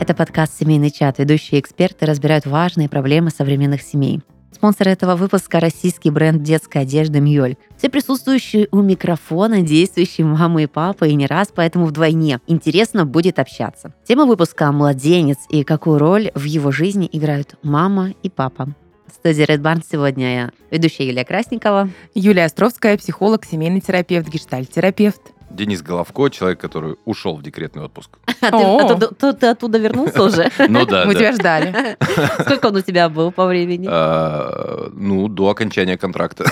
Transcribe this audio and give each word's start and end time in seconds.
Это 0.00 0.14
подкаст 0.14 0.56
«Семейный 0.60 0.92
чат». 0.92 1.18
Ведущие 1.18 1.60
эксперты 1.60 2.06
разбирают 2.06 2.46
важные 2.46 2.88
проблемы 2.88 3.30
современных 3.30 3.82
семей. 3.82 4.20
Спонсор 4.52 4.86
этого 4.86 5.16
выпуска– 5.16 5.58
российский 5.60 6.10
бренд 6.10 6.44
детской 6.44 6.82
одежды 6.82 7.18
«Мьёль». 7.18 7.56
Все 7.76 7.90
присутствующие 7.90 8.68
у 8.70 8.80
микрофона– 8.80 9.60
действующие 9.62 10.24
мамы 10.24 10.62
и 10.62 10.66
папы, 10.66 11.08
и 11.08 11.16
не 11.16 11.26
раз, 11.26 11.48
поэтому 11.52 11.84
вдвойне 11.86 12.38
интересно 12.46 13.06
будет 13.06 13.40
общаться. 13.40 13.92
Тема 14.06 14.24
выпуска– 14.24 14.70
«Младенец» 14.72 15.38
и 15.50 15.64
какую 15.64 15.98
роль 15.98 16.30
в 16.36 16.44
его 16.44 16.70
жизни 16.70 17.08
играют 17.10 17.56
мама 17.64 18.14
и 18.22 18.30
папа. 18.30 18.68
В 19.08 19.14
студии 19.14 19.44
Red 19.44 19.58
Barn 19.58 19.82
сегодня 19.90 20.34
я 20.34 20.50
ведущая 20.70 21.08
Юлия 21.08 21.24
Красникова. 21.24 21.90
Юлия 22.14 22.44
Островская, 22.44 22.96
психолог, 22.96 23.44
семейный 23.44 23.80
терапевт, 23.80 24.28
гештальт-терапевт. 24.28 25.32
Денис 25.50 25.82
Головко, 25.82 26.28
человек, 26.28 26.60
который 26.60 26.96
ушел 27.04 27.36
в 27.36 27.42
декретный 27.42 27.82
отпуск. 27.84 28.10
А 28.40 28.50
ты, 28.50 28.56
оттуда, 28.56 29.08
ты, 29.08 29.32
ты 29.32 29.46
оттуда 29.48 29.78
вернулся 29.78 30.22
уже? 30.22 30.50
Ну 30.68 30.86
да, 30.86 31.04
Мы 31.06 31.14
да. 31.14 31.18
тебя 31.18 31.32
ждали. 31.32 31.96
Сколько 32.42 32.66
он 32.66 32.76
у 32.76 32.80
тебя 32.82 33.08
был 33.08 33.32
по 33.32 33.46
времени? 33.46 33.88
А, 33.90 34.90
Ну, 34.92 35.28
до 35.28 35.48
окончания 35.50 35.98
контракта. 35.98 36.44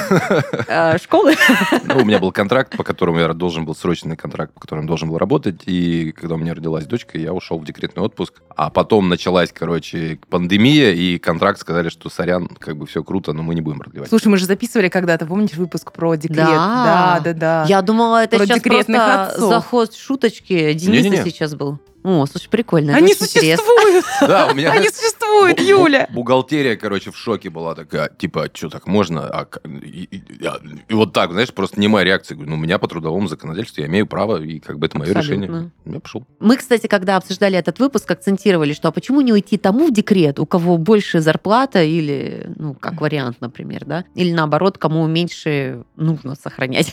А, 0.69 0.99
Школы? 0.99 1.37
Ну, 1.85 1.99
у 1.99 2.05
меня 2.05 2.19
был 2.19 2.33
контракт, 2.33 2.77
по 2.77 2.83
которому 2.83 3.21
я 3.21 3.33
должен 3.33 3.65
был, 3.65 3.75
срочный 3.75 4.17
контракт, 4.17 4.53
по 4.53 4.61
которому 4.61 4.85
я 4.85 4.89
должен 4.89 5.09
был 5.09 5.19
работать. 5.19 5.63
И 5.67 6.13
когда 6.13 6.35
у 6.35 6.39
меня 6.39 6.55
родилась 6.55 6.87
дочка, 6.87 7.19
я 7.19 7.33
ушел 7.33 7.59
в 7.59 7.65
декретный 7.65 8.03
отпуск. 8.03 8.35
А 8.57 8.71
потом 8.71 9.09
началась, 9.09 9.53
короче, 9.53 10.19
пандемия, 10.29 10.93
и 10.93 11.19
контракт 11.19 11.61
сказали, 11.61 11.89
что 11.89 12.11
сорян, 12.11 12.49
как 12.59 12.77
бы 12.77 12.87
все 12.87 13.05
круто, 13.05 13.33
но 13.33 13.43
мы 13.43 13.55
не 13.55 13.61
будем 13.61 13.79
продлевать. 13.79 14.09
Слушай, 14.09 14.29
мы 14.29 14.39
же 14.39 14.47
записывали 14.47 14.89
когда-то, 14.89 15.27
помнишь, 15.27 15.55
выпуск 15.55 15.93
про 15.93 16.17
декрет? 16.17 16.39
Да. 16.39 17.21
да, 17.23 17.33
да. 17.33 17.35
да. 17.35 17.65
Я 17.69 17.83
думала, 17.83 18.25
это 18.25 18.37
Про 18.37 18.47
сейчас 18.47 18.86
отцов. 18.95 19.49
заход 19.49 19.95
шуточки 19.95 20.73
Дениса 20.75 21.09
Не-не-не. 21.09 21.25
сейчас 21.25 21.55
был. 21.55 21.79
О, 22.07 22.25
слушай, 22.27 22.49
прикольно. 22.49 22.91
это 22.93 22.99
Они 22.99 23.15
существуют! 23.15 24.05
Да, 24.21 24.47
у 24.47 24.55
меня... 24.55 24.71
Они 24.71 24.89
существуют, 24.89 25.61
Юля! 25.61 26.07
Бухгалтерия, 26.13 26.77
короче, 26.77 27.11
в 27.11 27.17
шоке 27.17 27.51
была 27.51 27.75
такая, 27.75 28.09
типа, 28.17 28.49
что 28.55 28.69
так 28.71 28.87
можно? 28.87 29.27
А 29.29 29.49
и, 29.65 30.05
и- 30.05 30.47
а, 30.47 30.61
и 30.89 30.95
вот 30.95 31.13
так, 31.13 31.33
знаешь, 31.33 31.53
просто 31.53 31.81
не 31.81 31.89
моя 31.89 32.05
реакция. 32.05 32.37
Говорю, 32.37 32.51
ну, 32.53 32.57
у 32.57 32.61
меня 32.61 32.79
по 32.79 32.87
трудовому 32.87 33.27
законодательству 33.27 33.81
я 33.83 33.89
имею 33.89 34.07
право, 34.07 34.41
и 34.41 34.61
как 34.61 34.79
бы 34.79 34.87
это 34.87 34.97
мое 34.99 35.13
Абсолютно. 35.13 35.45
решение. 35.45 35.71
Я 35.85 35.99
пошел. 36.01 36.25
Мы, 36.39 36.57
кстати, 36.57 36.87
когда 36.87 37.17
обсуждали 37.17 37.59
этот 37.59 37.81
выпуск, 37.81 38.09
акцентировали, 38.09 38.73
что 38.73 38.87
а 38.87 38.93
почему 38.93 39.21
не 39.21 39.33
уйти 39.33 39.57
тому 39.59 39.89
в 39.89 39.93
декрет, 39.93 40.39
у 40.39 40.47
кого 40.47 40.79
больше 40.79 41.21
зарплата 41.21 41.83
или, 41.83 42.53
ну, 42.57 42.75
как 42.75 43.01
вариант, 43.01 43.39
например, 43.41 43.85
да? 43.85 44.05
Или 44.15 44.33
наоборот, 44.33 44.79
кому 44.79 45.05
меньше 45.09 45.83
нужно 45.97 46.37
сохранять 46.37 46.93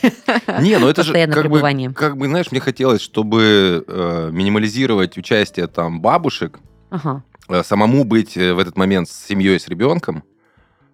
Не, 0.60 0.78
ну 0.78 0.88
это 0.88 1.02
же 1.04 1.10
постоянное 1.12 1.34
как 1.34 1.44
бы, 1.44 1.50
пребывание. 1.50 1.92
как 1.92 2.16
бы, 2.16 2.26
знаешь, 2.26 2.50
мне 2.50 2.60
хотелось, 2.60 3.00
чтобы 3.00 3.84
э, 3.86 4.30
минимализировать 4.32 5.03
участие 5.16 5.66
там 5.66 6.00
бабушек, 6.00 6.58
Ага. 6.90 7.22
э, 7.48 7.62
самому 7.62 8.04
быть 8.04 8.36
э, 8.36 8.52
в 8.54 8.58
этот 8.58 8.76
момент 8.76 9.08
с 9.08 9.26
семьей, 9.26 9.58
с 9.58 9.68
ребенком. 9.68 10.22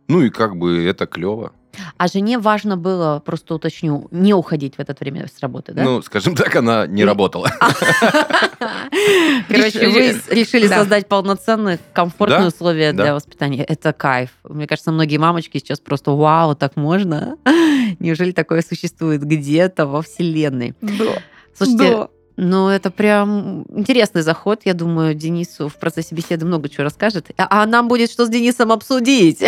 Ну 0.08 0.22
и 0.22 0.30
как 0.30 0.56
бы 0.56 0.84
это 0.84 1.06
клево. 1.06 1.52
А 1.96 2.08
жене 2.08 2.38
важно 2.38 2.76
было, 2.76 3.22
просто 3.24 3.54
уточню, 3.54 4.08
не 4.10 4.34
уходить 4.34 4.74
в 4.76 4.80
это 4.80 4.94
время 4.98 5.28
с 5.32 5.38
работы, 5.40 5.72
да? 5.72 5.84
Ну, 5.84 6.02
скажем 6.02 6.34
так, 6.34 6.54
она 6.56 6.84
не 6.88 7.04
работала. 7.04 7.48
Короче, 9.48 9.78
Решили- 9.78 10.12
вы 10.28 10.34
решили 10.34 10.68
Да. 10.68 10.78
создать 10.78 11.08
полноценные, 11.08 11.78
комфортные 11.92 12.48
условия 12.48 12.92
для 12.92 13.14
воспитания. 13.14 13.62
Это 13.64 13.92
кайф. 13.92 14.30
Мне 14.44 14.66
кажется, 14.66 14.90
многие 14.92 15.18
мамочки 15.18 15.58
сейчас 15.58 15.80
просто 15.80 16.10
вау, 16.12 16.54
так 16.54 16.76
можно? 16.76 17.36
Неужели 17.98 18.32
такое 18.32 18.62
существует 18.62 19.22
где-то 19.22 19.86
во 19.86 20.02
Вселенной? 20.02 20.74
Да. 20.80 21.22
Слушайте, 21.56 21.90
Да. 21.96 22.08
Ну 22.36 22.68
это 22.68 22.90
прям 22.90 23.64
интересный 23.68 24.22
заход. 24.22 24.62
Я 24.64 24.74
думаю, 24.74 25.14
Денису 25.14 25.68
в 25.68 25.76
процессе 25.76 26.14
беседы 26.14 26.46
много 26.46 26.68
чего 26.68 26.84
расскажет. 26.84 27.30
А, 27.36 27.62
а 27.62 27.66
нам 27.66 27.88
будет 27.88 28.10
что 28.10 28.26
с 28.26 28.28
Денисом 28.28 28.72
обсудить. 28.72 29.42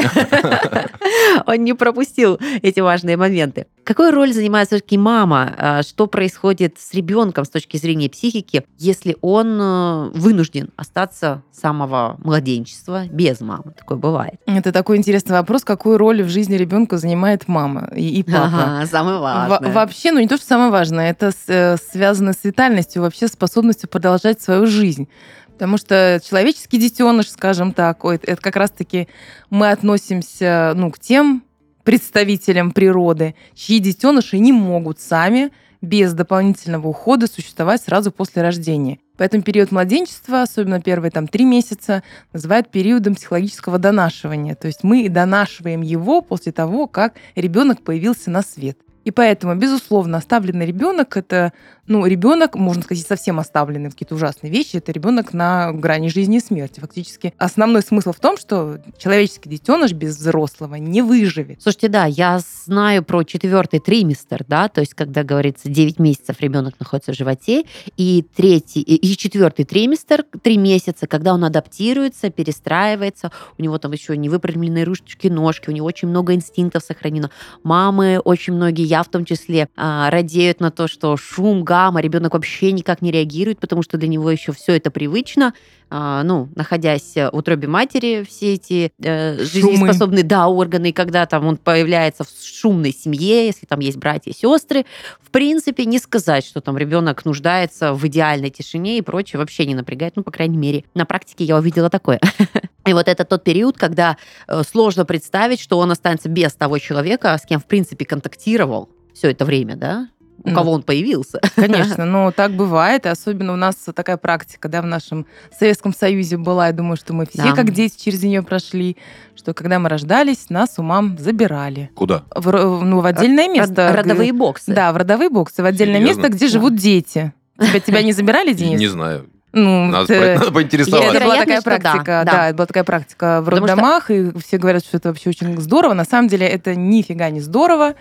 Он 1.47 1.65
не 1.65 1.73
пропустил 1.75 2.39
эти 2.63 2.81
важные 2.81 3.17
моменты. 3.17 3.67
Какую 3.85 4.13
роль 4.13 4.33
занимает 4.33 4.69
все-таки 4.69 4.97
мама? 4.97 5.55
А, 5.59 5.83
Что 5.83 6.07
происходит 6.07 6.77
с 6.79 6.95
ребенком 6.95 7.45
с 7.45 7.49
точки 7.49 7.77
зрения 7.77 8.09
психики, 8.09 8.65
если 8.79 9.17
он 9.23 9.59
э, 9.61 10.11
вынужден 10.15 10.71
остаться 10.77 11.43
с 11.51 11.61
самого 11.61 12.17
младенчества 12.19 13.07
без 13.09 13.41
мамы? 13.41 13.73
Такое 13.77 13.99
бывает. 13.99 14.35
Это 14.47 14.71
такой 14.71 14.99
интересный 14.99 15.33
вопрос, 15.33 15.65
какую 15.65 15.99
роль 15.99 16.23
в 16.23 16.29
жизни 16.29 16.55
ребенка 16.55 16.97
занимает 16.99 17.49
мама 17.49 17.91
и, 17.97 18.21
и 18.21 18.23
папа. 18.23 18.45
Ага, 18.45 18.87
самое 18.87 19.19
Во- 19.19 19.49
важное. 19.49 19.73
вообще, 19.73 20.13
ну 20.13 20.21
не 20.21 20.29
то, 20.29 20.37
что 20.37 20.47
самое 20.47 20.71
важное, 20.71 21.11
это 21.11 21.33
э, 21.49 21.77
связано 21.77 22.35
с 22.35 22.45
витальностью, 22.45 23.03
вообще 23.03 23.27
способностью 23.27 23.89
продолжать 23.89 24.41
свою 24.41 24.67
жизнь. 24.67 25.09
Потому 25.49 25.77
что 25.77 26.21
человеческий 26.25 26.79
детеныш, 26.79 27.31
скажем 27.31 27.73
так, 27.73 28.05
это 28.05 28.37
как 28.37 28.57
раз-таки 28.57 29.09
мы 29.51 29.71
относимся 29.71 30.73
ну, 30.75 30.91
к 30.91 30.99
тем 30.99 31.43
представителям 31.85 32.73
природы, 32.73 33.35
чьи 33.55 33.79
детеныши 33.79 34.39
не 34.39 34.53
могут 34.53 35.01
сами 35.01 35.51
без 35.81 36.15
дополнительного 36.15 36.89
ухода 36.89 37.27
существовать 37.27 37.83
сразу 37.83 38.13
после 38.13 38.43
рождения. 38.43 38.99
Поэтому 39.17 39.43
период 39.43 39.73
младенчества, 39.73 40.43
особенно 40.43 40.81
первые 40.81 41.11
там 41.11 41.27
три 41.29 41.45
месяца, 41.45 42.03
называют 42.33 42.71
периодом 42.71 43.15
психологического 43.15 43.79
донашивания. 43.79 44.55
То 44.55 44.69
есть 44.69 44.85
мы 44.85 45.09
донашиваем 45.09 45.83
его 45.83 46.23
после 46.23 46.53
того, 46.53 46.87
как 46.87 47.15
ребенок 47.35 47.83
появился 47.83 48.31
на 48.31 48.43
свет. 48.43 48.79
И 49.05 49.11
поэтому, 49.11 49.55
безусловно, 49.55 50.19
оставленный 50.19 50.67
ребенок 50.67 51.17
это, 51.17 51.53
ну, 51.87 52.07
ребенок, 52.07 52.55
можно 52.55 52.83
сказать, 52.83 53.07
совсем 53.07 53.39
оставленный 53.41 53.91
в 53.91 53.93
какие-то 53.93 54.15
ужасные 54.15 54.53
вещи, 54.53 54.77
это 54.77 54.93
ребенок 54.93 55.33
на 55.33 55.73
грани 55.73 56.09
жизни 56.09 56.37
и 56.37 56.41
смерти. 56.41 56.81
Фактически 56.81 57.35
основной 57.39 57.83
смысл 57.83 58.13
в 58.13 58.21
том, 58.21 58.37
что 58.37 58.79
человеческий 58.99 59.49
детеныш 59.49 59.93
без 59.93 60.17
взрослого 60.17 60.77
не 60.77 61.03
выживет. 61.03 61.63
Слушайте, 61.63 61.89
да, 61.89 62.07
я 62.07 62.41
знаю 62.65 63.03
про 63.03 63.25
четвертый 63.25 63.81
триместр, 63.81 64.45
да, 64.47 64.69
то 64.69 64.81
есть 64.81 64.95
когда 64.95 65.25
говорится 65.25 65.69
9 65.69 65.99
месяцев 65.99 66.37
ребенок 66.41 66.75
находится 66.79 67.13
в 67.13 67.17
животе, 67.17 67.65
и 67.97 68.25
третий, 68.35 68.81
и 68.81 69.17
четвертый 69.17 69.65
триместр, 69.65 70.25
три 70.43 70.57
месяца, 70.57 71.07
когда 71.07 71.35
он 71.35 71.45
адаптируется, 71.45 72.31
перестраивается, 72.31 73.33
у 73.59 73.63
него 73.63 73.79
там 73.79 73.93
еще 73.93 74.17
не 74.17 74.29
выпрямленные 74.29 74.85
ручки, 74.85 75.29
ножки, 75.29 75.69
у 75.69 75.73
него 75.73 75.87
очень 75.87 76.09
много 76.09 76.35
инстинктов 76.35 76.83
сохранено. 76.83 77.31
Мамы, 77.63 78.19
очень 78.19 78.53
многие, 78.53 78.87
я 78.93 79.03
в 79.03 79.09
том 79.09 79.25
числе, 79.25 79.69
а, 79.75 80.11
радеют 80.11 80.61
на 80.61 80.71
то, 80.71 80.87
что 80.87 81.17
шум, 81.17 81.65
гамма, 81.65 82.03
ребенок 82.03 82.35
вообще 82.35 82.73
никак 82.73 83.01
не 83.01 83.11
реагирует, 83.11 83.59
потому 83.59 83.83
что 83.83 83.97
для 83.97 84.07
него 84.07 84.31
еще 84.31 84.53
все 84.53 84.77
это 84.77 84.91
привычно, 84.91 85.55
ну, 85.93 86.49
находясь 86.55 87.15
в 87.15 87.31
утробе 87.33 87.69
матери, 87.69 88.25
все 88.29 88.55
эти 88.55 88.93
э, 89.03 89.39
жизнеспособные, 89.39 90.25
да, 90.25 90.49
органы, 90.49 90.91
и 90.91 90.93
когда 90.93 91.27
там 91.27 91.47
он 91.47 91.57
появляется 91.57 92.25
в 92.25 92.29
шумной 92.43 92.93
семье, 92.93 93.47
если 93.47 93.67
там 93.67 93.81
есть 93.81 93.99
братья 93.99 94.31
и 94.31 94.35
сестры, 94.35 94.87
в 95.21 95.31
принципе, 95.31 95.85
не 95.85 95.99
сказать, 95.99 96.47
что 96.47 96.61
там 96.61 96.79
ребенок 96.79 97.25
нуждается 97.25 97.93
в 97.93 98.07
идеальной 98.07 98.51
тишине 98.51 98.99
и 98.99 99.03
прочее, 99.03 99.39
вообще 99.39 99.67
не 99.67 99.75
напрягает, 99.75 100.17
ну, 100.17 100.23
по 100.23 100.31
крайней 100.31 100.57
мере, 100.57 100.85
на 100.95 101.05
практике 101.05 101.45
я 101.45 101.57
увидела 101.57 101.91
такое. 101.91 102.21
И 102.87 102.93
вот 102.95 103.07
это 103.07 103.25
тот 103.25 103.45
период, 103.45 103.77
когда 103.79 104.17
э, 104.49 104.63
сложно 104.69 105.05
представить, 105.05 105.61
что 105.61 105.79
он 105.79 105.91
останется 105.91 106.29
без 106.29 106.53
того 106.55 106.79
человека, 106.79 107.37
с 107.39 107.47
кем, 107.47 107.61
в 107.61 107.67
принципе, 107.67 108.05
контактировал 108.05 108.89
все 109.15 109.31
это 109.31 109.45
время, 109.45 109.77
да? 109.77 110.09
У 110.45 110.51
Ну, 110.51 110.55
кого 110.57 110.73
он 110.73 110.83
появился. 110.83 111.41
Конечно, 111.57 112.05
но 112.05 112.31
так 112.33 112.53
бывает, 112.53 113.07
и 113.07 113.09
особенно 113.09 113.53
у 113.53 113.57
нас 113.57 113.77
такая 113.95 114.17
практика, 114.17 114.69
да, 114.69 114.83
в 114.83 114.87
нашем 114.87 115.27
Советском 115.57 115.95
Союзе 115.95 116.37
была, 116.37 116.67
я 116.69 116.73
думаю, 116.73 116.97
что 116.97 117.13
мы 117.15 117.27
все 117.27 117.43
Да. 117.43 117.53
как 117.53 117.71
дети 117.71 117.97
через 118.03 118.23
нее 118.23 118.43
прошли, 118.43 118.97
что 119.37 119.55
когда 119.55 119.79
мы 119.79 119.89
рождались, 119.89 120.51
нас 120.51 120.75
у 120.79 120.83
мам 120.83 121.17
забирали. 121.19 121.91
Куда? 121.95 122.25
В, 122.35 122.51
ну, 122.85 123.01
в 123.01 123.07
отдельное 123.07 123.49
место. 123.49 123.89
Род- 123.93 123.97
Родовые 124.05 124.33
боксы. 124.33 124.73
Да, 124.73 124.93
в 124.93 124.97
родовые 124.97 125.31
боксы, 125.31 125.63
в 125.63 125.67
отдельное 125.67 126.01
Серьезно? 126.01 126.21
место, 126.23 126.33
где 126.37 126.47
Да. 126.47 126.53
живут 126.53 126.75
дети. 126.77 127.33
Тебя, 127.61 127.81
тебя 127.81 128.03
не 128.03 128.13
забирали, 128.13 128.53
Денис? 128.55 128.81
Не 128.81 128.89
знаю. 128.89 129.27
Ну, 129.55 129.87
Надо, 129.89 130.13
спро- 130.13 130.19
надо 130.35 130.45
Это 130.45 130.51
поинтересоваться. 130.53 131.21
была 131.21 131.37
такая 131.37 131.61
что 131.61 131.71
да, 131.71 131.77
практика, 131.79 132.23
да. 132.25 132.33
да, 132.33 132.49
это 132.49 132.57
была 132.57 132.67
такая 132.67 132.85
практика 132.85 133.41
в 133.43 133.45
Потому 133.45 133.67
что- 133.67 133.77
роддомах, 133.77 134.11
и 134.11 134.33
все 134.41 134.57
говорят, 134.59 134.83
что 134.83 134.97
это 134.97 135.11
вообще 135.11 135.29
очень 135.29 135.61
здорово. 135.61 135.93
На 135.93 136.05
самом 136.07 136.29
деле 136.29 136.47
это 136.49 136.75
нифига 136.75 137.29
не 137.29 137.41
здорово. 137.41 137.95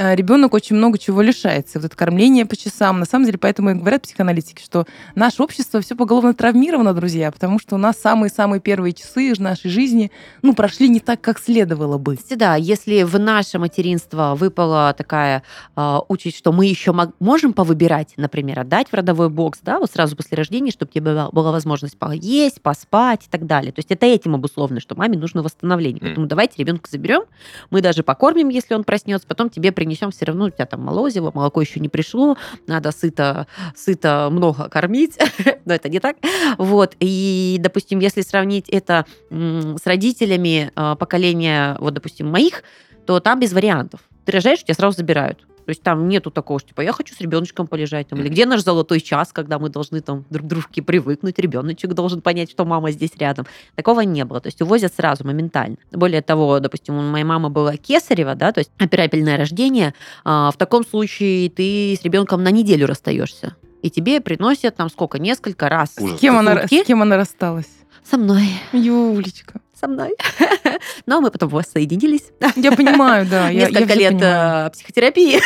Э, 0.00 0.14
Ребенок 0.14 0.54
очень 0.54 0.76
много 0.76 0.98
чего 0.98 1.20
лишается. 1.20 1.78
Вот 1.78 1.84
это 1.84 1.96
кормление 1.96 2.46
по 2.46 2.56
часам. 2.56 3.00
На 3.00 3.04
самом 3.04 3.26
деле, 3.26 3.36
поэтому 3.36 3.70
и 3.70 3.74
говорят 3.74 4.02
психоаналитики, 4.02 4.62
что 4.62 4.86
наше 5.14 5.42
общество 5.42 5.82
все 5.82 5.94
поголовно 5.94 6.32
травмировано, 6.32 6.94
друзья, 6.94 7.30
потому 7.30 7.58
что 7.58 7.74
у 7.74 7.78
нас 7.78 7.98
самые-самые 7.98 8.60
первые 8.60 8.94
часы 8.94 9.34
нашей 9.38 9.70
жизни 9.70 10.10
ну, 10.40 10.54
прошли 10.54 10.88
не 10.88 11.00
так, 11.00 11.20
как 11.20 11.38
следовало 11.38 11.98
бы. 11.98 12.16
Да, 12.30 12.56
если 12.56 13.02
в 13.02 13.18
наше 13.18 13.58
материнство 13.58 14.34
выпала 14.34 14.94
такая 14.96 15.42
э, 15.76 15.98
участь, 16.08 16.38
что 16.38 16.52
мы 16.52 16.64
еще 16.64 16.94
можем 17.18 17.52
повыбирать, 17.52 18.14
например, 18.16 18.60
отдать 18.60 18.88
в 18.88 18.94
родовой 18.94 19.28
бокс, 19.28 19.60
да, 19.62 19.78
вот 19.78 19.90
сразу 19.90 20.16
после 20.16 20.36
рождения, 20.36 20.70
чтобы 20.70 20.90
тебе 20.90 21.28
была, 21.30 21.52
возможность 21.52 21.98
поесть, 21.98 22.62
поспать 22.62 23.26
и 23.26 23.30
так 23.30 23.46
далее. 23.46 23.72
То 23.72 23.80
есть 23.80 23.90
это 23.90 24.06
этим 24.06 24.34
обусловлено, 24.34 24.80
что 24.80 24.94
маме 24.94 25.18
нужно 25.18 25.42
восстановление. 25.42 26.00
Поэтому 26.00 26.26
давайте 26.26 26.54
ребенка 26.56 26.88
заберем, 26.90 27.24
мы 27.68 27.82
даже 27.82 28.02
покормим, 28.02 28.48
если 28.48 28.74
он 28.74 28.84
проснется, 28.84 29.28
потом 29.28 29.50
тебе 29.50 29.72
принесем 29.72 29.89
принесем, 29.90 30.10
все 30.12 30.24
равно 30.26 30.46
у 30.46 30.50
тебя 30.50 30.66
там 30.66 30.82
молозиво, 30.82 31.32
молоко 31.34 31.60
еще 31.60 31.80
не 31.80 31.88
пришло, 31.88 32.36
надо 32.66 32.92
сыто, 32.92 33.46
сыто 33.74 34.28
много 34.30 34.68
кормить, 34.68 35.18
но 35.64 35.74
это 35.74 35.88
не 35.88 35.98
так. 35.98 36.16
Вот, 36.58 36.94
и, 37.00 37.56
допустим, 37.58 37.98
если 37.98 38.20
сравнить 38.20 38.68
это 38.68 39.04
с 39.30 39.84
родителями 39.84 40.70
а, 40.76 40.94
поколения, 40.94 41.76
вот, 41.80 41.94
допустим, 41.94 42.30
моих, 42.30 42.62
то 43.04 43.18
там 43.18 43.40
без 43.40 43.52
вариантов. 43.52 44.00
Ты 44.24 44.32
рожаешь, 44.32 44.62
тебя 44.62 44.74
сразу 44.74 44.98
забирают. 44.98 45.44
То 45.64 45.70
есть 45.70 45.82
там 45.82 46.08
нету 46.08 46.30
такого, 46.30 46.58
что 46.58 46.68
типа 46.68 46.80
я 46.82 46.92
хочу 46.92 47.14
с 47.14 47.20
ребеночком 47.20 47.66
полежать, 47.66 48.08
там, 48.08 48.20
или 48.20 48.28
где 48.28 48.46
наш 48.46 48.62
золотой 48.62 49.00
час, 49.00 49.32
когда 49.32 49.58
мы 49.58 49.68
должны 49.68 50.00
там 50.00 50.24
друг 50.30 50.46
дружке 50.46 50.82
привыкнуть, 50.82 51.38
ребеночек 51.38 51.92
должен 51.94 52.20
понять, 52.20 52.50
что 52.50 52.64
мама 52.64 52.90
здесь 52.90 53.12
рядом. 53.18 53.46
Такого 53.74 54.00
не 54.00 54.24
было. 54.24 54.40
То 54.40 54.48
есть 54.48 54.60
увозят 54.62 54.94
сразу, 54.94 55.26
моментально. 55.26 55.76
Более 55.92 56.22
того, 56.22 56.60
допустим, 56.60 56.96
у 56.96 57.02
моей 57.02 57.24
мамы 57.24 57.50
была 57.50 57.76
кесарева, 57.76 58.34
да, 58.34 58.52
то 58.52 58.60
есть 58.60 58.70
операбельное 58.78 59.36
рождение. 59.36 59.94
А, 60.24 60.50
в 60.50 60.56
таком 60.56 60.84
случае 60.84 61.50
ты 61.50 61.96
с 62.00 62.02
ребенком 62.02 62.42
на 62.42 62.50
неделю 62.50 62.86
расстаешься. 62.86 63.56
И 63.82 63.90
тебе 63.90 64.20
приносят 64.20 64.76
там 64.76 64.90
сколько, 64.90 65.18
несколько 65.18 65.68
раз. 65.68 65.94
С 65.94 66.18
кем, 66.18 66.36
она, 66.36 66.66
с 66.66 66.68
кем 66.68 67.00
она 67.02 67.16
рассталась? 67.16 67.68
Со 68.04 68.18
мной. 68.18 68.48
Юлечка 68.72 69.60
со 69.80 69.88
мной. 69.88 70.14
Но 71.06 71.20
мы 71.20 71.30
потом 71.30 71.48
воссоединились. 71.48 72.30
Я 72.56 72.72
понимаю, 72.72 73.26
да. 73.26 73.52
Несколько 73.52 73.94
лет 73.94 74.20
э, 74.20 74.70
психотерапии. 74.72 75.40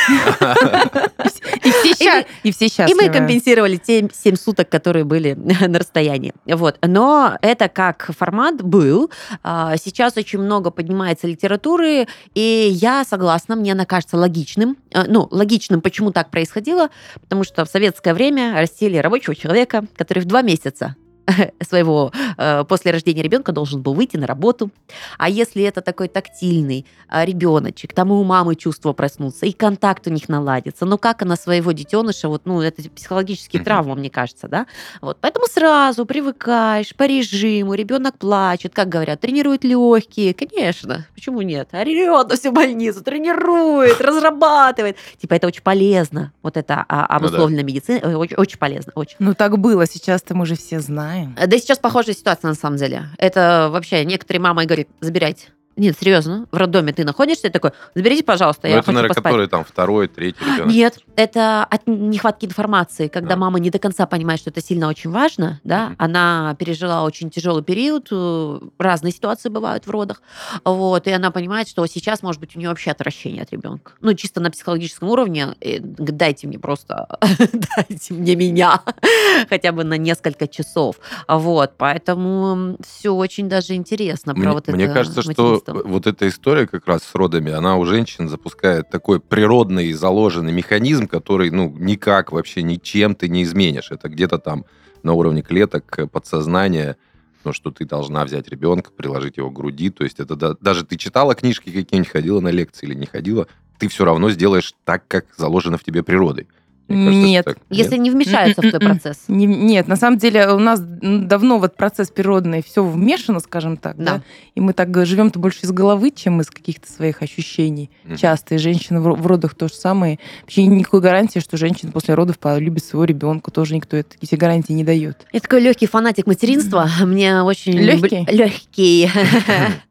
И 2.42 2.50
все, 2.52 2.68
счаст... 2.68 2.90
и 2.90 2.94
мы 2.94 3.08
компенсировали 3.10 3.76
те 3.76 4.08
7 4.12 4.36
суток, 4.36 4.68
которые 4.68 5.04
были 5.04 5.34
на 5.34 5.78
расстоянии. 5.78 6.32
Вот. 6.46 6.78
Но 6.82 7.36
это 7.42 7.68
как 7.68 8.10
формат 8.16 8.62
был. 8.62 9.10
А, 9.42 9.76
сейчас 9.76 10.16
очень 10.16 10.38
много 10.38 10.70
поднимается 10.70 11.26
литературы, 11.26 12.06
и 12.34 12.68
я 12.70 13.04
согласна, 13.04 13.56
мне 13.56 13.72
она 13.72 13.86
кажется 13.86 14.16
логичным. 14.16 14.76
Э, 14.92 15.04
ну, 15.06 15.28
логичным, 15.30 15.80
почему 15.80 16.12
так 16.12 16.30
происходило, 16.30 16.90
потому 17.20 17.44
что 17.44 17.64
в 17.64 17.68
советское 17.68 18.14
время 18.14 18.54
растили 18.54 18.96
рабочего 18.98 19.34
человека, 19.34 19.84
который 19.96 20.20
в 20.20 20.26
два 20.26 20.42
месяца 20.42 20.96
своего 21.62 22.12
э, 22.36 22.64
после 22.64 22.90
рождения 22.90 23.22
ребенка 23.22 23.52
должен 23.52 23.82
был 23.82 23.94
выйти 23.94 24.16
на 24.16 24.26
работу. 24.26 24.70
А 25.18 25.28
если 25.28 25.62
это 25.62 25.80
такой 25.80 26.08
тактильный 26.08 26.86
э, 27.10 27.24
ребеночек, 27.24 27.92
там 27.92 28.10
и 28.10 28.12
у 28.12 28.22
мамы 28.24 28.56
чувства 28.56 28.92
проснутся, 28.92 29.46
и 29.46 29.52
контакт 29.52 30.06
у 30.06 30.10
них 30.10 30.28
наладится. 30.28 30.84
Ну 30.84 30.98
как 30.98 31.22
она 31.22 31.36
своего 31.36 31.72
детеныша, 31.72 32.28
вот, 32.28 32.42
ну 32.44 32.60
это 32.60 32.82
психологические 32.90 33.62
травмы, 33.62 33.94
мне 33.94 34.10
кажется, 34.10 34.48
да? 34.48 34.66
Вот, 35.00 35.18
поэтому 35.20 35.46
сразу 35.46 36.04
привыкаешь 36.06 36.94
по 36.94 37.04
режиму, 37.04 37.74
ребенок 37.74 38.18
плачет, 38.18 38.74
как 38.74 38.88
говорят, 38.88 39.20
тренирует 39.20 39.64
легкие, 39.64 40.34
конечно, 40.34 41.06
почему 41.14 41.42
нет? 41.42 41.68
Орет 41.72 42.28
на 42.28 42.36
всю 42.36 42.52
больницу, 42.52 43.02
тренирует, 43.02 44.00
разрабатывает. 44.00 44.96
Типа 45.20 45.34
это 45.34 45.46
очень 45.46 45.62
полезно, 45.62 46.32
вот 46.42 46.56
это 46.56 46.84
а, 46.88 47.06
обусловленная 47.06 47.62
ну, 47.62 47.68
да. 47.68 47.72
медицина, 47.72 48.18
очень, 48.18 48.36
очень 48.36 48.58
полезно, 48.58 48.92
очень. 48.94 49.16
Ну 49.18 49.34
так 49.34 49.58
было, 49.58 49.86
сейчас-то 49.86 50.34
мы 50.34 50.46
же 50.46 50.56
все 50.56 50.80
знаем 50.80 51.13
знаем. 51.14 51.34
Да 51.34 51.58
сейчас 51.58 51.78
похожая 51.78 52.14
ситуация 52.14 52.48
на 52.48 52.54
самом 52.54 52.76
деле. 52.76 53.06
Это 53.18 53.68
вообще 53.70 54.04
некоторые 54.04 54.40
мамы 54.40 54.66
говорят, 54.66 54.88
забирайте. 55.00 55.48
Нет, 55.76 55.96
серьезно, 55.98 56.46
в 56.52 56.56
роддоме 56.56 56.92
ты 56.92 57.04
находишься, 57.04 57.48
и 57.48 57.50
такой, 57.50 57.72
заберите, 57.94 58.22
пожалуйста, 58.22 58.62
Но 58.64 58.68
я 58.68 58.74
это, 58.76 58.86
хочу 58.86 58.94
наверное, 58.94 59.14
поспать. 59.14 59.24
который 59.24 59.48
там 59.48 59.64
второй, 59.64 60.06
третий 60.06 60.44
ребенок. 60.44 60.72
Нет, 60.72 60.98
это 61.16 61.64
от 61.64 61.86
нехватки 61.86 62.46
информации, 62.46 63.08
когда 63.08 63.34
а. 63.34 63.36
мама 63.36 63.58
не 63.58 63.70
до 63.70 63.80
конца 63.80 64.06
понимает, 64.06 64.40
что 64.40 64.50
это 64.50 64.60
сильно 64.60 64.88
очень 64.88 65.10
важно, 65.10 65.60
да, 65.64 65.88
mm-hmm. 65.88 65.94
она 65.98 66.56
пережила 66.58 67.02
очень 67.02 67.28
тяжелый 67.30 67.64
период, 67.64 68.08
э, 68.12 68.60
разные 68.78 69.12
ситуации 69.12 69.48
бывают 69.48 69.86
в 69.86 69.90
родах, 69.90 70.22
вот, 70.64 71.08
и 71.08 71.10
она 71.10 71.32
понимает, 71.32 71.68
что 71.68 71.84
сейчас, 71.86 72.22
может 72.22 72.40
быть, 72.40 72.54
у 72.54 72.58
нее 72.58 72.68
вообще 72.68 72.92
отвращение 72.92 73.42
от 73.42 73.50
ребенка. 73.50 73.92
Ну, 74.00 74.14
чисто 74.14 74.40
на 74.40 74.52
психологическом 74.52 75.08
уровне, 75.08 75.56
э, 75.60 75.78
дайте 75.80 76.46
мне 76.46 76.58
просто, 76.60 77.18
дайте 77.76 78.14
мне 78.14 78.36
меня, 78.36 78.80
хотя 79.48 79.72
бы 79.72 79.82
на 79.82 79.98
несколько 79.98 80.46
часов, 80.46 80.96
вот, 81.26 81.72
поэтому 81.76 82.76
все 82.86 83.10
очень 83.10 83.48
даже 83.48 83.74
интересно 83.74 84.36
про 84.36 84.52
вот 84.52 84.68
это 84.68 84.76
Мне 84.76 84.86
кажется, 84.86 85.22
что 85.22 85.63
вот 85.72 86.06
эта 86.06 86.28
история 86.28 86.66
как 86.66 86.86
раз 86.86 87.02
с 87.02 87.14
родами, 87.14 87.52
она 87.52 87.76
у 87.76 87.84
женщин 87.84 88.28
запускает 88.28 88.90
такой 88.90 89.20
природный 89.20 89.92
заложенный 89.92 90.52
механизм, 90.52 91.06
который, 91.06 91.50
ну, 91.50 91.74
никак 91.78 92.32
вообще 92.32 92.62
ничем 92.62 93.14
ты 93.14 93.28
не 93.28 93.42
изменишь. 93.42 93.90
Это 93.90 94.08
где-то 94.08 94.38
там 94.38 94.64
на 95.02 95.12
уровне 95.12 95.42
клеток 95.42 95.98
э, 95.98 96.06
подсознания, 96.06 96.96
ну, 97.44 97.52
что 97.52 97.70
ты 97.70 97.84
должна 97.84 98.24
взять 98.24 98.48
ребенка, 98.48 98.90
приложить 98.90 99.36
его 99.36 99.50
к 99.50 99.54
груди. 99.54 99.90
То 99.90 100.04
есть 100.04 100.20
это 100.20 100.34
да, 100.34 100.56
даже 100.60 100.84
ты 100.84 100.96
читала 100.96 101.34
книжки 101.34 101.70
какие-нибудь, 101.70 102.10
ходила 102.10 102.40
на 102.40 102.48
лекции 102.48 102.86
или 102.86 102.94
не 102.94 103.06
ходила, 103.06 103.46
ты 103.78 103.88
все 103.88 104.04
равно 104.04 104.30
сделаешь 104.30 104.74
так, 104.84 105.06
как 105.08 105.26
заложено 105.36 105.78
в 105.78 105.84
тебе 105.84 106.02
природой. 106.02 106.48
Кажется, 106.88 107.10
нет. 107.10 107.44
Так. 107.44 107.58
Если 107.70 107.96
не 107.96 108.10
вмешаются 108.10 108.60
в 108.60 108.68
твой 108.68 108.80
процесс. 108.80 109.24
Не, 109.28 109.46
нет, 109.46 109.88
на 109.88 109.96
самом 109.96 110.18
деле 110.18 110.48
у 110.48 110.58
нас 110.58 110.80
давно 110.80 111.58
вот 111.58 111.76
процесс 111.76 112.10
природный, 112.10 112.62
все 112.62 112.84
вмешано, 112.84 113.40
скажем 113.40 113.76
так, 113.76 113.96
да. 113.96 114.04
да? 114.04 114.22
И 114.54 114.60
мы 114.60 114.72
так 114.72 115.06
живем-то 115.06 115.38
больше 115.38 115.60
из 115.62 115.72
головы, 115.72 116.10
чем 116.10 116.40
из 116.40 116.50
каких-то 116.50 116.90
своих 116.90 117.22
ощущений. 117.22 117.90
Часто. 118.16 118.56
И 118.56 118.58
женщины 118.58 119.00
в, 119.00 119.26
родах 119.26 119.54
то 119.54 119.68
же 119.68 119.74
самое. 119.74 120.18
Вообще 120.42 120.66
никакой 120.66 121.00
гарантии, 121.00 121.38
что 121.38 121.56
женщина 121.56 121.90
после 121.90 122.14
родов 122.14 122.38
полюбит 122.38 122.84
своего 122.84 123.04
ребенка. 123.04 123.50
Тоже 123.50 123.74
никто 123.74 123.96
эти 123.96 124.34
гарантии 124.34 124.72
не 124.72 124.84
дает. 124.84 125.26
Я 125.32 125.40
такой 125.40 125.60
легкий 125.60 125.86
фанатик 125.86 126.26
материнства. 126.26 126.88
Мне 127.00 127.42
очень... 127.42 127.72
Легкий? 127.72 128.26
Легкий. 128.30 129.10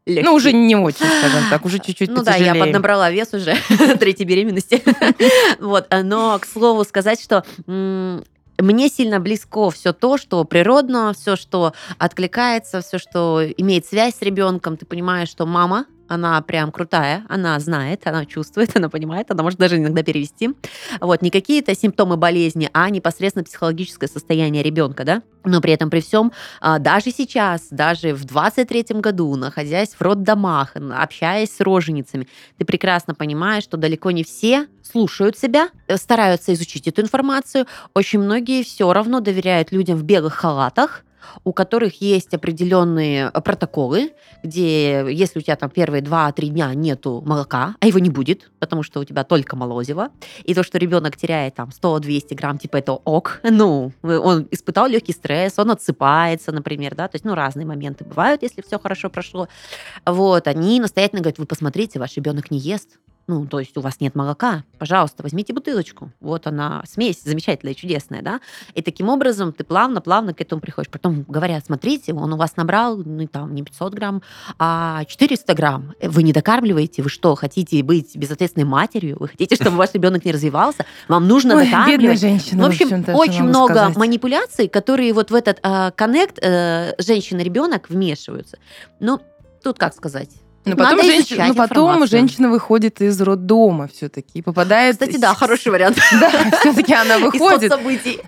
Легкий. 0.05 0.25
Ну, 0.25 0.35
уже 0.35 0.51
не 0.51 0.75
очень, 0.75 1.05
скажем 1.05 1.50
так, 1.50 1.65
уже 1.65 1.79
чуть-чуть 1.79 2.09
Ну 2.09 2.23
да, 2.23 2.35
я 2.35 2.55
поднабрала 2.55 3.09
вес 3.09 3.33
уже 3.33 3.55
третьей 4.00 4.25
беременности. 4.25 4.83
Вот, 5.59 5.88
но, 6.03 6.38
к 6.39 6.45
слову 6.45 6.83
сказать, 6.83 7.21
что 7.21 7.45
мне 7.65 8.89
сильно 8.89 9.19
близко 9.19 9.69
все 9.69 9.94
то, 9.94 10.17
что 10.17 10.44
природно, 10.44 11.13
все, 11.17 11.35
что 11.35 11.73
откликается, 11.97 12.81
все, 12.81 12.97
что 12.97 13.41
имеет 13.57 13.85
связь 13.85 14.15
с 14.15 14.21
ребенком. 14.21 14.77
Ты 14.77 14.85
понимаешь, 14.85 15.29
что 15.29 15.45
мама 15.45 15.85
она 16.07 16.41
прям 16.41 16.71
крутая, 16.71 17.25
она 17.29 17.59
знает, 17.59 18.05
она 18.05 18.25
чувствует, 18.25 18.75
она 18.75 18.89
понимает, 18.89 19.31
она 19.31 19.44
может 19.44 19.59
даже 19.59 19.77
иногда 19.77 20.03
перевести. 20.03 20.51
Вот, 21.00 21.21
не 21.21 21.29
какие-то 21.29 21.75
симптомы 21.75 22.17
болезни, 22.17 22.69
а 22.73 22.89
непосредственно 22.89 23.44
психологическое 23.44 24.07
состояние 24.07 24.63
ребенка, 24.63 25.03
да? 25.03 25.23
Но 25.45 25.59
при 25.61 25.73
этом, 25.73 25.89
при 25.89 26.00
всем, 26.00 26.31
а, 26.61 26.79
даже 26.79 27.11
сейчас, 27.11 27.67
даже 27.69 28.13
в 28.13 28.25
23-м 28.25 29.01
году, 29.01 29.35
находясь 29.35 29.94
в 29.94 30.01
роддомах, 30.01 30.75
общаясь 30.75 31.55
с 31.55 31.59
роженицами, 31.59 32.27
ты 32.57 32.65
прекрасно 32.65 33.13
понимаешь, 33.13 33.63
что 33.63 33.77
далеко 33.77 34.11
не 34.11 34.23
все 34.23 34.67
слушают 34.81 35.38
себя, 35.38 35.69
э, 35.88 35.97
стараются 35.97 36.53
изучить 36.53 36.88
эту 36.88 37.01
информацию. 37.01 37.65
Очень 37.94 38.19
многие 38.19 38.63
все 38.63 38.92
равно 38.94 39.19
доверяют 39.19 39.71
людям 39.71 39.97
в 39.97 40.04
белых 40.04 40.33
халатах, 40.35 41.04
у 41.44 41.53
которых 41.53 42.01
есть 42.01 42.33
определенные 42.33 43.31
э, 43.33 43.42
протоколы, 43.42 44.13
где 44.44 45.06
если 45.09 45.39
у 45.39 45.42
тебя 45.42 45.56
там 45.56 45.69
первые 45.69 46.01
2-3 46.01 46.47
дня 46.47 46.73
нету 46.73 47.21
молока, 47.25 47.75
а 47.80 47.87
его 47.87 47.99
не 47.99 48.09
будет, 48.09 48.51
потому 48.59 48.83
что 48.83 48.99
у 48.99 49.03
тебя 49.03 49.23
только 49.23 49.56
молозиво, 49.56 50.09
и 50.44 50.53
то, 50.53 50.63
что 50.63 50.77
ребенок 50.77 51.18
теряет 51.18 51.56
там 51.56 51.69
100-200 51.69 52.35
грамм, 52.35 52.57
типа 52.57 52.77
это 52.77 52.94
ок, 52.94 53.39
ну, 53.44 53.92
он 54.01 54.47
испытал 54.51 54.87
легкий 54.87 55.13
стресс, 55.13 55.57
он 55.57 55.71
отсыпается, 55.71 56.51
например, 56.51 56.95
да, 56.95 57.07
то 57.07 57.15
есть, 57.15 57.25
ну, 57.25 57.35
разные 57.35 57.65
моменты 57.65 58.06
бывают, 58.06 58.44
если 58.44 58.61
все 58.61 58.80
хорошо 58.80 59.09
прошло. 59.09 59.47
Вот, 60.06 60.47
они 60.47 60.80
настоятельно 60.80 61.21
говорят, 61.21 61.39
вы 61.39 61.45
посмотрите, 61.45 61.99
ваш 61.99 62.15
ребенок 62.15 62.51
не 62.51 62.57
ест, 62.57 62.99
ну, 63.27 63.45
то 63.45 63.59
есть 63.59 63.77
у 63.77 63.81
вас 63.81 63.99
нет 64.01 64.15
молока, 64.15 64.63
пожалуйста, 64.77 65.23
возьмите 65.23 65.53
бутылочку. 65.53 66.11
Вот 66.19 66.45
она, 66.45 66.83
смесь 66.85 67.23
замечательная, 67.23 67.73
чудесная, 67.73 68.21
да. 68.21 68.42
И 68.73 68.81
таким 68.81 69.07
образом 69.07 69.53
ты 69.53 69.63
плавно-плавно 69.63 70.33
к 70.33 70.42
этому 70.42 70.59
приходишь. 70.59 70.92
Потом 70.92 71.23
говорят, 71.27 71.65
смотрите, 71.65 72.13
он 72.13 72.33
у 72.33 72.37
вас 72.37 72.57
набрал, 72.57 72.97
ну, 72.97 73.25
там, 73.27 73.56
не 73.56 73.63
500 73.63 73.94
грамм, 73.94 74.21
а 74.59 75.06
400 75.06 75.53
грамм. 75.53 75.94
Вы 76.01 76.23
не 76.23 76.33
докармливаете, 76.33 77.01
вы 77.01 77.09
что, 77.09 77.35
хотите 77.35 77.81
быть 77.81 78.15
безответственной 78.15 78.65
матерью? 78.65 79.18
Вы 79.19 79.30
хотите, 79.30 79.56
чтобы 79.56 79.77
ваш 79.77 79.94
ребенок 79.94 80.25
не 80.25 80.31
развивался? 80.33 80.85
Вам 81.07 81.27
нужно 81.27 81.56
Ой, 81.56 81.65
докармливать? 81.65 82.01
Бедная 82.01 82.18
женщина, 82.18 82.63
в 82.63 82.68
общем, 82.68 83.03
в 83.03 83.15
очень 83.15 83.44
много 83.44 83.73
сказать. 83.73 83.97
манипуляций, 83.97 84.68
которые 84.68 85.13
вот 85.13 85.31
в 85.31 85.35
этот 85.35 85.59
а, 85.63 85.92
коннект 85.92 86.39
э, 86.42 86.94
женщина-ребенок 86.97 87.89
вмешиваются. 87.89 88.57
Ну, 88.99 89.21
тут 89.63 89.80
как 89.80 89.94
сказать? 89.94 90.30
Но 90.65 90.75
потом, 90.75 90.97
Надо 90.97 91.03
женщ... 91.03 91.29
Но 91.37 91.53
потом 91.53 92.07
женщина 92.07 92.49
выходит 92.49 93.01
из 93.01 93.19
роддома 93.21 93.87
все-таки 93.87 94.39
и 94.39 94.41
попадает... 94.41 94.95
Кстати, 94.95 95.17
да, 95.17 95.33
хороший 95.33 95.71
вариант. 95.71 95.97
Да, 96.19 96.29
все-таки 96.59 96.93
она 96.93 97.19
выходит, 97.19 97.73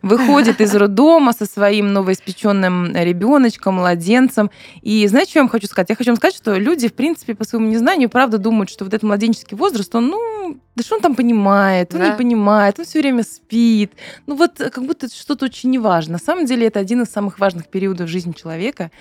выходит 0.02 0.60
из 0.60 0.76
роддома 0.76 1.34
со 1.34 1.46
своим 1.46 1.94
новоиспеченным 1.94 2.94
ребеночком, 2.94 3.76
младенцем. 3.76 4.52
И 4.82 5.08
знаете, 5.08 5.32
что 5.32 5.40
я 5.40 5.44
вам 5.44 5.50
хочу 5.50 5.68
сказать? 5.68 5.90
Я 5.90 5.96
хочу 5.96 6.10
вам 6.10 6.18
сказать, 6.18 6.36
что 6.36 6.56
люди, 6.56 6.90
в 6.90 6.94
принципе, 6.94 7.36
по 7.36 7.46
своему 7.46 7.70
незнанию, 7.70 8.10
правда 8.10 8.38
думают, 8.38 8.70
что 8.70 8.84
вот 8.84 8.94
этот 8.94 9.04
младенческий 9.04 9.56
возраст, 9.56 9.94
он, 9.96 10.08
ну, 10.08 10.58
да 10.76 10.84
что 10.84 10.96
он 10.96 11.02
там 11.02 11.16
понимает? 11.16 11.94
Он 11.94 12.00
да. 12.00 12.10
не 12.10 12.18
понимает, 12.18 12.80
он 12.80 12.86
все 12.86 13.00
время 13.00 13.24
спит. 13.24 13.94
Ну 14.28 14.36
вот 14.36 14.58
как 14.58 14.84
будто 14.86 15.08
что-то 15.08 15.46
очень 15.46 15.70
неважно. 15.70 16.14
На 16.14 16.20
самом 16.20 16.46
деле 16.46 16.68
это 16.68 16.80
один 16.80 17.02
из 17.04 17.10
самых 17.10 17.40
важных 17.40 17.68
периодов 17.68 18.10
жизни 18.10 18.34
человека. 18.34 18.92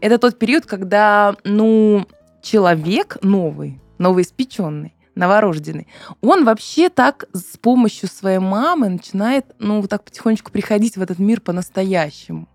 Это 0.00 0.18
тот 0.18 0.38
период, 0.38 0.66
когда, 0.66 1.36
ну, 1.44 2.06
человек 2.44 3.16
новый, 3.22 3.80
новоиспеченный, 3.98 4.94
новорожденный, 5.14 5.88
он 6.20 6.44
вообще 6.44 6.88
так 6.90 7.24
с 7.32 7.56
помощью 7.56 8.08
своей 8.08 8.38
мамы 8.38 8.88
начинает, 8.88 9.46
ну, 9.58 9.80
вот 9.80 9.90
так 9.90 10.04
потихонечку 10.04 10.52
приходить 10.52 10.96
в 10.96 11.02
этот 11.02 11.18
мир 11.18 11.40
по-настоящему 11.40 12.48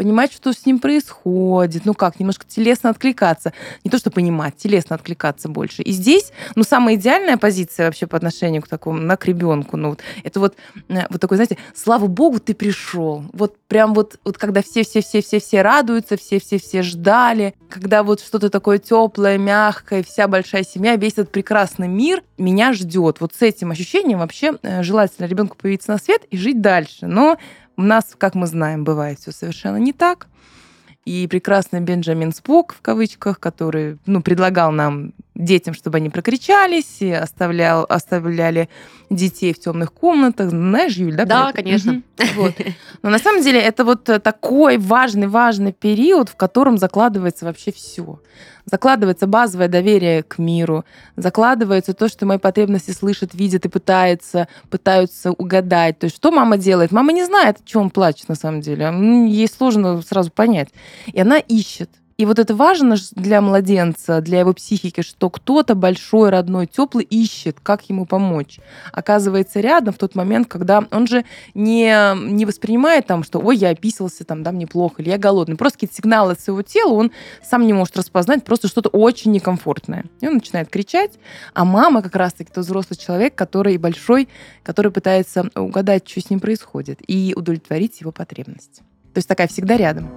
понимать, 0.00 0.32
что 0.32 0.54
с 0.54 0.64
ним 0.64 0.78
происходит, 0.78 1.84
ну 1.84 1.92
как, 1.92 2.18
немножко 2.18 2.46
телесно 2.48 2.88
откликаться. 2.88 3.52
Не 3.84 3.90
то, 3.90 3.98
что 3.98 4.10
понимать, 4.10 4.56
телесно 4.56 4.96
откликаться 4.96 5.50
больше. 5.50 5.82
И 5.82 5.92
здесь, 5.92 6.32
ну, 6.54 6.62
самая 6.62 6.94
идеальная 6.94 7.36
позиция 7.36 7.84
вообще 7.84 8.06
по 8.06 8.16
отношению 8.16 8.62
к 8.62 8.68
такому, 8.68 8.98
на 8.98 9.18
к 9.18 9.26
ребенку, 9.26 9.76
ну, 9.76 9.90
вот, 9.90 10.00
это 10.24 10.40
вот, 10.40 10.56
э, 10.88 11.02
вот 11.10 11.20
такой, 11.20 11.36
знаете, 11.36 11.58
слава 11.74 12.06
богу, 12.06 12.40
ты 12.40 12.54
пришел. 12.54 13.24
Вот 13.34 13.58
прям 13.68 13.92
вот, 13.92 14.18
вот 14.24 14.38
когда 14.38 14.62
все-все-все-все-все 14.62 15.60
радуются, 15.60 16.16
все-все-все 16.16 16.80
ждали, 16.80 17.54
когда 17.68 18.02
вот 18.02 18.22
что-то 18.22 18.48
такое 18.48 18.78
теплое, 18.78 19.36
мягкое, 19.36 20.02
вся 20.02 20.28
большая 20.28 20.64
семья, 20.64 20.96
весь 20.96 21.12
этот 21.12 21.30
прекрасный 21.30 21.88
мир 21.88 22.22
меня 22.38 22.72
ждет. 22.72 23.20
Вот 23.20 23.34
с 23.34 23.42
этим 23.42 23.70
ощущением 23.70 24.20
вообще 24.20 24.54
э, 24.62 24.82
желательно 24.82 25.26
ребенку 25.26 25.58
появиться 25.58 25.90
на 25.90 25.98
свет 25.98 26.22
и 26.30 26.38
жить 26.38 26.62
дальше. 26.62 27.06
Но 27.06 27.36
у 27.80 27.82
нас, 27.82 28.14
как 28.18 28.34
мы 28.34 28.46
знаем, 28.46 28.84
бывает 28.84 29.18
все 29.18 29.32
совершенно 29.32 29.78
не 29.78 29.92
так. 29.92 30.26
И 31.06 31.26
прекрасный 31.26 31.80
Бенджамин 31.80 32.30
Спок, 32.32 32.74
в 32.74 32.82
кавычках, 32.82 33.40
который 33.40 33.96
ну, 34.04 34.22
предлагал 34.22 34.70
нам 34.70 35.14
детям, 35.34 35.72
чтобы 35.72 35.96
они 35.96 36.10
прокричались, 36.10 37.00
и 37.00 37.10
оставлял, 37.10 37.86
оставляли 37.88 38.68
детей 39.08 39.54
в 39.54 39.58
темных 39.58 39.94
комнатах. 39.94 40.50
Знаешь, 40.50 40.96
Юль, 40.96 41.16
да? 41.16 41.24
Да, 41.24 41.52
конечно. 41.52 42.02
Вот. 42.36 42.54
Но 43.02 43.08
на 43.08 43.18
самом 43.18 43.42
деле 43.42 43.60
это 43.60 43.84
вот 43.84 44.04
такой 44.04 44.76
важный-важный 44.76 45.72
период, 45.72 46.28
в 46.28 46.36
котором 46.36 46.76
закладывается 46.76 47.46
вообще 47.46 47.72
все. 47.72 48.20
Закладывается 48.70 49.26
базовое 49.26 49.68
доверие 49.68 50.22
к 50.22 50.38
миру, 50.38 50.84
закладывается 51.16 51.92
то, 51.92 52.08
что 52.08 52.26
мои 52.26 52.38
потребности 52.38 52.92
слышат, 52.92 53.34
видят 53.34 53.64
и 53.66 53.68
пытаются, 53.68 54.48
пытаются 54.68 55.32
угадать. 55.32 55.98
То 55.98 56.04
есть 56.04 56.16
что 56.16 56.30
мама 56.30 56.56
делает? 56.56 56.92
Мама 56.92 57.12
не 57.12 57.24
знает, 57.24 57.58
о 57.58 57.68
чем 57.68 57.90
плачет 57.90 58.28
на 58.28 58.34
самом 58.34 58.60
деле. 58.60 58.92
Ей 59.28 59.48
сложно 59.48 60.00
сразу 60.02 60.30
понять. 60.30 60.68
И 61.06 61.20
она 61.20 61.38
ищет. 61.38 61.90
И 62.20 62.26
вот 62.26 62.38
это 62.38 62.54
важно 62.54 62.96
для 63.12 63.40
младенца, 63.40 64.20
для 64.20 64.40
его 64.40 64.52
психики, 64.52 65.00
что 65.00 65.30
кто-то 65.30 65.74
большой, 65.74 66.28
родной, 66.28 66.66
теплый 66.66 67.02
ищет, 67.02 67.56
как 67.62 67.88
ему 67.88 68.04
помочь. 68.04 68.60
Оказывается 68.92 69.60
рядом 69.60 69.94
в 69.94 69.96
тот 69.96 70.14
момент, 70.14 70.46
когда 70.46 70.84
он 70.90 71.06
же 71.06 71.24
не, 71.54 72.14
не 72.30 72.44
воспринимает 72.44 73.06
там, 73.06 73.24
что 73.24 73.38
ой, 73.38 73.56
я 73.56 73.70
описался, 73.70 74.26
там, 74.26 74.42
да, 74.42 74.52
мне 74.52 74.66
плохо, 74.66 75.00
или 75.00 75.08
я 75.08 75.16
голодный. 75.16 75.56
Просто 75.56 75.78
какие-то 75.78 75.96
сигналы 75.96 76.32
от 76.32 76.40
своего 76.42 76.60
тела 76.60 76.92
он 76.92 77.10
сам 77.42 77.66
не 77.66 77.72
может 77.72 77.96
распознать, 77.96 78.44
просто 78.44 78.68
что-то 78.68 78.90
очень 78.90 79.32
некомфортное. 79.32 80.04
И 80.20 80.28
он 80.28 80.34
начинает 80.34 80.68
кричать, 80.68 81.12
а 81.54 81.64
мама 81.64 82.02
как 82.02 82.16
раз-таки 82.16 82.52
тот 82.52 82.66
взрослый 82.66 82.98
человек, 82.98 83.34
который 83.34 83.78
большой, 83.78 84.28
который 84.62 84.92
пытается 84.92 85.48
угадать, 85.56 86.06
что 86.06 86.20
с 86.20 86.28
ним 86.28 86.40
происходит, 86.40 86.98
и 87.06 87.32
удовлетворить 87.34 88.02
его 88.02 88.12
потребности. 88.12 88.82
То 89.14 89.18
есть 89.20 89.26
такая 89.26 89.48
всегда 89.48 89.78
рядом. 89.78 90.10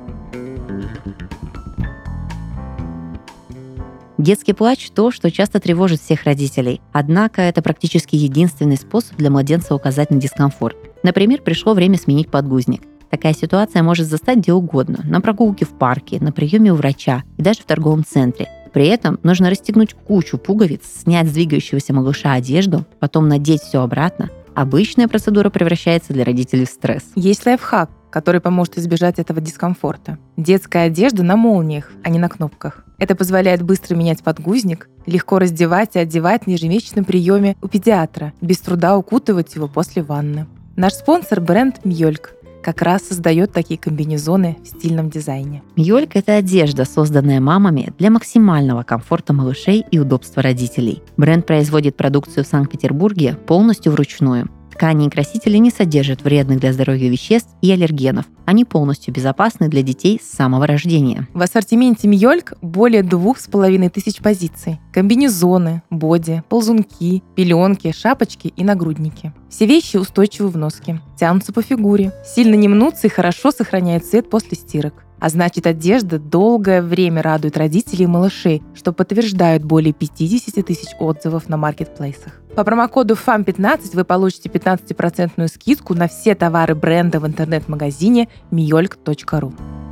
Детский 4.23 4.53
плач– 4.53 4.89
то, 4.95 5.11
что 5.11 5.29
часто 5.29 5.59
тревожит 5.59 5.99
всех 5.99 6.23
родителей. 6.23 6.79
Однако 6.93 7.41
это 7.41 7.61
практически 7.61 8.15
единственный 8.15 8.77
способ 8.77 9.17
для 9.17 9.29
младенца 9.29 9.75
указать 9.75 10.11
на 10.11 10.15
дискомфорт. 10.15 10.77
Например, 11.03 11.41
пришло 11.41 11.73
время 11.73 11.97
сменить 11.97 12.31
подгузник. 12.31 12.83
Такая 13.09 13.33
ситуация 13.33 13.83
может 13.83 14.07
застать 14.07 14.37
где 14.37 14.53
угодно– 14.53 15.01
на 15.03 15.19
прогулке 15.19 15.65
в 15.65 15.77
парке, 15.77 16.21
на 16.21 16.31
приеме 16.31 16.71
у 16.71 16.75
врача 16.75 17.23
и 17.35 17.41
даже 17.41 17.63
в 17.63 17.65
торговом 17.65 18.05
центре. 18.05 18.47
При 18.71 18.87
этом 18.87 19.19
нужно 19.23 19.49
расстегнуть 19.49 19.93
кучу 19.93 20.37
пуговиц, 20.37 20.83
снять 21.01 21.27
с 21.27 21.33
двигающегося 21.33 21.91
малыша 21.91 22.31
одежду, 22.31 22.85
потом 23.01 23.27
надеть 23.27 23.61
все 23.61 23.81
обратно. 23.81 24.29
Обычная 24.55 25.09
процедура 25.09 25.49
превращается 25.49 26.13
для 26.13 26.23
родителей 26.23 26.65
в 26.65 26.69
стресс. 26.69 27.03
Есть 27.15 27.45
лайфхак, 27.45 27.89
который 28.09 28.39
поможет 28.39 28.77
избежать 28.77 29.19
этого 29.19 29.41
дискомфорта. 29.41 30.17
Детская 30.37 30.85
одежда 30.85 31.23
на 31.23 31.35
молниях, 31.35 31.91
а 32.03 32.09
не 32.09 32.19
на 32.19 32.29
кнопках. 32.29 32.85
Это 33.03 33.15
позволяет 33.15 33.61
быстро 33.61 33.97
менять 33.97 34.23
подгузник, 34.23 34.87
легко 35.05 35.37
раздевать 35.37 35.97
и 35.97 35.99
одевать 35.99 36.47
на 36.47 36.51
ежемесячном 36.51 37.03
приеме 37.03 37.57
у 37.61 37.67
педиатра, 37.67 38.31
без 38.39 38.59
труда 38.59 38.97
укутывать 38.97 39.53
его 39.55 39.67
после 39.67 40.03
ванны. 40.03 40.45
Наш 40.77 40.93
спонсор– 40.93 41.41
бренд 41.41 41.83
Мьёльк, 41.83 42.31
как 42.63 42.81
раз 42.81 43.03
создает 43.03 43.51
такие 43.51 43.77
комбинезоны 43.77 44.55
в 44.63 44.67
стильном 44.67 45.09
дизайне. 45.09 45.63
Мьёльк– 45.75 46.11
это 46.13 46.37
одежда, 46.37 46.85
созданная 46.85 47.41
мамами 47.41 47.91
для 47.99 48.09
максимального 48.09 48.83
комфорта 48.83 49.33
малышей 49.33 49.83
и 49.91 49.99
удобства 49.99 50.41
родителей. 50.41 51.03
Бренд 51.17 51.45
производит 51.45 51.97
продукцию 51.97 52.45
в 52.45 52.47
Санкт-Петербурге 52.47 53.37
полностью 53.47 53.91
вручную. 53.91 54.49
Ткани 54.73 55.05
и 55.05 55.09
красители 55.09 55.57
не 55.57 55.69
содержат 55.69 56.23
вредных 56.23 56.59
для 56.59 56.73
здоровья 56.73 57.07
веществ 57.07 57.49
и 57.61 57.71
аллергенов. 57.71 58.25
Они 58.45 58.65
полностью 58.65 59.13
безопасны 59.13 59.69
для 59.69 59.83
детей 59.83 60.19
с 60.19 60.35
самого 60.35 60.65
рождения. 60.65 61.27
В 61.35 61.43
ассортименте 61.43 62.07
Мьёльк 62.07 62.53
более 62.63 63.03
двух 63.03 63.37
с 63.37 63.47
половиной 63.47 63.89
тысяч 63.89 64.17
позиций. 64.17 64.79
Комбинезоны, 64.91 65.83
боди, 65.91 66.41
ползунки, 66.49 67.21
пеленки, 67.35 67.93
шапочки 67.95 68.47
и 68.47 68.63
нагрудники. 68.63 69.31
Все 69.47 69.67
вещи 69.67 69.97
устойчивы 69.97 70.49
в 70.49 70.57
носке, 70.57 70.99
тянутся 71.19 71.53
по 71.53 71.61
фигуре, 71.61 72.11
сильно 72.25 72.55
не 72.55 72.67
мнутся 72.67 73.05
и 73.05 73.11
хорошо 73.11 73.51
сохраняют 73.51 74.05
цвет 74.05 74.27
после 74.31 74.57
стирок. 74.57 75.05
А 75.23 75.29
значит, 75.29 75.65
одежда 75.67 76.19
долгое 76.19 76.81
время 76.81 77.21
радует 77.21 77.55
родителей 77.55 78.03
и 78.03 78.07
малышей, 78.07 78.61
что 78.75 78.91
подтверждают 78.91 79.63
более 79.63 79.93
50 79.93 80.65
тысяч 80.65 80.89
отзывов 80.99 81.47
на 81.47 81.55
маркетплейсах. 81.55 82.41
По 82.57 82.65
промокоду 82.65 83.13
FAM15 83.13 83.91
вы 83.93 84.03
получите 84.03 84.49
15% 84.49 85.47
скидку 85.47 85.93
на 85.93 86.09
все 86.09 86.35
товары 86.35 86.75
бренда 86.75 87.21
в 87.21 87.25
интернет-магазине 87.25 88.27
miyolk.ru. 88.51 89.82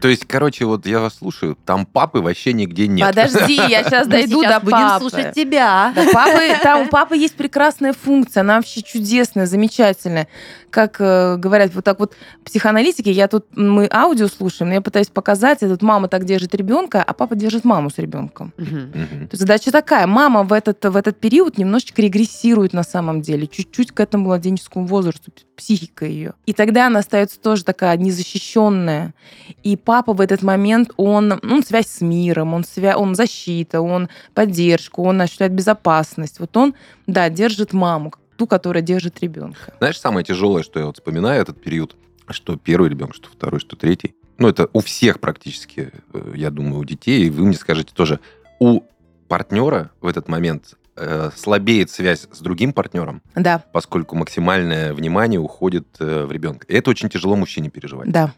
То 0.00 0.08
есть, 0.08 0.24
короче, 0.26 0.64
вот 0.64 0.86
я 0.86 1.00
вас 1.00 1.16
слушаю, 1.18 1.56
там 1.66 1.84
папы 1.84 2.20
вообще 2.20 2.52
нигде 2.52 2.88
нет. 2.88 3.06
Подожди, 3.08 3.54
я 3.54 3.84
сейчас 3.84 4.06
дойду 4.06 4.42
до 4.42 4.60
будем 4.60 4.78
папы. 4.78 5.00
слушать 5.00 5.34
тебя. 5.34 5.92
Папы, 6.12 6.56
там 6.62 6.82
у 6.82 6.88
папы 6.88 7.16
есть 7.16 7.34
прекрасная 7.34 7.92
функция, 7.92 8.40
она 8.40 8.56
вообще 8.56 8.82
чудесная, 8.82 9.46
замечательная. 9.46 10.28
Как 10.70 11.00
э, 11.00 11.36
говорят, 11.36 11.74
вот 11.74 11.84
так 11.84 11.98
вот 11.98 12.14
психоаналитики, 12.44 13.08
я 13.08 13.28
тут, 13.28 13.46
мы 13.56 13.88
аудио 13.92 14.28
слушаем, 14.28 14.68
но 14.68 14.74
я 14.74 14.80
пытаюсь 14.80 15.08
показать, 15.08 15.62
этот 15.62 15.82
мама 15.82 16.08
так 16.08 16.24
держит 16.24 16.54
ребенка, 16.54 17.02
а 17.02 17.12
папа 17.12 17.34
держит 17.34 17.64
маму 17.64 17.90
с 17.90 17.98
ребенком. 17.98 18.54
Задача 19.32 19.72
такая, 19.72 20.06
мама 20.06 20.44
в 20.44 20.52
этот, 20.52 20.84
в 20.84 20.96
этот 20.96 21.18
период 21.18 21.58
немножечко 21.58 22.00
регрессирует 22.00 22.72
на 22.72 22.84
самом 22.84 23.20
деле, 23.20 23.46
чуть-чуть 23.46 23.92
к 23.92 24.00
этому 24.00 24.26
младенческому 24.26 24.86
возрасту, 24.86 25.32
психика 25.56 26.06
ее. 26.06 26.32
И 26.46 26.52
тогда 26.52 26.86
она 26.86 27.00
остается 27.00 27.38
тоже 27.38 27.64
такая 27.64 27.96
незащищенная. 27.96 29.14
И 29.62 29.76
папа 29.90 30.12
в 30.12 30.20
этот 30.20 30.42
момент, 30.42 30.92
он, 30.96 31.40
ну, 31.42 31.54
он 31.56 31.64
связь 31.64 31.88
с 31.88 32.00
миром, 32.00 32.54
он, 32.54 32.62
свя... 32.62 32.96
он 32.96 33.16
защита, 33.16 33.80
он 33.80 34.08
поддержку, 34.34 35.02
он 35.02 35.20
ощущает 35.20 35.52
безопасность. 35.52 36.38
Вот 36.38 36.56
он, 36.56 36.74
да, 37.08 37.28
держит 37.28 37.72
маму, 37.72 38.12
ту, 38.36 38.46
которая 38.46 38.84
держит 38.84 39.18
ребенка. 39.20 39.74
Знаешь, 39.78 39.98
самое 39.98 40.24
тяжелое, 40.24 40.62
что 40.62 40.78
я 40.78 40.86
вот 40.86 40.98
вспоминаю 40.98 41.42
этот 41.42 41.60
период, 41.60 41.96
что 42.28 42.56
первый 42.56 42.88
ребенок, 42.88 43.16
что 43.16 43.28
второй, 43.30 43.58
что 43.58 43.74
третий. 43.74 44.14
Ну, 44.38 44.46
это 44.46 44.68
у 44.72 44.78
всех 44.78 45.18
практически, 45.18 45.90
э, 46.12 46.32
я 46.36 46.50
думаю, 46.50 46.78
у 46.78 46.84
детей. 46.84 47.26
И 47.26 47.30
вы 47.30 47.46
мне 47.46 47.56
скажете 47.56 47.90
тоже, 47.92 48.20
у 48.60 48.82
партнера 49.26 49.90
в 50.00 50.06
этот 50.06 50.28
момент 50.28 50.76
э, 50.94 51.30
слабеет 51.34 51.90
связь 51.90 52.28
с 52.30 52.38
другим 52.38 52.72
партнером, 52.72 53.22
Да, 53.34 53.64
поскольку 53.72 54.14
максимальное 54.14 54.94
внимание 54.94 55.40
уходит 55.40 55.88
э, 55.98 56.26
в 56.26 56.30
ребенка. 56.30 56.64
И 56.68 56.74
это 56.76 56.90
очень 56.90 57.08
тяжело 57.08 57.34
мужчине 57.34 57.70
переживать. 57.70 58.08
да. 58.12 58.32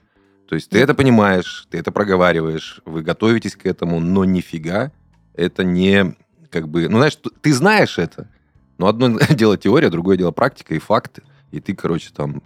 То 0.52 0.56
есть 0.56 0.68
ты 0.68 0.80
это 0.80 0.94
понимаешь, 0.94 1.66
ты 1.70 1.78
это 1.78 1.92
проговариваешь, 1.92 2.82
вы 2.84 3.00
готовитесь 3.00 3.56
к 3.56 3.64
этому, 3.64 4.00
но 4.00 4.26
нифига 4.26 4.92
это 5.32 5.64
не 5.64 6.14
как 6.50 6.68
бы... 6.68 6.90
Ну, 6.90 6.98
знаешь, 6.98 7.16
ты 7.40 7.54
знаешь 7.54 7.98
это, 7.98 8.28
но 8.76 8.86
одно 8.86 9.18
дело 9.30 9.56
теория, 9.56 9.88
другое 9.88 10.18
дело 10.18 10.30
практика 10.30 10.74
и 10.74 10.78
факты. 10.78 11.22
И 11.52 11.60
ты, 11.60 11.74
короче, 11.74 12.10
там 12.14 12.42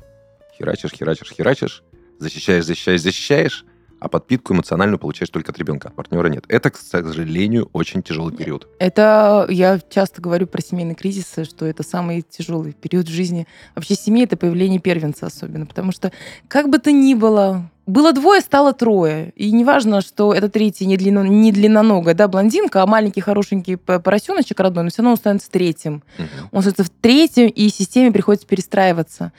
херачишь, 0.57 0.93
херачишь, 0.93 1.33
херачишь, 1.33 1.83
защищаешь, 2.21 2.65
защищаешь, 2.65 3.03
защищаешь, 3.03 3.65
а 4.00 4.09
подпитку 4.09 4.55
эмоциональную 4.55 4.99
получаешь 4.99 5.31
только 5.31 5.53
от 5.53 5.59
ребенка, 5.59 5.88
от 5.88 5.95
партнера 5.95 6.29
нет. 6.29 6.45
Это, 6.49 6.71
к 6.71 6.76
сожалению, 6.76 7.69
очень 7.73 8.03
тяжелый 8.03 8.35
период. 8.35 8.69
Это 8.79 9.47
я 9.49 9.81
часто 9.91 10.21
говорю 10.21 10.47
про 10.47 10.62
семейные 10.62 10.95
кризисы, 10.95 11.45
что 11.45 11.67
это 11.67 11.83
самый 11.83 12.23
тяжелый 12.23 12.73
период 12.73 13.07
в 13.07 13.11
жизни. 13.11 13.47
Вообще 13.75 13.95
семьи 13.95 14.25
это 14.25 14.37
появление 14.37 14.81
первенца 14.81 15.26
особенно, 15.26 15.67
потому 15.67 15.93
что 15.93 16.12
как 16.49 16.69
бы 16.69 16.79
то 16.79 16.93
ни 16.93 17.15
было, 17.15 17.71
было 17.87 18.12
двое, 18.12 18.41
стало 18.41 18.73
трое. 18.73 19.33
И 19.37 19.53
неважно, 19.53 20.00
что 20.00 20.35
это 20.35 20.49
третий 20.49 20.87
не, 20.87 20.97
длинно, 20.97 21.23
не 21.23 21.53
длинноногая, 21.53 22.15
да, 22.15 22.29
блондинка, 22.29 22.83
а 22.83 22.87
маленький 22.87 23.21
хорошенький 23.21 23.76
поросеночек 23.76 24.59
родной, 24.61 24.85
но 24.85 24.91
все 24.91 25.03
равно 25.03 25.12
он 25.12 25.17
становится 25.17 25.50
третьим. 25.50 26.03
Мгм. 26.19 26.29
Он 26.53 26.62
становится 26.62 26.85
в 26.85 26.91
третьем, 26.91 27.49
и 27.49 27.69
системе 27.69 28.12
приходится 28.12 28.47
перестраиваться. 28.47 29.33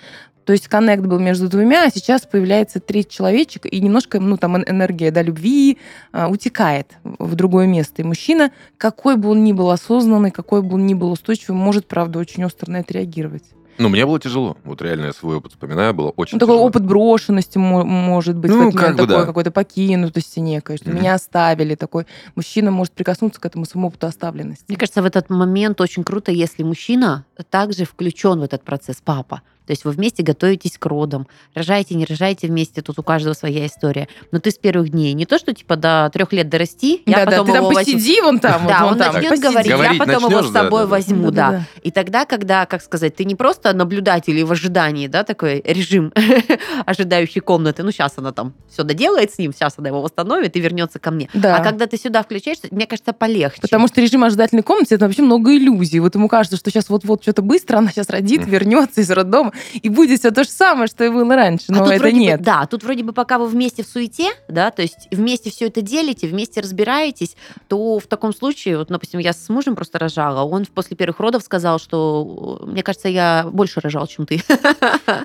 То 0.48 0.54
есть 0.54 0.70
коннект 0.70 1.04
был 1.04 1.20
между 1.20 1.50
двумя, 1.50 1.84
а 1.84 1.90
сейчас 1.90 2.22
появляется 2.26 2.80
третий 2.80 3.10
человечек, 3.18 3.66
и 3.66 3.82
немножко, 3.82 4.22
ну, 4.22 4.38
там 4.38 4.56
энергия, 4.58 5.12
да, 5.12 5.22
любви 5.22 5.78
а, 6.14 6.30
утекает 6.30 6.88
в 7.04 7.36
другое 7.36 7.68
место. 7.68 8.02
И 8.02 8.06
мужчина, 8.06 8.52
какой 8.78 9.18
бы 9.18 9.30
он 9.30 9.44
ни 9.44 9.52
был 9.52 9.70
осознанный, 9.72 10.32
какой 10.32 10.62
бы 10.62 10.76
он 10.76 10.86
ни 10.86 10.94
был 10.94 11.12
устойчивый, 11.12 11.58
может, 11.58 11.86
правда, 11.90 12.20
очень 12.20 12.46
остро 12.46 12.72
на 12.72 12.78
это 12.78 12.94
реагировать. 12.94 13.44
Ну, 13.78 13.90
мне 13.90 14.06
было 14.06 14.22
тяжело. 14.22 14.56
Вот 14.64 14.82
реально 14.82 15.08
я 15.08 15.14
свой 15.14 15.36
опыт 15.36 15.52
вспоминаю, 15.52 15.94
было 15.94 16.10
очень 16.12 16.38
ну, 16.38 16.40
такой 16.40 16.56
тяжело. 16.56 16.68
опыт 16.68 16.86
брошенности 16.86 17.58
может 17.58 18.38
быть, 18.38 18.50
Ну, 18.50 18.72
как 18.72 18.96
бы 18.96 19.02
такой 19.06 19.20
да. 19.20 19.26
какой-то 19.26 19.52
покинутости 19.52 20.40
некой, 20.40 20.78
что 20.78 20.90
Мгм. 20.92 21.00
меня 21.00 21.14
оставили, 21.16 21.76
такой 21.76 22.08
мужчина 22.36 22.72
может 22.72 22.94
прикоснуться 22.94 23.42
к 23.42 23.46
этому 23.46 23.66
своему 23.66 23.90
опыту 23.90 24.08
оставленности. 24.08 24.64
Мне 24.70 24.78
кажется, 24.78 25.02
в 25.02 25.06
этот 25.06 25.30
момент 25.30 25.82
очень 25.82 26.06
круто, 26.06 26.32
если 26.32 26.64
мужчина 26.64 27.26
также 27.44 27.86
включен 27.86 28.40
в 28.40 28.44
этот 28.44 28.64
процесс, 28.64 28.98
папа. 29.04 29.42
То 29.66 29.72
есть 29.72 29.84
вы 29.84 29.92
вместе 29.92 30.24
готовитесь 30.24 30.78
к 30.78 30.86
родам, 30.86 31.28
рожаете, 31.54 31.94
не 31.96 32.06
рожаете 32.06 32.48
вместе, 32.48 32.82
тут 32.82 33.00
у 33.00 33.04
каждого 33.04 33.34
своя 33.34 33.66
история. 33.68 34.08
Но 34.32 34.40
ты 34.40 34.50
с 34.52 34.58
первых 34.58 34.88
дней 34.92 35.12
не 35.12 35.26
то, 35.26 35.38
что 35.38 35.54
типа 35.54 35.76
до 35.76 36.10
трех 36.14 36.32
лет 36.32 36.48
дорасти, 36.48 37.02
я 37.06 37.18
да, 37.18 37.26
да, 37.26 37.32
потом 37.32 37.46
ты 37.48 37.52
там 37.52 37.62
его 37.64 37.74
возьму. 37.74 37.94
посиди 37.96 38.22
вон 38.22 38.40
там, 38.40 38.62
вот 38.62 38.70
Да, 38.70 38.84
вон 38.84 38.94
он 38.94 38.98
там. 39.00 39.14
начнет 39.16 39.32
посиди. 39.32 39.48
говорить, 39.50 39.72
Говорить 39.74 39.94
я 39.94 40.00
потом 40.00 40.16
его 40.20 40.30
начнешь, 40.30 40.50
с 40.50 40.54
да, 40.54 40.64
собой 40.64 40.80
да, 40.84 40.86
да. 40.86 40.90
возьму, 40.92 41.32
да. 41.32 41.52
Да-да-да. 41.52 41.66
И 41.84 41.92
тогда, 41.92 42.24
когда, 42.26 42.66
как 42.66 42.82
сказать, 42.82 43.18
ты 43.18 43.26
не 43.26 43.36
просто 43.36 43.74
наблюдатель 43.74 44.38
и 44.38 44.44
в 44.46 44.52
ожидании, 44.54 45.08
да, 45.08 45.26
такой 45.26 45.62
режим 45.66 46.14
ожидающей 46.86 47.42
комнаты, 47.42 47.84
ну, 47.84 47.92
сейчас 47.92 48.14
она 48.16 48.32
там 48.32 48.54
все 48.72 48.84
доделает 48.84 49.34
с 49.34 49.38
ним, 49.38 49.52
сейчас 49.54 49.74
она 49.78 49.90
его 49.90 50.02
восстановит 50.02 50.56
и 50.56 50.62
вернется 50.62 51.00
ко 51.00 51.12
мне. 51.12 51.30
Да. 51.34 51.58
А 51.58 51.64
когда 51.64 51.88
ты 51.88 51.98
сюда 51.98 52.24
включаешься, 52.24 52.68
мне 52.72 52.88
кажется, 52.88 53.12
полегче. 53.12 53.60
Потому 53.62 53.88
что 53.90 54.00
режим 54.00 54.24
ожидательной 54.24 54.64
комнаты 54.64 54.96
это 54.96 55.06
вообще 55.06 55.24
много 55.24 55.54
иллюзий. 55.56 56.00
Вот 56.00 56.16
ему 56.16 56.30
кажется, 56.30 56.56
что 56.56 56.70
сейчас 56.72 56.88
вот-вот 56.88 57.22
что-то 57.28 57.42
быстро, 57.42 57.80
она 57.80 57.92
сейчас 57.92 58.10
родит, 58.10 58.46
вернется 58.48 59.02
из 59.02 59.12
роддома, 59.12 59.52
и 59.74 59.90
будет 59.90 60.20
все 60.22 60.32
то 60.32 60.46
же 60.46 60.50
самое, 60.50 60.88
что 60.88 61.04
и 61.04 61.10
было 61.10 61.36
раньше. 61.36 61.66
А 61.68 61.74
Но 61.74 61.80
тут 61.80 61.90
это 61.90 62.00
вроде 62.00 62.16
бы- 62.16 62.20
нет. 62.22 62.42
да, 62.42 62.66
тут 62.68 62.84
вроде 62.84 63.04
бы 63.04 63.12
пока 63.12 63.38
вы 63.38 63.48
вместе 63.48 63.84
в 63.84 63.88
суете, 63.88 64.30
да, 64.48 64.72
то 64.72 64.82
есть 64.82 65.10
вместе 65.12 65.50
все 65.52 65.68
это 65.68 65.82
делите, 65.82 66.28
вместе 66.28 66.62
разбираетесь, 66.62 67.36
то 67.68 68.00
в 68.00 68.08
таком 68.08 68.34
случае, 68.34 68.78
вот, 68.78 68.88
допустим, 68.88 69.20
я 69.20 69.34
с 69.34 69.50
мужем 69.50 69.76
просто 69.76 70.00
рожала, 70.00 70.44
он 70.44 70.66
после 70.68 70.96
первых 70.96 71.20
родов 71.20 71.44
сказал, 71.44 71.80
что, 71.80 72.62
мне 72.66 72.82
кажется, 72.82 73.10
я 73.10 73.46
больше 73.52 73.82
рожал, 73.82 74.08
чем 74.08 74.26
ты. 74.26 74.42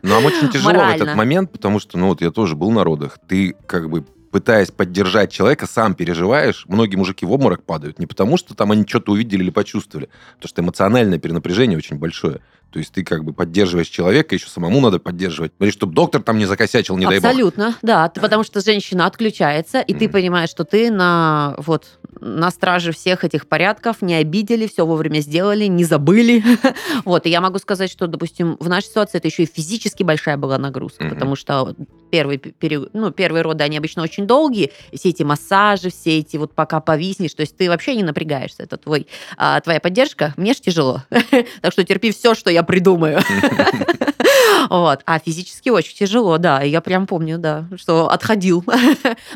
Нам 0.02 0.24
очень 0.24 0.48
тяжело 0.50 0.72
в 0.72 0.74
Морально. 0.74 1.02
этот 1.04 1.14
момент, 1.14 1.52
потому 1.52 1.78
что, 1.78 1.98
ну 1.98 2.08
вот 2.08 2.20
я 2.20 2.32
тоже 2.32 2.56
был 2.56 2.72
на 2.72 2.82
родах. 2.82 3.18
Ты 3.28 3.54
как 3.66 3.88
бы 3.88 4.04
пытаясь 4.32 4.70
поддержать 4.72 5.30
человека, 5.30 5.66
сам 5.66 5.94
переживаешь. 5.94 6.64
Многие 6.66 6.96
мужики 6.96 7.24
в 7.24 7.30
обморок 7.30 7.62
падают. 7.64 7.98
Не 7.98 8.06
потому, 8.06 8.36
что 8.38 8.54
там 8.54 8.72
они 8.72 8.84
что-то 8.88 9.12
увидели 9.12 9.42
или 9.44 9.50
почувствовали, 9.50 10.08
потому 10.36 10.48
что 10.48 10.62
эмоциональное 10.62 11.18
перенапряжение 11.18 11.76
очень 11.78 11.96
большое. 11.98 12.40
То 12.72 12.78
есть 12.78 12.92
ты 12.94 13.04
как 13.04 13.22
бы 13.22 13.34
поддерживаешь 13.34 13.88
человека, 13.88 14.34
еще 14.34 14.48
самому 14.48 14.80
надо 14.80 14.98
поддерживать. 14.98 15.52
Смотри, 15.58 15.70
чтобы 15.72 15.92
доктор 15.94 16.22
там 16.22 16.38
не 16.38 16.46
закосячил, 16.46 16.96
не 16.96 17.04
дай 17.04 17.18
бог. 17.20 17.26
Абсолютно, 17.26 17.74
да, 17.82 18.08
ты- 18.08 18.22
потому 18.22 18.42
что 18.44 18.62
женщина 18.62 19.04
отключается, 19.04 19.82
и 19.82 19.92
ты 19.92 20.06
Мгм. 20.06 20.12
понимаешь, 20.12 20.48
что 20.48 20.64
ты 20.64 20.90
на 20.90 21.54
вот 21.58 21.98
на 22.22 22.50
страже 22.50 22.92
всех 22.92 23.24
этих 23.24 23.48
порядков, 23.48 24.00
не 24.00 24.14
обидели, 24.14 24.68
все 24.68 24.86
вовремя 24.86 25.20
сделали, 25.20 25.66
не 25.66 25.84
забыли. 25.84 26.42
Вот, 27.04 27.26
и 27.26 27.30
я 27.30 27.40
могу 27.40 27.58
сказать, 27.58 27.90
что, 27.90 28.06
допустим, 28.06 28.56
в 28.60 28.68
нашей 28.68 28.86
ситуации 28.86 29.18
это 29.18 29.26
еще 29.26 29.42
и 29.42 29.46
физически 29.46 30.02
большая 30.02 30.36
была 30.36 30.58
нагрузка, 30.58 31.08
потому 31.08 31.36
что 31.36 31.74
первый 32.10 32.38
пе- 32.38 32.50
период, 32.50 32.90
ну, 32.92 33.10
первые 33.10 33.42
роды, 33.42 33.64
они 33.64 33.76
обычно 33.76 34.02
очень 34.02 34.26
долгие, 34.26 34.72
все 34.94 35.08
эти 35.08 35.22
массажи, 35.22 35.90
все 35.90 36.18
эти 36.18 36.36
вот 36.36 36.54
пока 36.54 36.80
повиснешь, 36.80 37.34
то 37.34 37.40
есть 37.40 37.56
ты 37.56 37.68
вообще 37.68 37.96
не 37.96 38.02
напрягаешься, 38.02 38.62
это 38.62 38.76
твой, 38.76 39.06
а, 39.36 39.60
твоя 39.60 39.80
поддержка, 39.80 40.32
мне 40.36 40.52
ж 40.52 40.60
тяжело, 40.60 41.02
так 41.60 41.72
что 41.72 41.84
терпи 41.84 42.12
все, 42.12 42.34
что 42.34 42.50
я 42.50 42.62
придумаю. 42.62 43.20
Вот. 44.68 45.00
А 45.06 45.18
физически 45.18 45.68
очень 45.68 45.96
тяжело, 45.96 46.38
да. 46.38 46.62
Я 46.62 46.80
прям 46.80 47.06
помню, 47.06 47.38
да, 47.38 47.66
что 47.76 48.10
отходил. 48.10 48.64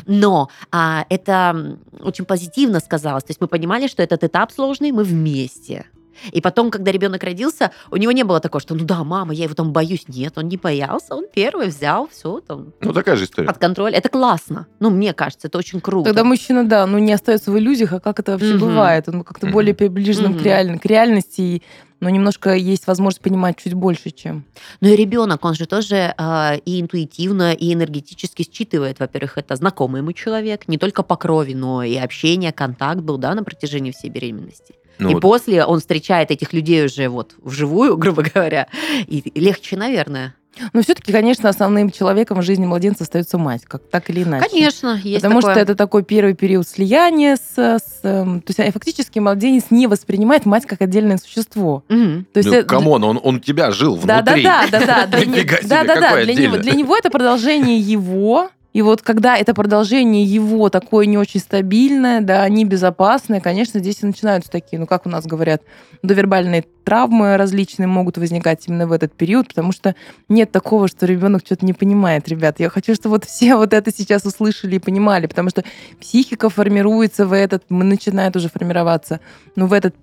Но 0.05 0.49
а, 0.71 1.05
это 1.09 1.77
очень 1.99 2.25
позитивно 2.25 2.76
сказалось. 2.79 3.23
То 3.23 3.31
есть 3.31 3.41
мы 3.41 3.47
понимали, 3.47 3.87
что 3.87 4.03
этот 4.03 4.23
этап 4.23 4.51
сложный, 4.51 4.91
мы 4.91 5.03
вместе. 5.03 5.85
И 6.31 6.41
потом, 6.41 6.71
когда 6.71 6.91
ребенок 6.91 7.23
родился, 7.23 7.71
у 7.91 7.97
него 7.97 8.11
не 8.11 8.23
было 8.23 8.39
такого, 8.39 8.61
что 8.61 8.75
ну 8.75 8.85
да, 8.85 9.03
мама, 9.03 9.33
я 9.33 9.45
его 9.45 9.53
там 9.53 9.71
боюсь. 9.73 10.05
Нет, 10.07 10.33
он 10.37 10.47
не 10.47 10.57
боялся, 10.57 11.15
он 11.15 11.25
первый 11.33 11.67
взял, 11.67 12.07
все 12.07 12.39
там 12.39 12.73
Ну, 12.81 12.93
такая 12.93 13.15
же 13.15 13.25
история. 13.25 13.47
под 13.47 13.57
контроль. 13.57 13.93
Это 13.93 14.09
классно. 14.09 14.67
Ну, 14.79 14.89
мне 14.89 15.13
кажется, 15.13 15.47
это 15.47 15.57
очень 15.57 15.81
круто. 15.81 16.05
Тогда 16.09 16.23
мужчина, 16.23 16.63
да, 16.67 16.85
ну 16.85 16.97
не 16.97 17.13
остается 17.13 17.51
в 17.51 17.57
иллюзиях, 17.57 17.93
а 17.93 17.99
как 17.99 18.19
это 18.19 18.33
вообще 18.33 18.51
Мгм. 18.55 18.59
бывает. 18.59 19.07
Он 19.09 19.23
как-то 19.23 19.45
Мгм. 19.47 19.53
более 19.53 19.73
приближен 19.73 20.33
к, 20.33 20.37
Мгм. 20.37 20.45
реаль- 20.45 20.79
к 20.79 20.85
реальности, 20.85 21.41
и, 21.41 21.61
но 21.99 22.09
немножко 22.09 22.53
есть 22.55 22.85
возможность 22.87 23.21
понимать 23.21 23.57
чуть 23.57 23.73
больше, 23.73 24.11
чем. 24.11 24.45
Ну 24.81 24.89
и 24.89 24.95
ребенок, 24.95 25.43
он 25.45 25.55
же 25.55 25.65
тоже 25.65 26.13
а, 26.17 26.55
и 26.65 26.79
интуитивно, 26.81 27.53
и 27.53 27.73
энергетически 27.73 28.43
считывает. 28.43 28.99
Во-первых, 28.99 29.37
это 29.37 29.55
знакомый 29.55 30.01
ему 30.01 30.13
человек, 30.13 30.67
не 30.67 30.77
только 30.77 31.01
по 31.03 31.15
крови, 31.15 31.53
но 31.53 31.83
и 31.83 31.95
общение, 31.95 32.51
контакт 32.51 33.01
был, 33.01 33.17
да, 33.17 33.33
на 33.33 33.43
протяжении 33.43 33.91
всей 33.91 34.09
беременности. 34.09 34.75
Ну, 34.99 35.09
и 35.09 35.13
вот 35.13 35.21
после 35.21 35.63
он 35.65 35.79
встречает 35.79 36.31
этих 36.31 36.53
людей 36.53 36.85
уже 36.85 37.07
вот 37.09 37.35
вживую, 37.41 37.97
грубо 37.97 38.23
говоря, 38.23 38.67
и 39.07 39.23
легче, 39.39 39.77
наверное. 39.77 40.33
Но 40.73 40.81
все-таки, 40.81 41.11
конечно, 41.11 41.49
основным 41.49 41.91
человеком 41.91 42.39
в 42.39 42.41
жизни 42.41 42.65
младенца 42.65 43.03
остается 43.03 43.37
мать, 43.37 43.61
как 43.65 43.83
так 43.91 44.09
или 44.09 44.23
иначе. 44.23 44.49
Конечно, 44.49 44.99
есть 45.03 45.21
Потому 45.21 45.39
такое. 45.41 45.53
что 45.53 45.61
это 45.61 45.75
такой 45.75 46.01
первый 46.03 46.33
период 46.33 46.67
слияния 46.67 47.35
с, 47.35 47.59
с, 47.59 47.99
эм, 48.01 48.41
то 48.41 48.49
есть 48.49 48.59
э, 48.59 48.71
фактически 48.71 49.19
младенец 49.19 49.65
не 49.69 49.85
воспринимает 49.85 50.47
мать 50.47 50.65
как 50.65 50.81
отдельное 50.81 51.17
существо. 51.17 51.83
Мгм. 51.89 52.25
То 52.33 52.37
есть 52.39 52.49
ну, 52.49 52.55
это- 52.55 52.67
come 52.67 52.88
on, 52.88 53.03
он, 53.03 53.19
он 53.23 53.35
у 53.35 53.39
тебя 53.39 53.69
жил 53.71 53.97
внутри. 53.97 54.43
да, 54.43 54.65
да, 54.71 54.79
да. 54.83 55.05
Для, 55.05 55.25
не- 55.25 55.31
Нифига 55.33 55.57
себе, 55.57 55.67
да, 55.67 55.83
да, 55.83 55.93
да. 55.95 56.01
какой 56.09 56.23
Для 56.23 56.33
него, 56.33 56.53
отдельно. 56.55 56.63
для 56.63 56.71
него 56.73 56.97
это 56.97 57.11
продолжение 57.11 57.77
его. 57.77 58.49
И 58.77 58.83
вот 58.83 59.01
когда 59.01 59.35
это 59.35 59.55
продолжение 59.55 60.23
его 60.23 60.69
такое 60.69 61.07
не 61.07 61.17
очень 61.17 61.39
стабильное, 61.39 62.21
да, 62.21 62.47
небезопасное, 62.47 63.41
конечно, 63.41 63.79
здесь 63.79 64.03
и 64.03 64.05
начинаются 64.05 64.51
такие, 64.51 64.77
ну, 64.77 64.85
как 64.85 65.07
у 65.07 65.09
нас 65.09 65.25
говорят, 65.25 65.63
довербальные 66.03 66.63
травмы 66.87 67.35
различные 67.35 67.85
могут 67.85 68.17
возникать 68.17 68.65
именно 68.65 68.87
в 68.87 68.93
этот 68.93 69.11
период, 69.11 69.49
потому 69.49 69.73
что 69.73 69.93
нет 70.29 70.53
такого, 70.53 70.87
что 70.87 71.05
ребенок 71.05 71.41
что-то 71.45 71.65
не 71.65 71.73
понимает, 71.73 72.29
ребят. 72.29 72.61
Я 72.61 72.69
хочу, 72.69 72.95
чтобы 72.95 73.15
вот 73.15 73.25
все 73.25 73.57
вот 73.57 73.73
это 73.73 73.91
сейчас 73.91 74.23
услышали 74.23 74.77
и 74.77 74.79
понимали, 74.79 75.27
потому 75.27 75.49
что 75.49 75.65
психика 75.99 76.49
формируется 76.49 77.25
в 77.25 77.33
этот, 77.33 77.65
начинает 77.67 78.37
уже 78.37 78.47
формироваться, 78.47 79.19
ну, 79.57 79.67
в 79.67 79.73
этот 79.73 79.95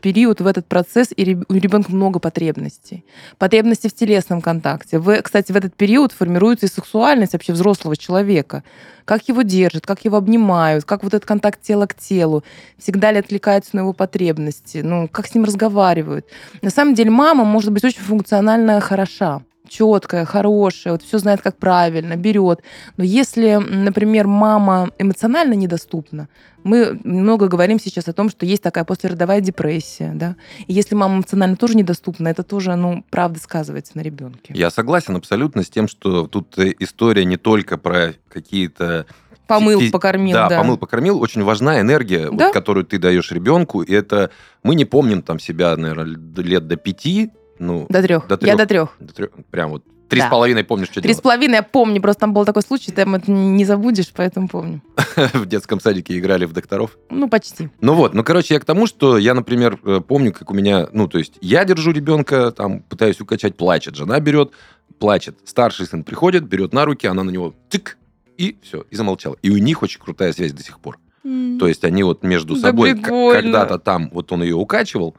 период, 0.00 0.40
в 0.40 0.46
этот 0.48 0.66
процесс, 0.66 1.10
и 1.16 1.36
у 1.48 1.54
ребенка 1.54 1.92
много 1.92 2.18
потребностей. 2.18 3.04
Потребности 3.38 3.86
в 3.86 3.94
телесном 3.94 4.40
контакте. 4.40 4.98
В, 4.98 5.22
кстати, 5.22 5.52
в 5.52 5.56
этот 5.56 5.76
период 5.76 6.10
формируется 6.10 6.66
и 6.66 6.68
сексуальность 6.68 7.34
вообще 7.34 7.52
взрослого 7.52 7.96
человека. 7.96 8.64
Как 9.04 9.28
его 9.28 9.42
держат, 9.42 9.86
как 9.86 10.04
его 10.04 10.16
обнимают, 10.16 10.84
как 10.84 11.02
вот 11.02 11.14
этот 11.14 11.28
контакт 11.28 11.60
тела 11.60 11.86
к 11.86 11.94
телу, 11.94 12.42
всегда 12.78 13.12
ли 13.12 13.18
отвлекаются 13.18 13.76
на 13.76 13.80
его 13.80 13.92
потребности, 13.92 14.78
ну, 14.78 15.08
как 15.08 15.26
с 15.26 15.34
ним 15.34 15.44
разговаривают. 15.44 16.26
На 16.62 16.70
самом 16.70 16.94
деле 16.94 17.10
мама 17.10 17.44
может 17.44 17.72
быть 17.72 17.84
очень 17.84 18.00
функционально 18.00 18.80
хороша, 18.80 19.42
четкая, 19.68 20.24
хорошая, 20.24 20.92
вот 20.92 21.02
все 21.02 21.18
знает, 21.18 21.40
как 21.42 21.56
правильно, 21.58 22.16
берет. 22.16 22.60
Но 22.96 23.04
если, 23.04 23.54
например, 23.56 24.26
мама 24.26 24.90
эмоционально 24.98 25.54
недоступна, 25.54 26.28
мы 26.62 26.98
много 27.04 27.48
говорим 27.48 27.78
сейчас 27.78 28.08
о 28.08 28.12
том, 28.12 28.30
что 28.30 28.46
есть 28.46 28.62
такая 28.62 28.84
послеродовая 28.84 29.40
депрессия, 29.40 30.12
да. 30.14 30.36
И 30.66 30.72
если 30.72 30.94
мама 30.94 31.16
эмоционально 31.16 31.56
тоже 31.56 31.76
недоступна, 31.76 32.28
это 32.28 32.42
тоже, 32.42 32.74
ну, 32.76 33.04
правда 33.10 33.38
сказывается 33.38 33.92
на 33.96 34.00
ребенке. 34.02 34.52
Я 34.54 34.70
согласен 34.70 35.16
абсолютно 35.16 35.62
с 35.62 35.68
тем, 35.70 35.88
что 35.88 36.26
тут 36.26 36.58
э, 36.58 36.72
история 36.78 37.24
не 37.24 37.36
только 37.36 37.76
про 37.76 38.14
какие-то 38.28 39.06
Помыл, 39.46 39.78
фи- 39.78 39.90
покормил, 39.90 40.32
да, 40.32 40.48
да. 40.48 40.58
помыл, 40.58 40.78
покормил. 40.78 41.20
Очень 41.20 41.42
важна 41.42 41.78
энергия, 41.80 42.28
вот, 42.30 42.38
Да. 42.38 42.50
которую 42.52 42.86
ты 42.86 42.98
даешь 42.98 43.30
ребенку. 43.30 43.82
И 43.82 43.92
это 43.92 44.30
мы 44.62 44.74
не 44.74 44.86
помним 44.86 45.20
там 45.20 45.38
себя, 45.38 45.76
наверное, 45.76 46.16
лет 46.36 46.66
до 46.66 46.76
пяти. 46.76 47.30
Ну, 47.58 47.86
До 47.88 48.02
трех. 48.02 48.26
До 48.26 48.34
Я 48.40 48.56
трёх. 48.56 48.58
до 48.58 48.66
трех. 48.66 48.88
до 49.00 49.14
трёх, 49.14 49.30
прям 49.50 49.70
вот 49.70 49.84
три 50.08 50.20
Да. 50.20 50.26
с 50.26 50.30
половиной 50.30 50.64
помнишь, 50.64 50.88
что 50.88 51.00
Три 51.00 51.12
с 51.12 51.16
делать. 51.16 51.22
половиной 51.22 51.54
я 51.54 51.62
помню, 51.62 52.00
просто 52.00 52.20
там 52.20 52.34
был 52.34 52.44
такой 52.44 52.62
случай, 52.62 52.92
ты 52.92 53.02
это 53.02 53.30
не 53.30 53.64
забудешь, 53.64 54.12
поэтому 54.14 54.48
помню. 54.48 54.82
В 55.32 55.46
детском 55.46 55.80
садике 55.80 56.18
играли 56.18 56.44
в 56.44 56.52
докторов. 56.52 56.96
Ну, 57.10 57.28
почти. 57.28 57.70
Ну 57.80 57.94
вот, 57.94 58.14
ну, 58.14 58.22
короче, 58.24 58.54
я 58.54 58.60
к 58.60 58.64
тому, 58.64 58.86
что 58.86 59.16
я, 59.18 59.34
например, 59.34 59.78
э, 59.84 60.00
помню, 60.06 60.32
как 60.32 60.50
у 60.50 60.54
меня, 60.54 60.88
ну, 60.92 61.08
то 61.08 61.18
есть 61.18 61.34
я 61.40 61.64
держу 61.64 61.92
ребенка, 61.92 62.50
там, 62.52 62.80
пытаюсь 62.80 63.20
укачать, 63.20 63.56
плачет, 63.56 63.94
жена 63.96 64.20
берет, 64.20 64.50
плачет. 64.98 65.36
Старший 65.44 65.86
сын 65.86 66.04
приходит, 66.04 66.44
берет 66.44 66.72
на 66.72 66.84
руки, 66.84 67.06
она 67.06 67.24
на 67.24 67.30
него 67.30 67.54
тык, 67.70 67.96
и 68.36 68.58
все, 68.62 68.84
и 68.90 68.96
замолчала. 68.96 69.36
И 69.42 69.50
у 69.50 69.56
них 69.58 69.82
очень 69.82 70.00
крутая 70.00 70.32
связь 70.32 70.52
до 70.52 70.62
сих 70.62 70.80
пор. 70.80 70.98
То 71.22 71.66
есть 71.66 71.84
они 71.84 72.02
вот 72.02 72.22
между 72.22 72.54
Да 72.54 72.60
собой 72.60 72.94
когда-то 73.00 73.78
там, 73.78 74.10
вот 74.12 74.30
он 74.32 74.42
ее 74.42 74.56
укачивал, 74.56 75.16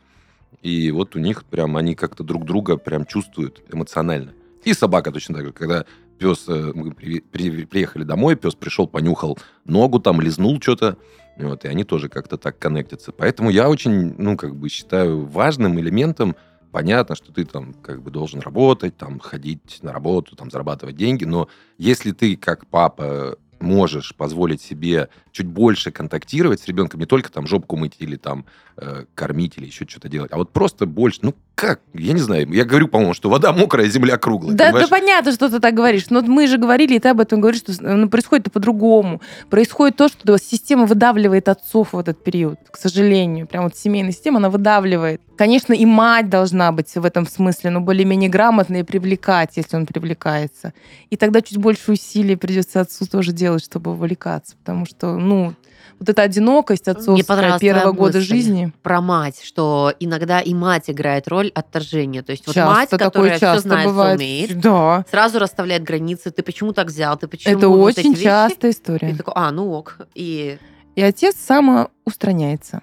и 0.65 0.89
вот 0.89 1.15
у 1.15 1.19
них 1.19 1.45
прям, 1.45 1.77
они 1.77 1.93
как-то 1.93 2.23
друг 2.23 2.43
друга 2.43 2.77
прям 2.77 3.05
чувствуют 3.05 3.61
эмоционально. 3.71 4.33
И 4.63 4.73
собака 4.73 5.11
точно 5.11 5.35
так 5.35 5.45
же, 5.45 5.53
когда 5.53 5.85
пес, 6.17 6.45
э, 6.47 6.71
мы 6.73 6.91
при- 6.91 7.19
при- 7.19 7.65
приехали 7.65 8.03
домой, 8.03 8.35
пес 8.35 8.55
пришел, 8.55 8.87
понюхал 8.87 9.37
ногу 9.65 9.99
там, 9.99 10.19
лизнул 10.21 10.59
что-то, 10.59 10.97
вот, 11.37 11.65
и 11.65 11.67
они 11.67 11.83
тоже 11.83 12.09
как-то 12.09 12.37
так 12.37 12.57
коннектятся. 12.57 13.11
Поэтому 13.11 13.51
я 13.51 13.69
очень, 13.69 14.15
ну, 14.17 14.37
как 14.37 14.55
бы 14.55 14.69
считаю 14.69 15.25
важным 15.25 15.79
элементом 15.79 16.35
понятно, 16.71 17.15
что 17.15 17.31
ты 17.31 17.45
там 17.45 17.73
как 17.75 18.01
бы 18.01 18.09
должен 18.09 18.39
работать, 18.39 18.97
там 18.97 19.19
ходить 19.19 19.79
на 19.83 19.93
работу, 19.93 20.35
там 20.35 20.49
зарабатывать 20.49 20.95
деньги, 20.95 21.25
но 21.25 21.47
если 21.77 22.11
ты 22.11 22.35
как 22.35 22.65
папа 22.65 23.37
можешь 23.59 24.15
позволить 24.15 24.61
себе 24.61 25.09
чуть 25.31 25.47
больше 25.47 25.91
контактировать 25.91 26.59
с 26.61 26.67
ребенком, 26.67 26.99
не 26.99 27.05
только 27.05 27.31
там 27.31 27.47
жопку 27.47 27.75
мыть 27.75 27.95
или 27.99 28.15
там 28.15 28.45
э, 28.77 29.05
кормить 29.13 29.57
или 29.57 29.65
еще 29.65 29.85
что-то 29.87 30.09
делать, 30.09 30.31
а 30.31 30.37
вот 30.37 30.51
просто 30.51 30.85
больше, 30.85 31.19
ну 31.21 31.35
как, 31.55 31.79
я 31.93 32.11
не 32.11 32.19
знаю, 32.19 32.51
я 32.51 32.65
говорю, 32.65 32.89
по-моему, 32.89 33.13
что 33.13 33.29
вода 33.29 33.53
мокрая, 33.53 33.87
земля 33.87 34.17
круглая. 34.17 34.55
Да, 34.55 34.73
да 34.73 34.87
понятно, 34.87 35.31
что 35.31 35.49
ты 35.49 35.59
так 35.59 35.73
говоришь, 35.73 36.09
но 36.09 36.21
мы 36.21 36.47
же 36.47 36.57
говорили, 36.57 36.95
и 36.95 36.99
ты 36.99 37.09
об 37.09 37.21
этом 37.21 37.39
говоришь, 37.39 37.61
что 37.61 37.73
ну, 37.79 38.09
происходит 38.09 38.51
по-другому. 38.51 39.21
Происходит 39.49 39.95
то, 39.95 40.09
что 40.09 40.37
система 40.37 40.85
выдавливает 40.85 41.47
отцов 41.47 41.93
в 41.93 41.97
этот 41.97 42.21
период, 42.21 42.59
к 42.69 42.77
сожалению. 42.77 43.47
Прям 43.47 43.63
вот 43.63 43.77
семейная 43.77 44.11
система, 44.11 44.37
она 44.37 44.49
выдавливает. 44.49 45.21
Конечно, 45.37 45.73
и 45.73 45.85
мать 45.85 46.29
должна 46.29 46.71
быть 46.73 46.93
в 46.93 47.05
этом 47.05 47.25
смысле, 47.25 47.69
но 47.69 47.79
более-менее 47.79 48.29
грамотной 48.29 48.81
и 48.81 48.83
привлекать, 48.83 49.51
если 49.55 49.77
он 49.77 49.85
привлекается. 49.85 50.73
И 51.09 51.15
тогда 51.15 51.41
чуть 51.41 51.57
больше 51.57 51.93
усилий 51.93 52.35
придется 52.35 52.81
отцу 52.81 53.05
тоже 53.05 53.31
делать, 53.31 53.63
чтобы 53.63 53.91
увлекаться, 53.91 54.57
потому 54.57 54.85
что, 54.85 55.17
ну, 55.17 55.53
вот 55.99 56.09
эта 56.09 56.23
одинокость 56.23 56.87
отцовская 56.87 57.57
первого 57.59 57.91
года 57.91 58.19
жизни. 58.19 58.73
Про 58.83 59.01
мать, 59.01 59.41
что 59.43 59.93
иногда 59.99 60.39
и 60.41 60.53
мать 60.53 60.89
играет 60.89 61.27
роль 61.27 61.44
отторжения. 61.53 62.23
То 62.23 62.31
есть 62.31 62.47
вот 62.47 62.55
мать, 62.55 62.89
которая 62.89 63.37
все 63.37 63.59
знает, 63.59 63.87
бывает. 63.87 64.19
все 64.19 64.25
умеет, 64.25 64.59
да. 64.59 65.05
сразу 65.09 65.39
расставляет 65.39 65.83
границы. 65.83 66.31
Ты 66.31 66.43
почему 66.43 66.73
так 66.73 66.87
взял? 66.87 67.17
Ты 67.17 67.27
почему 67.27 67.57
Это 67.57 67.69
вот 67.69 67.97
очень 67.97 68.13
эти 68.13 68.23
частая 68.23 68.71
вещи? 68.71 68.77
история. 68.77 69.11
И 69.11 69.15
такой, 69.15 69.33
а, 69.35 69.51
ну 69.51 69.71
ок. 69.71 69.99
И 70.15 70.57
И 70.95 71.01
отец 71.01 71.35
самоустраняется. 71.35 72.81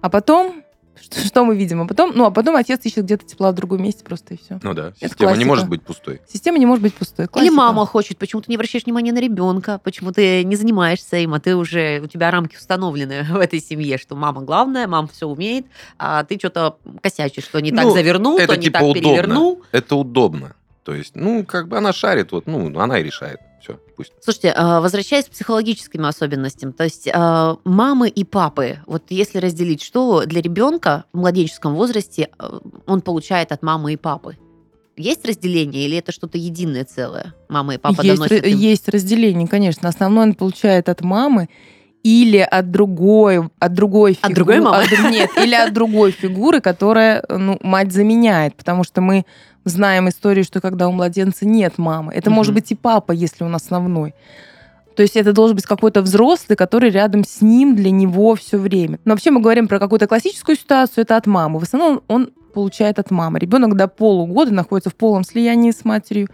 А 0.00 0.10
потом 0.10 0.62
что, 1.02 1.18
что 1.20 1.44
мы 1.44 1.56
видим? 1.56 1.82
А 1.82 1.86
потом, 1.86 2.12
ну, 2.14 2.24
а 2.26 2.30
потом 2.30 2.56
отец 2.56 2.80
ищет 2.84 3.04
где-то 3.04 3.26
тепла 3.26 3.52
в 3.52 3.54
другом 3.54 3.82
месте 3.82 4.04
просто 4.04 4.34
и 4.34 4.38
все. 4.38 4.58
Ну 4.62 4.72
да, 4.74 4.88
Это 5.00 5.08
система 5.10 5.30
не 5.32 5.44
классика. 5.44 5.48
может 5.48 5.68
быть 5.68 5.82
пустой. 5.82 6.20
Система 6.32 6.58
не 6.58 6.66
может 6.66 6.82
быть 6.82 6.94
пустой. 6.94 7.24
Или 7.26 7.30
Классика. 7.32 7.54
мама 7.54 7.84
хочет, 7.86 8.18
почему 8.18 8.40
ты 8.42 8.46
не 8.50 8.56
обращаешь 8.56 8.84
внимания 8.84 9.12
на 9.12 9.18
ребенка, 9.20 9.80
почему 9.82 10.12
ты 10.12 10.44
не 10.44 10.56
занимаешься 10.56 11.16
им, 11.18 11.34
а 11.34 11.40
ты 11.40 11.56
уже, 11.56 12.00
у 12.00 12.06
тебя 12.06 12.30
рамки 12.30 12.56
установлены 12.56 13.24
в 13.30 13.36
этой 13.36 13.60
семье, 13.60 13.98
что 13.98 14.14
мама 14.16 14.42
главная, 14.42 14.86
мама 14.86 15.08
все 15.08 15.26
умеет, 15.26 15.66
а 15.98 16.24
ты 16.24 16.38
что-то 16.38 16.78
косячишь, 17.02 17.44
что 17.44 17.60
не 17.60 17.72
так 17.72 17.84
Ну, 17.84 17.90
завернул, 17.92 18.38
это 18.38 18.54
то 18.54 18.56
не 18.56 18.64
типа 18.64 18.78
так 18.78 18.88
удобно. 18.88 19.02
перевернул. 19.02 19.62
Это 19.72 19.96
удобно. 19.96 20.54
То 20.84 20.94
есть, 20.94 21.14
ну, 21.14 21.44
как 21.44 21.68
бы 21.68 21.76
она 21.78 21.92
шарит, 21.92 22.32
вот, 22.32 22.46
ну, 22.46 22.76
она 22.80 22.98
и 22.98 23.02
решает. 23.02 23.38
Все, 23.62 23.78
пусть. 23.96 24.12
Слушайте, 24.20 24.52
а, 24.56 24.80
возвращаясь 24.80 25.26
к 25.26 25.30
психологическим 25.30 26.04
особенностям, 26.04 26.72
то 26.72 26.84
есть 26.84 27.08
а, 27.12 27.56
мамы 27.64 28.08
и 28.08 28.24
папы, 28.24 28.78
вот 28.86 29.04
если 29.10 29.38
разделить, 29.38 29.82
что 29.82 30.24
для 30.26 30.40
ребенка 30.42 31.04
в 31.12 31.18
младенческом 31.18 31.74
возрасте 31.74 32.30
а, 32.38 32.60
он 32.86 33.02
получает 33.02 33.52
от 33.52 33.62
мамы 33.62 33.92
и 33.92 33.96
папы? 33.96 34.36
Есть 34.96 35.24
разделение 35.24 35.86
или 35.86 35.96
это 35.96 36.12
что-то 36.12 36.38
единое 36.38 36.84
целое? 36.84 37.34
Мама 37.48 37.74
и 37.74 37.78
папа 37.78 38.02
есть, 38.02 38.16
доносят 38.16 38.44
им? 38.44 38.58
есть 38.58 38.88
разделение, 38.88 39.48
конечно. 39.48 39.88
Основное 39.88 40.24
он 40.24 40.34
получает 40.34 40.88
от 40.88 41.00
мамы 41.00 41.48
или 42.02 42.38
от 42.38 42.70
другой, 42.70 43.48
от 43.58 43.74
другой 43.74 44.18
От 44.20 44.30
фигу- 44.30 44.34
другой 44.34 44.60
мамы? 44.60 44.82
от 44.82 45.10
нет, 45.10 45.30
или 45.36 45.54
от 45.54 45.72
другой 45.72 46.10
фигуры, 46.10 46.60
которая 46.60 47.24
ну, 47.28 47.58
мать 47.62 47.92
заменяет, 47.92 48.54
потому 48.56 48.84
что 48.84 49.00
мы 49.00 49.24
знаем 49.64 50.08
историю, 50.08 50.44
что 50.44 50.60
когда 50.60 50.88
у 50.88 50.92
младенца 50.92 51.46
нет 51.46 51.78
мамы, 51.78 52.12
это 52.12 52.30
может 52.30 52.52
Мгм. 52.52 52.60
быть 52.60 52.72
и 52.72 52.74
папа, 52.74 53.12
если 53.12 53.44
он 53.44 53.54
основной. 53.54 54.14
То 54.96 55.02
есть 55.02 55.16
это 55.16 55.32
должен 55.32 55.56
быть 55.56 55.64
какой-то 55.64 56.02
взрослый, 56.02 56.56
который 56.56 56.90
рядом 56.90 57.24
с 57.24 57.40
ним 57.40 57.74
для 57.74 57.90
него 57.90 58.34
все 58.34 58.58
время. 58.58 58.98
Но 59.04 59.12
вообще 59.12 59.30
мы 59.30 59.40
говорим 59.40 59.66
про 59.66 59.78
какую-то 59.78 60.06
классическую 60.06 60.56
ситуацию, 60.56 61.02
это 61.02 61.16
от 61.16 61.26
мамы. 61.26 61.58
В 61.60 61.62
основном 61.62 62.02
он 62.08 62.30
получает 62.52 62.98
от 62.98 63.10
мамы. 63.10 63.38
Ребенок 63.38 63.74
до 63.76 63.88
полугода 63.88 64.52
находится 64.52 64.90
в 64.90 64.94
полном 64.94 65.24
слиянии 65.24 65.70
с 65.70 65.84
матерью. 65.86 66.28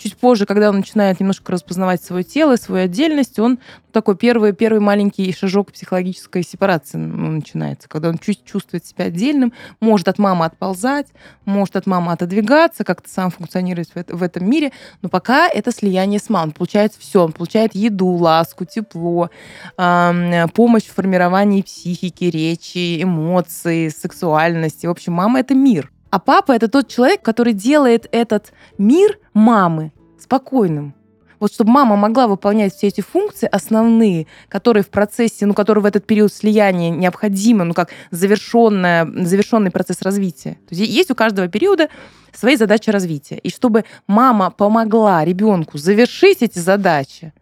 Чуть 0.00 0.16
позже, 0.16 0.46
когда 0.46 0.70
он 0.70 0.76
начинает 0.76 1.20
немножко 1.20 1.52
распознавать 1.52 2.02
свое 2.02 2.24
тело, 2.24 2.56
свою 2.56 2.84
отдельность, 2.86 3.38
он 3.38 3.58
такой 3.92 4.16
первый, 4.16 4.54
первый 4.54 4.80
маленький 4.80 5.30
шажок 5.30 5.72
психологической 5.72 6.42
сепарации 6.42 6.96
ну, 6.96 7.32
начинается, 7.32 7.86
когда 7.86 8.08
он 8.08 8.16
чуть 8.16 8.42
чувствует 8.46 8.86
себя 8.86 9.04
отдельным, 9.04 9.52
может 9.78 10.08
от 10.08 10.18
мамы 10.18 10.46
отползать, 10.46 11.08
может 11.44 11.76
от 11.76 11.84
мамы 11.84 12.12
отодвигаться, 12.12 12.82
как-то 12.82 13.10
сам 13.10 13.30
функционировать 13.30 13.90
в, 13.94 14.16
в 14.16 14.22
этом 14.22 14.48
мире, 14.48 14.72
но 15.02 15.10
пока 15.10 15.46
это 15.48 15.70
слияние 15.70 16.18
с 16.18 16.30
мамой. 16.30 16.46
Он 16.46 16.52
получает 16.52 16.94
все, 16.94 17.22
он 17.22 17.32
получает 17.32 17.74
еду, 17.74 18.08
ласку, 18.08 18.64
тепло, 18.64 19.28
ам, 19.76 20.48
помощь 20.54 20.84
в 20.84 20.94
формировании 20.94 21.60
психики, 21.60 22.24
речи, 22.24 23.02
эмоций, 23.02 23.90
сексуальности. 23.90 24.86
В 24.86 24.90
общем, 24.90 25.12
мама— 25.12 25.40
это 25.40 25.54
мир. 25.54 25.90
А 26.10 26.18
папа— 26.18 26.52
это 26.56 26.68
тот 26.68 26.88
человек, 26.88 27.22
который 27.22 27.52
делает 27.52 28.08
этот 28.12 28.52
мир 28.78 29.18
мамы 29.32 29.92
спокойным. 30.18 30.94
Вот 31.38 31.52
чтобы 31.54 31.70
мама 31.70 31.96
могла 31.96 32.26
выполнять 32.26 32.74
все 32.74 32.88
эти 32.88 33.00
функции 33.00 33.48
основные, 33.50 34.26
которые 34.48 34.82
в 34.82 34.90
процессе, 34.90 35.46
ну, 35.46 35.54
которые 35.54 35.82
в 35.82 35.86
этот 35.86 36.06
период 36.06 36.32
слияния 36.32 36.90
необходимы, 36.90 37.64
ну, 37.64 37.72
как 37.72 37.88
завершенная, 38.10 39.06
завершенный 39.24 39.70
процесс 39.70 40.02
развития. 40.02 40.58
То 40.68 40.74
есть 40.74 40.92
есть 40.92 41.10
у 41.10 41.14
каждого 41.14 41.48
периода 41.48 41.88
свои 42.34 42.56
задачи 42.56 42.90
развития. 42.90 43.36
И 43.36 43.48
чтобы 43.48 43.84
мама 44.06 44.50
помогла 44.50 45.24
ребенку 45.24 45.78
завершить 45.78 46.42
эти 46.42 46.58
задачи, 46.58 47.32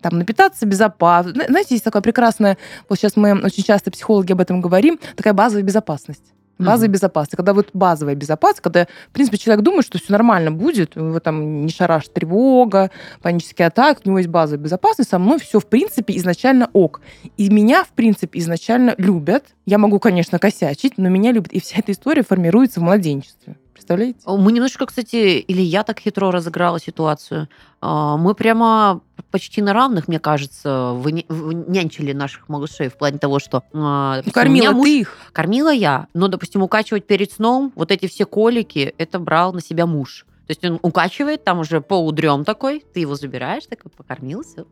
там, 0.00 0.18
напитаться 0.18 0.66
безопасно. 0.66 1.32
Зна- 1.32 1.44
Знаете, 1.48 1.74
есть 1.74 1.84
такая 1.84 2.02
прекрасная, 2.02 2.56
вот 2.88 2.98
сейчас 2.98 3.16
мы 3.16 3.32
очень 3.42 3.62
часто 3.62 3.90
психологи 3.90 4.32
об 4.32 4.40
этом 4.40 4.60
говорим, 4.60 4.98
такая 5.16 5.34
базовая 5.34 5.62
безопасность. 5.64 6.33
Базовая 6.64 6.88
Мгм. 6.88 6.92
безопасность. 6.94 7.36
Когда 7.36 7.52
вот 7.54 7.70
базовая 7.72 8.14
безопасность, 8.14 8.62
когда, 8.62 8.86
в 8.86 9.12
принципе, 9.12 9.38
человек 9.38 9.64
думает, 9.64 9.84
что 9.86 9.98
все 9.98 10.12
нормально 10.12 10.50
будет, 10.52 10.96
его 10.96 11.20
там 11.20 11.66
не 11.66 11.70
шарашит 11.72 12.12
тревога, 12.14 12.90
панические 13.22 13.68
атаки, 13.68 14.00
у 14.04 14.08
него 14.08 14.18
есть 14.18 14.30
базовая 14.30 14.62
безопасность, 14.62 15.10
со 15.10 15.18
мной 15.18 15.38
все, 15.40 15.60
в 15.60 15.66
принципе, 15.66 16.16
изначально 16.16 16.70
ок. 16.72 17.00
И 17.36 17.48
меня, 17.50 17.84
в 17.84 17.88
принципе, 17.90 18.38
изначально 18.38 18.94
любят. 18.98 19.44
Я 19.66 19.78
могу, 19.78 19.98
конечно, 19.98 20.38
косячить, 20.38 20.98
но 20.98 21.08
меня 21.08 21.32
любят. 21.32 21.52
И 21.52 21.60
вся 21.60 21.76
эта 21.78 21.92
история 21.92 22.22
формируется 22.22 22.80
в 22.80 22.82
младенчестве. 22.82 23.56
Представляете? 23.74 24.20
Мы 24.26 24.52
немножечко, 24.52 24.86
кстати, 24.86 25.38
или 25.40 25.60
я 25.60 25.82
так 25.82 25.98
хитро 26.00 26.30
разыграла 26.30 26.80
ситуацию. 26.80 27.48
А, 27.80 28.16
Мы 28.16 28.34
прямо 28.34 29.00
почти 29.30 29.60
на 29.60 29.72
равных, 29.72 30.08
мне 30.08 30.18
кажется, 30.20 30.92
вы 30.94 31.12
нянчили 31.28 32.12
наших 32.12 32.48
малышей 32.48 32.88
в 32.88 32.96
плане 32.96 33.18
того, 33.18 33.38
что... 33.40 33.62
а, 33.74 34.16
допустим, 34.16 34.32
Кормила 34.32 34.70
муж- 34.72 34.84
ты 34.84 35.00
их. 35.00 35.16
Кормила 35.32 35.72
я, 35.72 36.06
но, 36.14 36.28
допустим, 36.28 36.62
укачивать 36.62 37.06
перед 37.06 37.32
сном, 37.32 37.72
вот 37.74 37.90
эти 37.90 38.06
все 38.06 38.24
колики, 38.24 38.94
это 38.96 39.18
брал 39.18 39.52
на 39.52 39.60
себя 39.60 39.86
муж. 39.86 40.24
То 40.46 40.50
есть 40.50 40.64
он 40.64 40.78
укачивает, 40.82 41.42
там 41.42 41.58
уже 41.58 41.80
полудрем 41.80 42.44
такой, 42.44 42.84
ты 42.94 43.00
его 43.00 43.16
забираешь, 43.16 43.64
такой 43.66 43.90
покормил, 43.90 44.42
все, 44.44 44.66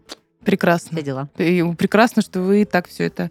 Прекрасно. 0.45 0.97
все 0.97 1.03
дела. 1.05 1.29
И 1.39 1.63
прекрасно, 1.77 2.23
что 2.23 2.41
вы 2.41 2.65
так 2.65 2.89
все 2.89 3.05
это 3.05 3.31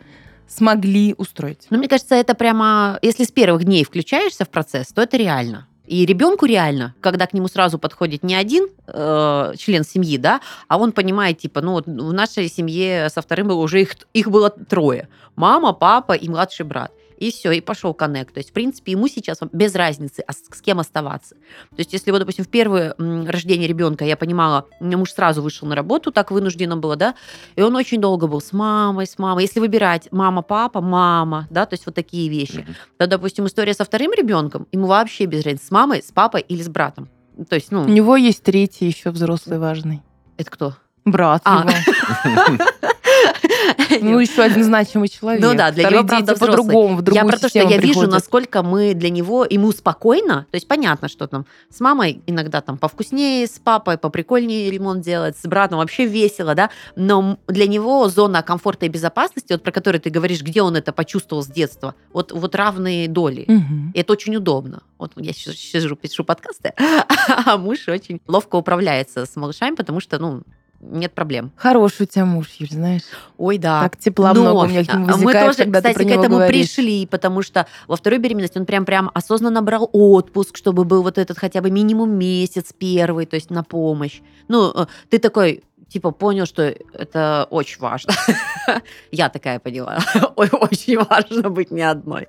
смогли 0.52 1.16
устроить. 1.18 1.68
Но 1.70 1.78
мне 1.78 1.88
кажется, 1.88 2.16
это 2.16 2.36
прямо, 2.36 3.00
если 3.02 3.24
с 3.24 3.32
первых 3.32 3.64
дней 3.64 3.84
включаешься 3.84 4.46
в 4.46 4.50
процесс, 4.50 4.88
то 4.88 5.02
это 5.02 5.18
реально. 5.18 5.68
И 5.88 6.06
ребенку 6.06 6.46
реально, 6.46 6.96
когда 7.02 7.28
к 7.28 7.34
нему 7.34 7.48
сразу 7.48 7.78
подходит 7.78 8.24
не 8.24 8.36
один 8.36 8.68
э, 8.88 9.54
член 9.58 9.84
семьи, 9.84 10.18
да, 10.18 10.40
а 10.68 10.78
он 10.78 10.94
понимает, 10.94 11.40
типа, 11.40 11.62
ну 11.62 11.74
вот 11.74 11.86
в 11.86 12.14
нашей 12.14 12.48
семье 12.50 13.10
со 13.10 13.22
вторым 13.22 13.48
было 13.48 13.60
уже 13.60 13.82
их, 13.82 13.96
их 14.14 14.30
было 14.30 14.50
трое. 14.50 15.10
Мама, 15.36 15.74
папа 15.74 16.14
и 16.14 16.30
младший 16.30 16.66
брат. 16.66 16.92
И 17.22 17.32
все, 17.32 17.52
и 17.52 17.62
пошел 17.62 17.94
коннект. 17.94 18.34
То 18.34 18.40
есть, 18.40 18.50
в 18.50 18.54
принципе, 18.54 18.94
ему 18.94 19.08
сейчас 19.08 19.38
без 19.52 19.76
разницы, 19.76 20.24
а 20.26 20.34
с, 20.34 20.38
с 20.58 20.60
кем 20.60 20.80
оставаться. 20.80 21.36
То 21.70 21.76
есть, 21.78 21.94
если 21.94 22.10
вот, 22.10 22.18
допустим, 22.18 22.44
в 22.44 22.48
первое 22.48 22.96
рождение 22.98 23.68
ребенка 23.68 24.04
я 24.06 24.18
понимала, 24.18 24.66
у 24.80 24.86
меня 24.86 24.98
муж 24.98 25.12
сразу 25.12 25.44
вышел 25.44 25.68
на 25.68 25.76
работу, 25.76 26.12
так 26.12 26.32
вынуждено 26.32 26.78
было, 26.78 26.96
да, 26.96 27.14
и 27.56 27.62
он 27.62 27.76
очень 27.76 28.02
долго 28.02 28.26
был 28.26 28.42
с 28.42 28.54
мамой, 28.54 29.06
с 29.06 29.20
мамой. 29.20 29.44
Если 29.44 29.60
выбирать 29.60 30.08
мама, 30.12 30.42
папа, 30.42 30.82
мама, 30.82 31.48
да, 31.52 31.68
то 31.68 31.76
есть 31.76 31.86
вот 31.86 31.94
такие 31.94 32.28
вещи. 32.28 32.66
Мгм. 32.66 32.76
То, 32.98 33.06
допустим, 33.06 33.46
история 33.46 33.76
со 33.76 33.86
вторым 33.86 34.14
ребенком, 34.14 34.66
ему 34.72 34.88
вообще 34.88 35.26
без 35.26 35.46
разницы, 35.46 35.68
с 35.68 35.72
мамой, 35.72 36.02
с 36.02 36.12
папой 36.12 36.42
или 36.42 36.64
с 36.64 36.70
братом. 36.70 37.08
То 37.48 37.56
есть, 37.56 37.72
ну, 37.72 37.84
У 37.84 37.88
него 37.88 38.16
есть 38.18 38.42
третий 38.42 38.88
еще 38.88 39.12
взрослый 39.12 39.60
важный. 39.60 40.02
это 40.38 40.50
кто? 40.50 40.74
Брат 41.06 41.44
А. 41.46 41.68
его. 41.70 42.58
Ну, 44.02 44.20
еще 44.20 44.42
один 44.42 44.64
значимый 44.64 45.10
человек. 45.10 45.42
Ну 45.42 45.54
да, 45.54 45.72
для 45.72 45.90
него, 45.90 46.04
правда, 46.04 46.36
по-другому, 46.36 47.04
Я 47.12 47.26
про 47.26 47.38
то, 47.38 47.50
что 47.50 47.60
я 47.60 47.78
вижу, 47.78 48.08
насколько 48.08 48.64
мы 48.64 48.94
для 48.94 49.10
него, 49.10 49.46
ему 49.50 49.72
спокойно, 49.72 50.46
то 50.50 50.56
есть 50.56 50.68
понятно, 50.68 51.08
что 51.08 51.28
там 51.28 51.46
с 51.70 51.80
мамой 51.80 52.22
иногда 52.28 52.62
там 52.62 52.78
повкуснее, 52.78 53.48
с 53.48 53.60
папой 53.60 53.98
поприкольнее 53.98 54.70
ремонт 54.72 55.04
делать, 55.04 55.38
с 55.38 55.48
братом 55.48 55.80
вообще 55.80 56.06
весело, 56.06 56.56
да, 56.56 56.70
но 56.96 57.38
для 57.48 57.68
него 57.68 58.08
зона 58.10 58.44
комфорта 58.44 58.86
и 58.86 58.90
безопасности, 58.90 59.54
вот 59.54 59.64
про 59.64 59.72
которую 59.72 60.02
ты 60.02 60.10
говоришь, 60.10 60.42
где 60.42 60.62
он 60.62 60.76
это 60.76 60.92
почувствовал 60.92 61.44
с 61.44 61.48
детства, 61.48 61.96
вот, 62.14 62.32
вот 62.32 62.56
равные 62.56 63.08
доли. 63.08 63.48
И 63.94 64.00
это 64.00 64.14
очень 64.14 64.36
удобно. 64.36 64.84
Вот 64.98 65.14
я 65.16 65.34
сижу, 65.34 65.96
пишу 65.96 66.24
подкасты, 66.24 66.74
а 67.46 67.58
муж 67.58 67.88
очень 67.88 68.22
ловко 68.28 68.56
управляется 68.56 69.26
с 69.26 69.36
малышами, 69.36 69.76
потому 69.76 70.00
что, 70.00 70.20
ну, 70.20 70.44
нет 70.82 71.14
проблем. 71.14 71.52
Хороший 71.56 72.04
у 72.04 72.06
тебя 72.06 72.26
муж, 72.26 72.48
Юль, 72.58 72.70
знаешь. 72.70 73.04
Ой, 73.38 73.58
да. 73.58 73.82
Так 73.82 73.98
тепла 73.98 74.34
Но, 74.34 74.42
много 74.42 74.66
у 74.66 74.68
меня 74.68 74.84
к 74.84 74.94
нему 74.94 75.18
мы 75.18 75.34
тоже, 75.34 75.58
когда 75.58 75.82
ты 75.82 75.90
кстати, 75.90 75.96
про 75.96 76.04
к 76.04 76.20
этому 76.20 76.36
говоришь. 76.38 76.76
пришли, 76.76 77.06
потому 77.06 77.42
что 77.42 77.68
во 77.88 77.96
второй 77.96 78.20
беременности 78.20 78.58
он 78.58 78.66
прям 78.66 78.86
прям 78.86 79.12
осознанно 79.14 79.62
брал 79.62 79.90
отпуск, 79.94 80.58
чтобы 80.58 80.84
был 80.84 81.04
вот 81.04 81.18
этот 81.18 81.38
хотя 81.38 81.62
бы 81.62 81.70
минимум 81.70 82.12
месяц 82.12 82.74
первый, 82.78 83.26
то 83.26 83.36
есть 83.36 83.50
на 83.50 83.64
помощь. 83.64 84.22
Ну, 84.48 84.72
э, 84.72 84.86
ты 85.10 85.20
такой 85.20 85.64
типа 85.92 86.12
понял, 86.12 86.46
что 86.46 86.64
это 86.94 87.48
очень 87.50 87.80
важно. 87.80 88.14
Я 89.12 89.30
такая 89.30 89.60
поняла. 89.60 90.00
Очень 90.36 90.98
важно 91.00 91.50
быть 91.50 91.72
не 91.72 91.82
одной. 91.82 92.28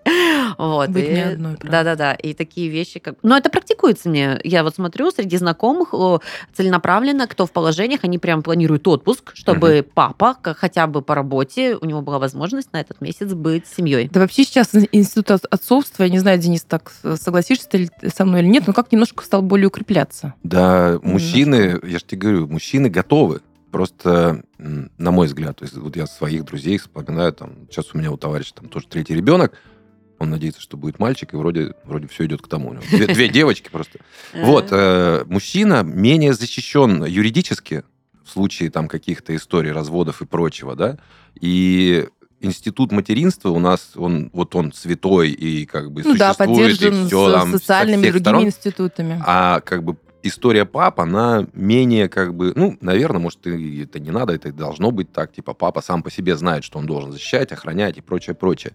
Вот. 0.59 0.91
Быть 0.91 1.09
и- 1.09 1.13
не 1.13 1.21
одной, 1.21 1.57
правда. 1.57 1.71
Да-да-да. 1.71 2.13
И 2.15 2.35
такие 2.35 2.69
вещи 2.69 2.99
как... 2.99 3.15
Но 3.23 3.37
это 3.37 3.51
практикуется 3.51 4.09
мне. 4.09 4.41
Я 4.45 4.63
вот 4.65 4.75
смотрю 4.75 5.11
среди 5.11 5.37
знакомых 5.37 5.95
целенаправленно, 6.55 7.27
кто 7.27 7.47
в 7.47 7.53
положениях, 7.53 8.01
они 8.03 8.19
прям 8.19 8.43
планируют 8.43 8.87
отпуск, 8.89 9.33
чтобы 9.35 9.87
папа 9.95 10.35
как 10.41 10.59
хотя 10.59 10.87
бы 10.87 11.03
по 11.03 11.15
работе, 11.15 11.77
у 11.81 11.85
него 11.87 12.03
была 12.03 12.19
возможность 12.19 12.73
на 12.73 12.81
этот 12.81 13.01
месяц 13.01 13.33
быть 13.33 13.67
с 13.67 13.77
семьей. 13.77 14.09
Да 14.13 14.21
вообще 14.21 14.45
сейчас 14.45 14.71
институт 14.93 15.31
от- 15.31 15.45
отцовства, 15.47 16.03
я 16.03 16.09
не 16.09 16.19
знаю, 16.19 16.39
Денис, 16.39 16.63
так 16.63 16.93
согласишься 17.17 17.69
ты 17.69 17.89
со 18.15 18.25
мной 18.25 18.41
или 18.41 18.49
нет, 18.49 18.65
но 18.67 18.73
как 18.73 18.91
немножко 18.93 19.25
стал 19.25 19.43
более 19.43 19.69
укрепляться. 19.69 20.35
Да, 20.43 20.99
мужчины, 21.03 21.79
я 21.83 21.99
же 21.99 22.05
тебе 22.05 22.19
говорю, 22.21 22.47
мужчины 22.49 22.89
готовы. 22.89 23.41
Просто, 23.73 24.43
на 24.59 25.11
мой 25.11 25.27
взгляд, 25.27 25.57
то 25.57 25.65
есть 25.65 25.75
вот 25.77 25.97
я 25.97 26.07
своих 26.07 26.45
друзей 26.45 26.77
вспоминаю, 26.77 27.33
там, 27.33 27.67
сейчас 27.71 27.87
у 27.95 27.99
меня 27.99 28.13
у 28.13 28.19
товарища 28.19 28.55
там 28.55 28.69
тоже 28.69 28.87
третий 28.87 29.15
ребенок, 29.15 29.55
он 30.19 30.29
надеется, 30.31 30.61
что 30.61 30.77
будет 30.77 30.99
мальчик, 30.99 31.33
и 31.33 31.37
вроде, 31.37 31.73
вроде 31.85 32.07
все 32.07 32.27
идет 32.27 32.43
к 32.43 32.49
тому. 32.49 32.69
У 32.69 32.73
него 32.75 32.83
Две, 32.91 33.07
две 33.07 33.29
девочки 33.31 33.71
просто. 33.73 33.99
Вот, 34.35 34.69
э, 34.71 35.25
мужчина 35.27 35.83
менее 35.83 36.35
защищен 36.35 37.03
юридически 37.05 37.83
в 38.25 38.31
случае 38.31 38.71
там 38.71 38.89
каких-то 38.89 39.35
историй, 39.35 39.73
разводов 39.73 40.21
и 40.23 40.27
прочего, 40.27 40.77
да, 40.77 40.99
и 41.41 42.07
институт 42.41 42.93
материнства 42.93 43.49
у 43.49 43.59
нас, 43.59 43.93
он 43.97 44.29
вот 44.35 44.55
он 44.55 44.73
святой 44.73 45.31
и 45.31 45.65
как 45.65 45.91
бы 45.93 46.03
Ну 46.05 46.15
да, 46.17 46.35
существует, 46.35 46.61
и 46.73 46.77
поддержан 46.77 47.07
всё 47.07 47.29
с- 47.31 47.33
там 47.33 47.53
со 47.53 47.59
социальными 47.59 48.01
и 48.01 48.11
всех 48.11 48.13
другими 48.23 48.23
сторон. 48.23 48.45
институтами. 48.47 49.23
А 49.27 49.61
как 49.61 49.83
бы 49.83 49.97
история 50.23 50.65
пап, 50.65 51.01
она 51.01 51.47
менее 51.53 52.09
как 52.09 52.35
бы, 52.35 52.53
ну, 52.55 52.77
наверное, 52.81 53.21
может, 53.21 53.47
это 53.47 53.99
не 53.99 54.11
надо, 54.11 54.33
это 54.35 54.53
должно 54.53 54.91
быть 54.91 55.13
так. 55.13 55.33
Типа 55.33 55.55
папа 55.55 55.83
сам 55.83 56.03
по 56.03 56.11
себе 56.11 56.37
знает, 56.37 56.65
что 56.65 56.79
он 56.79 56.87
должен 56.87 57.13
защищать, 57.13 57.53
охранять 57.53 57.99
и 57.99 58.01
прочее, 58.01 58.35
прочее. 58.35 58.73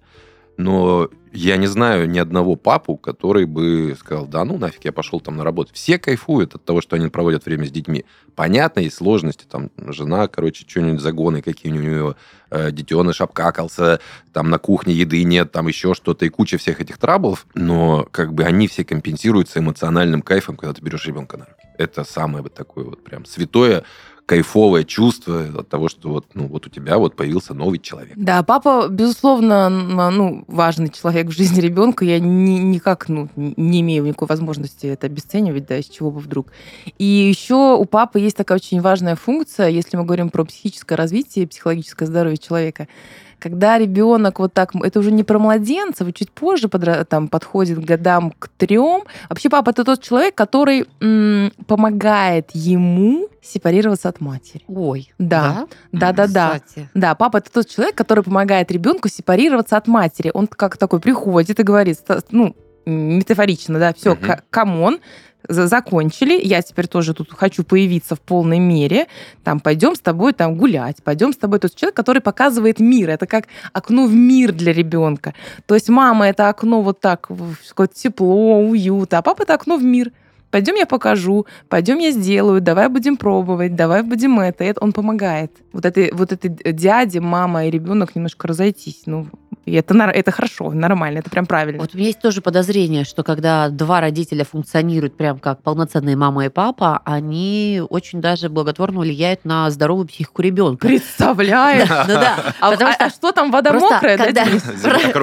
Но 0.58 1.10
я 1.32 1.58
не 1.58 1.67
знаю 1.67 2.10
ни 2.10 2.17
одного 2.17 2.56
папу, 2.56 2.98
который 2.98 3.46
бы 3.46 3.96
сказал, 4.00 4.26
да 4.26 4.43
ну 4.43 4.58
нафиг, 4.58 4.86
я 4.86 4.91
пошел 4.91 5.22
там 5.22 5.38
на 5.38 5.43
работу. 5.43 5.72
Все 5.74 6.00
кайфуют 6.00 6.56
от 6.56 6.65
того, 6.65 6.82
что 6.82 6.96
они 6.96 7.10
проводят 7.10 7.46
время 7.46 7.67
с 7.67 7.72
детьми. 7.72 8.06
Понятно, 8.36 8.80
есть 8.80 8.98
сложности, 8.98 9.46
там 9.50 9.70
жена, 9.78 10.28
короче, 10.28 10.65
что-нибудь 10.67 11.00
загоны, 11.00 11.43
какие 11.43 11.72
у 11.72 11.76
нее 11.76 12.15
э, 12.50 12.72
детеныш 12.72 13.22
обкакался, 13.22 14.00
там 14.34 14.50
на 14.50 14.58
кухне 14.58 14.93
еды 14.93 15.24
нет, 15.24 15.52
там 15.52 15.67
еще 15.67 15.93
что-то, 15.93 16.26
и 16.26 16.30
куча 16.30 16.58
всех 16.58 16.82
этих 16.82 16.98
траблов, 16.98 17.46
но 17.54 18.08
как 18.10 18.34
бы 18.34 18.43
они 18.43 18.67
все 18.67 18.84
компенсируются 18.84 19.60
эмоциональным 19.60 20.24
кайфом, 20.24 20.58
когда 20.58 20.74
ты 20.74 20.82
берешь 20.82 21.06
ребенка 21.06 21.38
на 21.38 21.46
руки. 21.46 21.67
Это 21.78 22.04
самое 22.04 22.41
вот 22.41 22.56
такое 22.56 22.86
вот 22.86 23.04
прям 23.04 23.26
святое, 23.26 23.84
кайфовое 24.28 24.84
чувство 24.84 25.46
от 25.60 25.70
того, 25.70 25.88
что 25.88 26.10
вот, 26.10 26.26
ну, 26.34 26.48
вот 26.48 26.68
у 26.68 26.70
тебя 26.70 26.98
вот 26.98 27.16
появился 27.16 27.54
новый 27.54 27.80
человек. 27.80 28.12
Да, 28.18 28.44
папа, 28.44 28.90
безусловно, 28.90 29.70
ну, 29.70 30.44
важный 30.48 30.90
человек 30.90 31.28
в 31.28 31.32
жизни 31.32 31.62
ребенка. 31.62 32.04
Я 32.04 32.20
ни- 32.20 32.60
никак 32.60 33.08
ну, 33.08 33.30
не 33.38 33.80
имею 33.80 34.04
никакой 34.04 34.28
возможности 34.28 34.86
это 34.86 35.08
обесценивать, 35.08 35.66
да, 35.68 35.78
из 35.78 35.86
чего 35.86 36.12
бы 36.12 36.20
вдруг. 36.20 36.52
И 36.98 37.06
еще 37.06 37.78
у 37.78 37.86
папы 37.86 38.20
есть 38.20 38.36
такая 38.36 38.58
очень 38.58 38.82
важная 38.82 39.16
функция, 39.16 39.70
если 39.70 39.96
мы 39.96 40.04
говорим 40.04 40.30
про 40.30 40.44
психическое 40.44 40.96
развитие 40.96 41.48
психологическое 41.48 42.06
здоровье 42.06 42.38
человека. 42.38 42.90
Когда 43.39 43.78
ребенок 43.78 44.39
вот 44.39 44.54
так, 44.54 44.71
это 44.76 45.00
уже 45.00 45.12
не 45.12 45.23
про 45.23 45.38
младенцев, 45.39 46.12
чуть 46.13 46.32
позже 46.32 46.67
подра- 46.67 47.06
там, 47.06 47.28
подходит 47.28 47.78
к 47.80 47.84
годам 47.84 48.32
к 48.32 48.47
трем. 48.58 49.04
Вообще 49.30 49.50
папа 49.50 49.69
это 49.69 49.84
тот 49.84 50.02
человек, 50.02 50.34
который 50.36 50.86
м, 51.02 51.52
помогает 51.67 52.50
ему 52.54 53.28
сепарироваться 53.43 54.10
от 54.10 54.19
матери. 54.21 54.63
Ой. 54.67 55.12
Да. 55.19 55.67
Да-да-да. 55.91 56.60
Кстати. 56.60 56.89
Да, 56.93 57.13
папа 57.15 57.38
это 57.38 57.52
тот 57.52 57.67
человек, 57.69 57.95
который 57.95 58.23
помогает 58.23 58.71
ребенку 58.71 59.08
сепарироваться 59.08 59.78
от 59.78 59.88
матери. 59.88 60.32
Он 60.34 60.47
как 60.47 60.78
такой 60.78 61.00
приходит 61.00 61.60
и 61.60 61.63
говорит, 61.63 62.00
ну, 62.32 62.56
метафорично, 62.86 63.80
да, 63.80 63.93
все, 63.93 64.15
come 64.50 64.76
on, 64.76 64.96
за- 64.95 65.02
закончили, 65.48 66.40
я 66.44 66.62
теперь 66.62 66.88
тоже 66.88 67.14
тут 67.14 67.32
хочу 67.32 67.64
появиться 67.64 68.16
в 68.16 68.22
полной 68.22 68.60
мере, 68.60 69.08
там, 69.44 69.60
пойдем 69.60 69.96
с 69.96 70.00
тобой 70.00 70.34
там 70.34 70.56
гулять, 70.56 71.04
пойдем 71.04 71.34
с 71.34 71.38
тобой. 71.38 71.60
То 71.60 71.66
есть 71.66 71.76
человек, 71.76 71.96
который 71.96 72.22
показывает 72.22 72.80
мир, 72.80 73.10
это 73.10 73.28
как 73.28 73.48
окно 73.74 74.06
в 74.06 74.14
мир 74.14 74.52
для 74.52 74.74
ребенка. 74.74 75.34
То 75.66 75.76
есть 75.76 75.90
мама 75.90 76.28
это 76.28 76.50
окно 76.50 76.82
вот 76.82 77.00
так, 77.00 77.30
какое-то 77.68 77.94
тепло, 77.94 78.60
уют, 78.60 79.14
а 79.14 79.22
папа 79.22 79.44
это 79.44 79.54
окно 79.54 79.78
в 79.78 79.84
мир. 79.84 80.12
Пойдем 80.50 80.76
я 80.76 80.86
покажу, 80.86 81.46
пойдем 81.68 81.98
я 81.98 82.12
сделаю, 82.12 82.62
давай 82.62 82.88
будем 82.88 83.18
пробовать, 83.18 83.76
давай 83.76 84.02
будем 84.02 84.40
это. 84.40 84.64
Это 84.64 84.82
он 84.82 84.94
помогает. 84.94 85.52
Вот 85.74 85.86
этой, 85.86 86.12
вот 86.14 86.32
этой 86.32 86.50
дяде, 86.72 87.20
мама 87.20 87.66
и 87.66 87.72
ребенок 87.72 88.16
немножко 88.16 88.48
разойтись. 88.48 89.04
Ну, 89.06 89.28
и 89.67 89.73
это, 89.73 89.93
это 89.95 90.32
хорошо, 90.32 90.71
нормально, 90.71 91.19
это 91.19 91.30
прям 91.30 91.45
правильно. 91.45 91.82
Вот 91.82 91.93
у 91.93 91.97
меня 91.97 92.08
есть 92.08 92.21
тоже 92.21 92.41
подозрение, 92.41 93.03
что 93.03 93.23
когда 93.23 93.67
два 93.69 93.99
родителя 93.99 94.45
функционируют 94.45 95.17
прям 95.17 95.39
как 95.39 95.62
полноценные 95.62 96.15
мама 96.15 96.45
и 96.45 96.49
папа, 96.49 97.01
они 97.03 97.82
очень 97.89 98.21
даже 98.21 98.47
благотворно 98.47 99.01
влияют 99.01 99.43
на 99.43 99.69
здоровую 99.69 100.08
психику 100.08 100.41
ребенка. 100.41 100.88
Представляешь? 100.88 101.89
Ну 101.89 102.13
да, 102.13 102.53
А, 102.62 102.71
потому 102.71 102.91
а- 102.91 103.10
что 103.10 103.10
что 103.10 103.32
там, 103.34 103.51
вода 103.51 103.73
мокрая? 103.73 104.17
да, 104.32 104.45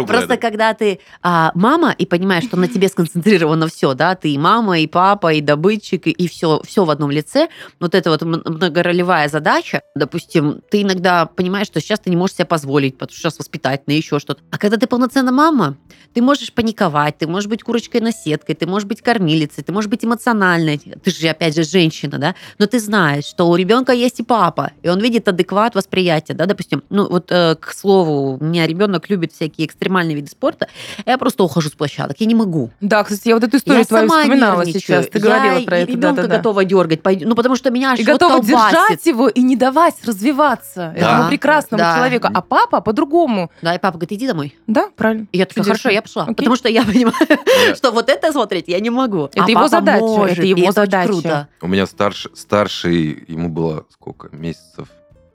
Просто 0.07 0.28
да. 0.28 0.37
когда 0.37 0.74
ты 0.74 1.00
а, 1.22 1.50
мама 1.54 1.92
и 1.96 2.04
понимаешь, 2.04 2.44
что 2.44 2.59
на 2.59 2.68
тебе 2.68 2.88
сконцентрировано 2.88 3.68
все, 3.68 3.94
да, 3.94 4.14
ты 4.14 4.30
и 4.30 4.38
мама, 4.38 4.78
и 4.80 4.87
папа, 4.87 5.33
и 5.33 5.40
добытчик, 5.40 6.07
и, 6.07 6.28
все, 6.28 6.61
все 6.66 6.85
в 6.85 6.90
одном 6.90 7.11
лице, 7.11 7.48
вот 7.80 7.94
эта 7.94 8.11
вот 8.11 8.20
многоролевая 8.22 9.28
задача, 9.28 9.83
допустим, 9.94 10.61
ты 10.70 10.83
иногда 10.83 11.24
понимаешь, 11.24 11.66
что 11.68 11.80
сейчас 11.80 12.00
ты 12.00 12.11
не 12.11 12.16
можешь 12.16 12.37
себе 12.37 12.44
позволить, 12.44 12.98
потому 12.98 13.12
что 13.12 13.20
сейчас 13.22 13.38
воспитательно, 13.38 13.94
еще 13.94 14.18
что-то. 14.35 14.42
А 14.51 14.59
когда 14.59 14.77
ты 14.77 14.87
полноценная 14.87 15.33
мама, 15.33 15.77
ты 16.12 16.23
можешь 16.23 16.53
паниковать, 16.53 17.18
ты 17.18 17.27
можешь 17.27 17.49
быть 17.49 17.62
курочкой 17.62 18.01
на 18.01 18.12
сеткой, 18.12 18.55
ты 18.55 18.66
можешь 18.66 18.87
быть 18.87 19.03
кормилицей, 19.03 19.64
ты 19.64 19.73
можешь 19.73 19.90
быть 19.90 20.05
эмоциональной, 20.05 20.79
ты 20.79 21.11
же, 21.11 21.29
опять 21.29 21.57
же, 21.57 21.64
женщина, 21.64 22.18
да, 22.18 22.35
но 22.59 22.66
ты 22.66 22.79
знаешь, 22.79 23.25
что 23.25 23.49
у 23.49 23.57
ребенка 23.57 23.92
есть 23.92 24.20
и 24.20 24.23
папа, 24.23 24.70
и 24.83 24.88
он 24.88 25.01
видит 25.01 25.27
адекват 25.29 25.75
восприятия, 25.75 26.35
да, 26.35 26.47
допустим, 26.47 26.83
ну 26.90 27.09
вот, 27.09 27.33
э, 27.33 27.57
к 27.57 27.73
слову, 27.75 28.38
у 28.40 28.44
меня 28.44 28.66
ребенок 28.66 29.11
любит 29.11 29.33
всякие 29.33 29.66
экстремальные 29.66 30.14
виды 30.16 30.29
спорта, 30.31 30.68
я 31.05 31.18
просто 31.18 31.42
ухожу 31.42 31.68
с 31.68 31.73
площадок, 31.73 32.16
я 32.20 32.27
не 32.27 32.35
могу. 32.35 32.70
Да, 32.81 33.03
кстати, 33.03 33.29
я 33.29 33.35
вот 33.35 33.42
эту 33.44 33.57
историю 33.57 33.81
я 33.81 33.85
твою 33.87 34.09
сама 34.09 34.20
вспоминала 34.23 34.57
нервничаю. 34.59 34.81
сейчас. 34.83 35.07
Ты 35.09 35.18
я 35.18 35.25
говорила 35.25 35.61
про 35.64 35.79
это. 35.79 35.90
ребенка 35.92 36.16
да-да-да. 36.23 36.37
готова 36.37 36.64
дергать, 36.64 37.03
пойду- 37.03 37.27
ну 37.29 37.35
потому 37.35 37.57
что 37.57 37.70
меня 37.70 37.92
аж 37.92 37.99
И 38.01 38.05
вот 38.05 38.12
готова 38.12 38.35
колбасит. 38.35 38.57
держать 38.70 39.07
его 39.07 39.29
и 39.29 39.42
не 39.42 39.57
давать 39.57 39.94
развиваться 40.05 40.94
Да, 40.99 41.14
этому 41.14 41.29
прекрасному 41.29 41.79
да. 41.83 41.97
человеку. 41.97 42.29
А 42.33 42.40
папа 42.40 42.81
по-другому. 42.81 43.51
Да, 43.62 43.75
и 43.75 43.79
папа 43.79 43.99
говорит, 43.99 44.12
иди 44.12 44.24
домой. 44.27 44.57
Да, 44.67 44.91
правильно. 44.97 45.27
И 45.33 45.39
я 45.39 45.47
такая, 45.47 45.65
хорошо, 45.65 45.91
я 45.91 46.03
пошла. 46.03 46.25
Окей. 46.25 46.35
Потому 46.37 46.57
что 46.57 46.69
я 46.69 46.85
понимаю, 46.85 47.15
что 47.77 47.91
вот 47.91 48.09
это 48.09 48.33
смотреть 48.33 48.69
я 48.69 48.81
не 48.81 48.91
могу. 48.91 49.27
Это 49.33 49.45
А 49.45 49.51
его 49.51 49.69
задача, 49.69 50.05
может, 50.05 50.39
это 50.39 50.47
его 50.47 50.73
задача. 50.73 51.09
круто. 51.09 51.49
У 51.61 51.67
меня 51.67 51.87
старш, 51.87 52.29
старший, 52.35 53.25
ему 53.29 53.49
было 53.49 53.87
сколько, 53.91 54.29
месяцев 54.35 54.89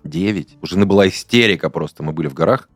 9. 0.03 0.57
У 0.61 0.65
жены 0.65 0.85
была 0.85 1.07
истерика 1.07 1.69
просто. 1.69 2.03
Мы 2.03 2.11
были 2.13 2.27
в 2.27 2.33
горах. 2.33 2.69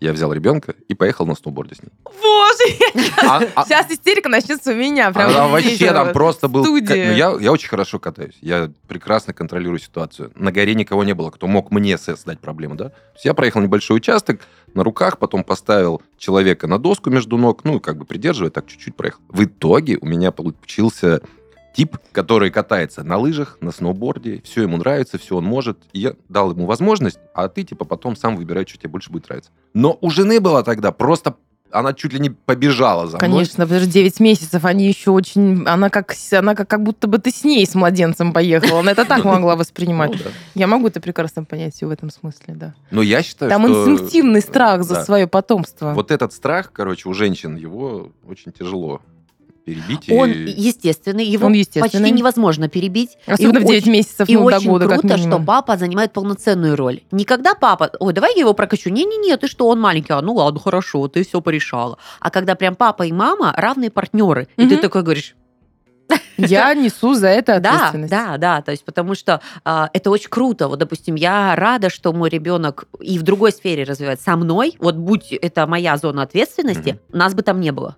Я 0.00 0.12
взял 0.12 0.32
ребенка 0.32 0.74
и 0.86 0.94
поехал 0.94 1.26
на 1.26 1.34
сноуборде 1.34 1.74
с 1.74 1.82
ней. 1.82 1.90
Боже, 2.04 3.12
А- 3.22 3.42
а- 3.56 3.64
сейчас 3.64 3.90
истерика 3.90 4.28
начнется 4.28 4.70
у 4.72 4.74
меня. 4.74 5.10
Прям 5.10 5.30
Она 5.30 5.60
здесь, 5.60 5.72
вообще 5.80 5.92
там 5.92 6.12
просто 6.12 6.48
был... 6.48 6.64
ну, 6.64 6.76
я, 6.76 7.36
я 7.40 7.52
очень 7.52 7.68
хорошо 7.68 7.98
катаюсь. 7.98 8.36
Я 8.40 8.70
прекрасно 8.86 9.32
контролирую 9.32 9.80
ситуацию. 9.80 10.30
На 10.36 10.52
горе 10.52 10.74
никого 10.74 11.02
не 11.02 11.14
было, 11.14 11.30
кто 11.30 11.48
мог 11.48 11.72
мне 11.72 11.98
создать 11.98 12.38
проблему, 12.38 12.76
да? 12.76 12.90
То 12.90 12.94
есть 13.14 13.24
я 13.24 13.34
проехал 13.34 13.60
небольшой 13.60 13.96
участок 13.96 14.40
на 14.74 14.84
руках, 14.84 15.18
потом 15.18 15.42
поставил 15.42 16.00
человека 16.16 16.68
на 16.68 16.78
доску 16.78 17.10
между 17.10 17.36
ног, 17.36 17.64
ну, 17.64 17.80
как 17.80 17.96
бы 17.96 18.04
придерживая, 18.04 18.50
так 18.50 18.66
чуть-чуть 18.66 18.94
проехал. 18.94 19.20
В 19.28 19.44
итоге 19.44 19.98
у 20.00 20.06
меня 20.06 20.30
получился 20.30 21.22
тип, 21.74 21.96
который 22.12 22.50
катается 22.50 23.04
на 23.04 23.18
лыжах, 23.18 23.58
на 23.60 23.70
сноуборде, 23.72 24.42
все 24.44 24.62
ему 24.62 24.76
нравится, 24.76 25.18
все 25.18 25.36
он 25.36 25.44
может. 25.44 25.78
И 25.92 26.00
я 26.00 26.14
дал 26.28 26.52
ему 26.52 26.66
возможность, 26.66 27.18
а 27.34 27.48
ты, 27.48 27.62
типа, 27.62 27.84
потом 27.84 28.16
сам 28.16 28.36
выбирай, 28.36 28.66
что 28.66 28.78
тебе 28.78 28.90
больше 28.90 29.10
будет 29.10 29.28
нравиться. 29.28 29.50
Но 29.74 29.96
у 30.00 30.10
жены 30.10 30.40
была 30.40 30.62
тогда 30.62 30.92
просто... 30.92 31.36
Она 31.70 31.92
чуть 31.92 32.14
ли 32.14 32.18
не 32.18 32.30
побежала 32.30 33.06
за 33.06 33.18
мной. 33.18 33.20
Конечно, 33.20 33.64
потому 33.64 33.82
что 33.82 33.90
9 33.90 34.20
месяцев, 34.20 34.64
они 34.64 34.88
еще 34.88 35.10
очень... 35.10 35.66
Она 35.66 35.90
как, 35.90 36.14
она 36.32 36.54
как, 36.54 36.66
как 36.66 36.82
будто 36.82 37.08
бы 37.08 37.18
ты 37.18 37.30
с 37.30 37.44
ней, 37.44 37.66
с 37.66 37.74
младенцем 37.74 38.32
поехала. 38.32 38.80
Она 38.80 38.92
это 38.92 39.04
так 39.04 39.22
могла 39.26 39.54
воспринимать. 39.54 40.12
Ну, 40.12 40.16
да. 40.24 40.30
Я 40.54 40.66
могу 40.66 40.88
это 40.88 40.98
прекрасно 41.02 41.44
понять 41.44 41.78
в 41.82 41.90
этом 41.90 42.08
смысле, 42.08 42.54
да. 42.54 42.74
Но 42.90 43.02
я 43.02 43.22
считаю, 43.22 43.50
Там 43.50 43.66
что... 43.66 43.90
инстинктивный 43.90 44.40
страх 44.40 44.82
за 44.82 44.94
да. 44.94 45.04
свое 45.04 45.26
потомство. 45.26 45.92
Вот 45.92 46.10
этот 46.10 46.32
страх, 46.32 46.72
короче, 46.72 47.06
у 47.06 47.12
женщин, 47.12 47.56
его 47.56 48.12
очень 48.26 48.50
тяжело 48.50 49.02
перебить. 49.74 50.10
Он 50.10 50.30
и... 50.30 50.50
естественный, 50.50 51.24
его 51.24 51.46
Он 51.46 51.52
естественный. 51.52 51.90
почти 51.90 52.10
невозможно 52.10 52.68
перебить. 52.68 53.16
Особенно 53.26 53.58
И 53.58 53.64
в 53.64 53.66
9 53.66 53.82
очень- 53.82 53.92
месяцев, 53.92 54.28
И 54.28 54.34
ну, 54.36 54.48
до 54.48 54.56
очень 54.56 54.70
года, 54.70 54.88
как 54.88 55.00
круто, 55.00 55.16
что 55.16 55.26
минимум. 55.26 55.46
папа 55.46 55.76
занимает 55.76 56.12
полноценную 56.12 56.76
роль. 56.76 57.00
Не 57.10 57.24
когда 57.24 57.54
папа, 57.54 57.90
ой, 58.00 58.12
давай 58.12 58.34
я 58.34 58.40
его 58.40 58.54
прокачу. 58.54 58.90
Не-не-не, 58.90 59.36
ты 59.36 59.48
что, 59.48 59.68
он 59.68 59.80
маленький. 59.80 60.12
А, 60.12 60.22
ну 60.22 60.34
ладно, 60.34 60.60
хорошо, 60.60 61.08
ты 61.08 61.24
все 61.24 61.40
порешала. 61.40 61.98
А 62.20 62.30
когда 62.30 62.54
прям 62.54 62.74
папа 62.74 63.02
и 63.04 63.12
мама 63.12 63.52
равные 63.56 63.90
партнеры. 63.90 64.48
И 64.56 64.66
ты 64.66 64.76
такой 64.76 65.02
говоришь, 65.02 65.34
Я 66.38 66.72
несу 66.74 67.12
за 67.14 67.28
это 67.28 67.60
да, 67.60 67.74
ответственность. 67.88 68.10
да, 68.10 68.38
да, 68.38 68.62
то 68.62 68.70
есть 68.70 68.82
потому 68.84 69.14
что 69.14 69.42
а, 69.64 69.90
это 69.92 70.08
очень 70.10 70.30
круто. 70.30 70.68
Вот, 70.68 70.78
допустим, 70.78 71.16
я 71.16 71.54
рада, 71.54 71.90
что 71.90 72.12
мой 72.14 72.30
ребенок 72.30 72.84
и 73.00 73.18
в 73.18 73.22
другой 73.22 73.52
сфере 73.52 73.84
развивается 73.84 74.24
со 74.24 74.36
мной. 74.36 74.74
Вот 74.78 74.94
будь 74.96 75.32
это 75.32 75.66
моя 75.66 75.98
зона 75.98 76.22
ответственности, 76.22 76.98
нас 77.12 77.34
бы 77.34 77.42
там 77.42 77.60
не 77.60 77.72
было. 77.72 77.96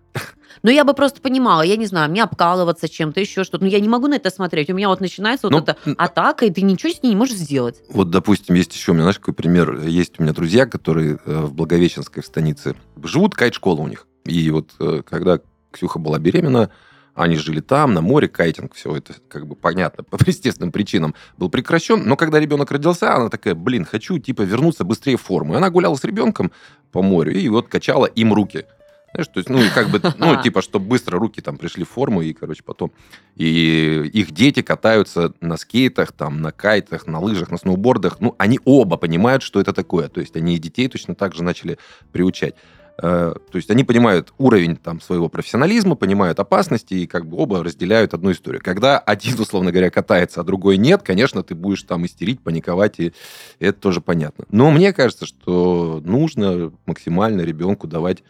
Но 0.63 0.71
я 0.71 0.85
бы 0.85 0.95
просто 0.95 1.21
понимала, 1.21 1.63
я 1.63 1.77
не 1.77 1.87
знаю, 1.87 2.11
мне 2.11 2.23
обкалываться 2.23 2.89
чем-то, 2.89 3.21
еще 3.21 3.45
что-то. 3.45 3.65
Но 3.65 3.71
я 3.71 3.81
не 3.81 3.89
могу 3.89 4.09
на 4.09 4.15
это 4.15 4.31
смотреть. 4.31 4.71
У 4.71 4.75
меня 4.75 4.89
вот 4.89 5.01
начинается 5.01 5.47
вот 5.49 5.53
Ну, 5.53 5.59
эта 5.59 5.77
м, 5.87 5.95
атака, 5.99 6.45
и 6.47 6.51
ты 6.51 6.63
ничего 6.63 6.93
с 6.93 7.03
ней 7.03 7.11
не 7.11 7.17
можешь 7.17 7.37
сделать. 7.37 7.81
Вот, 7.89 8.11
допустим, 8.11 8.55
есть 8.55 8.75
еще 8.75 8.93
у 8.93 8.95
меня, 8.95 9.05
знаешь, 9.05 9.19
какой 9.19 9.35
пример. 9.35 9.81
Есть 9.87 10.19
у 10.19 10.23
меня 10.23 10.33
друзья, 10.33 10.67
которые 10.67 11.19
э, 11.25 11.41
в 11.43 11.55
Благовещенской 11.55 12.23
в 12.23 12.27
станице 12.27 12.75
живут, 13.03 13.35
кайт-школа 13.35 13.81
у 13.81 13.89
них. 13.89 14.07
И 14.25 14.51
вот 14.51 14.71
э, 14.81 15.03
когда 15.09 15.41
Ксюха 15.73 15.99
была 15.99 16.19
беременна, 16.19 16.71
они 17.15 17.37
жили 17.37 17.61
там, 17.61 17.93
на 17.93 18.01
море, 18.01 18.29
кайтинг, 18.29 18.75
все 18.75 18.97
это 18.97 19.15
как 19.29 19.47
бы 19.47 19.57
понятно, 19.57 20.05
по 20.11 20.17
естественным 20.27 20.73
причинам 20.73 21.15
был 21.37 21.49
прекращен. 21.49 22.03
Но 22.07 22.17
когда 22.17 22.39
ребенок 22.39 22.71
родился, 22.71 23.15
она 23.15 23.29
такая, 23.29 23.55
блин, 23.55 23.85
хочу 23.85 24.19
типа 24.19 24.43
вернуться 24.43 24.85
быстрее 24.85 25.17
в 25.17 25.23
форму. 25.23 25.55
И 25.55 25.57
она 25.57 25.71
гуляла 25.71 25.97
с 25.97 26.05
ребенком 26.05 26.53
по 26.93 27.03
морю 27.03 27.33
и 27.33 27.49
вот 27.49 27.69
качала 27.69 28.07
им 28.07 28.33
руки. 28.33 28.67
Знаешь, 29.13 29.29
то 29.29 29.39
есть, 29.39 29.49
ну, 29.49 29.61
как 29.75 29.89
бы, 29.89 30.01
ну, 30.19 30.41
типа, 30.41 30.63
чтобы 30.63 30.87
быстро 30.87 31.19
руки 31.19 31.41
там 31.41 31.57
пришли 31.57 31.85
в 31.85 31.89
форму, 31.89 32.23
и, 32.23 32.33
короче, 32.33 32.63
потом... 32.63 32.93
И 33.37 34.11
их 34.13 34.31
дети 34.33 34.63
катаются 34.63 35.33
на 35.41 35.57
скейтах, 35.57 36.13
там, 36.13 36.41
на 36.41 36.53
кайтах, 36.53 37.07
на 37.07 37.21
лыжах, 37.21 37.51
на 37.51 37.59
сноубордах. 37.59 38.21
Ну, 38.21 38.35
они 38.39 38.61
оба 38.65 38.97
понимают, 38.97 39.43
что 39.43 39.61
это 39.61 39.73
такое. 39.73 40.09
То 40.09 40.21
есть, 40.21 40.37
они 40.37 40.57
и 40.57 40.59
детей 40.59 40.89
точно 40.89 41.15
так 41.15 41.35
же 41.35 41.43
начали 41.43 41.79
приучать. 42.13 42.55
Э, 43.03 43.35
То 43.51 43.57
есть, 43.57 43.71
они 43.71 43.83
понимают 43.83 44.33
уровень 44.39 44.77
там 44.77 45.01
своего 45.01 45.29
профессионализма, 45.29 45.97
понимают 45.97 46.39
опасности, 46.39 46.95
и 46.95 47.07
как 47.07 47.27
бы 47.27 47.39
оба 47.39 47.65
разделяют 47.65 48.15
одну 48.15 48.31
историю. 48.31 48.61
Когда 48.63 48.99
один, 48.99 49.41
условно 49.41 49.73
говоря, 49.73 49.91
катается, 49.91 50.41
а 50.41 50.45
другой 50.45 50.77
нет, 50.77 51.03
конечно, 51.03 51.43
ты 51.43 51.55
будешь 51.55 51.83
там 51.83 52.07
истерить, 52.07 52.41
паниковать, 52.43 53.01
и 53.01 53.13
это 53.59 53.79
тоже 53.79 54.01
понятно. 54.01 54.45
Но 54.51 54.71
мне 54.71 54.93
кажется, 54.93 55.27
что 55.27 56.01
нужно 56.05 56.73
максимально 56.87 57.41
ребенку 57.41 57.87
давать 57.87 58.23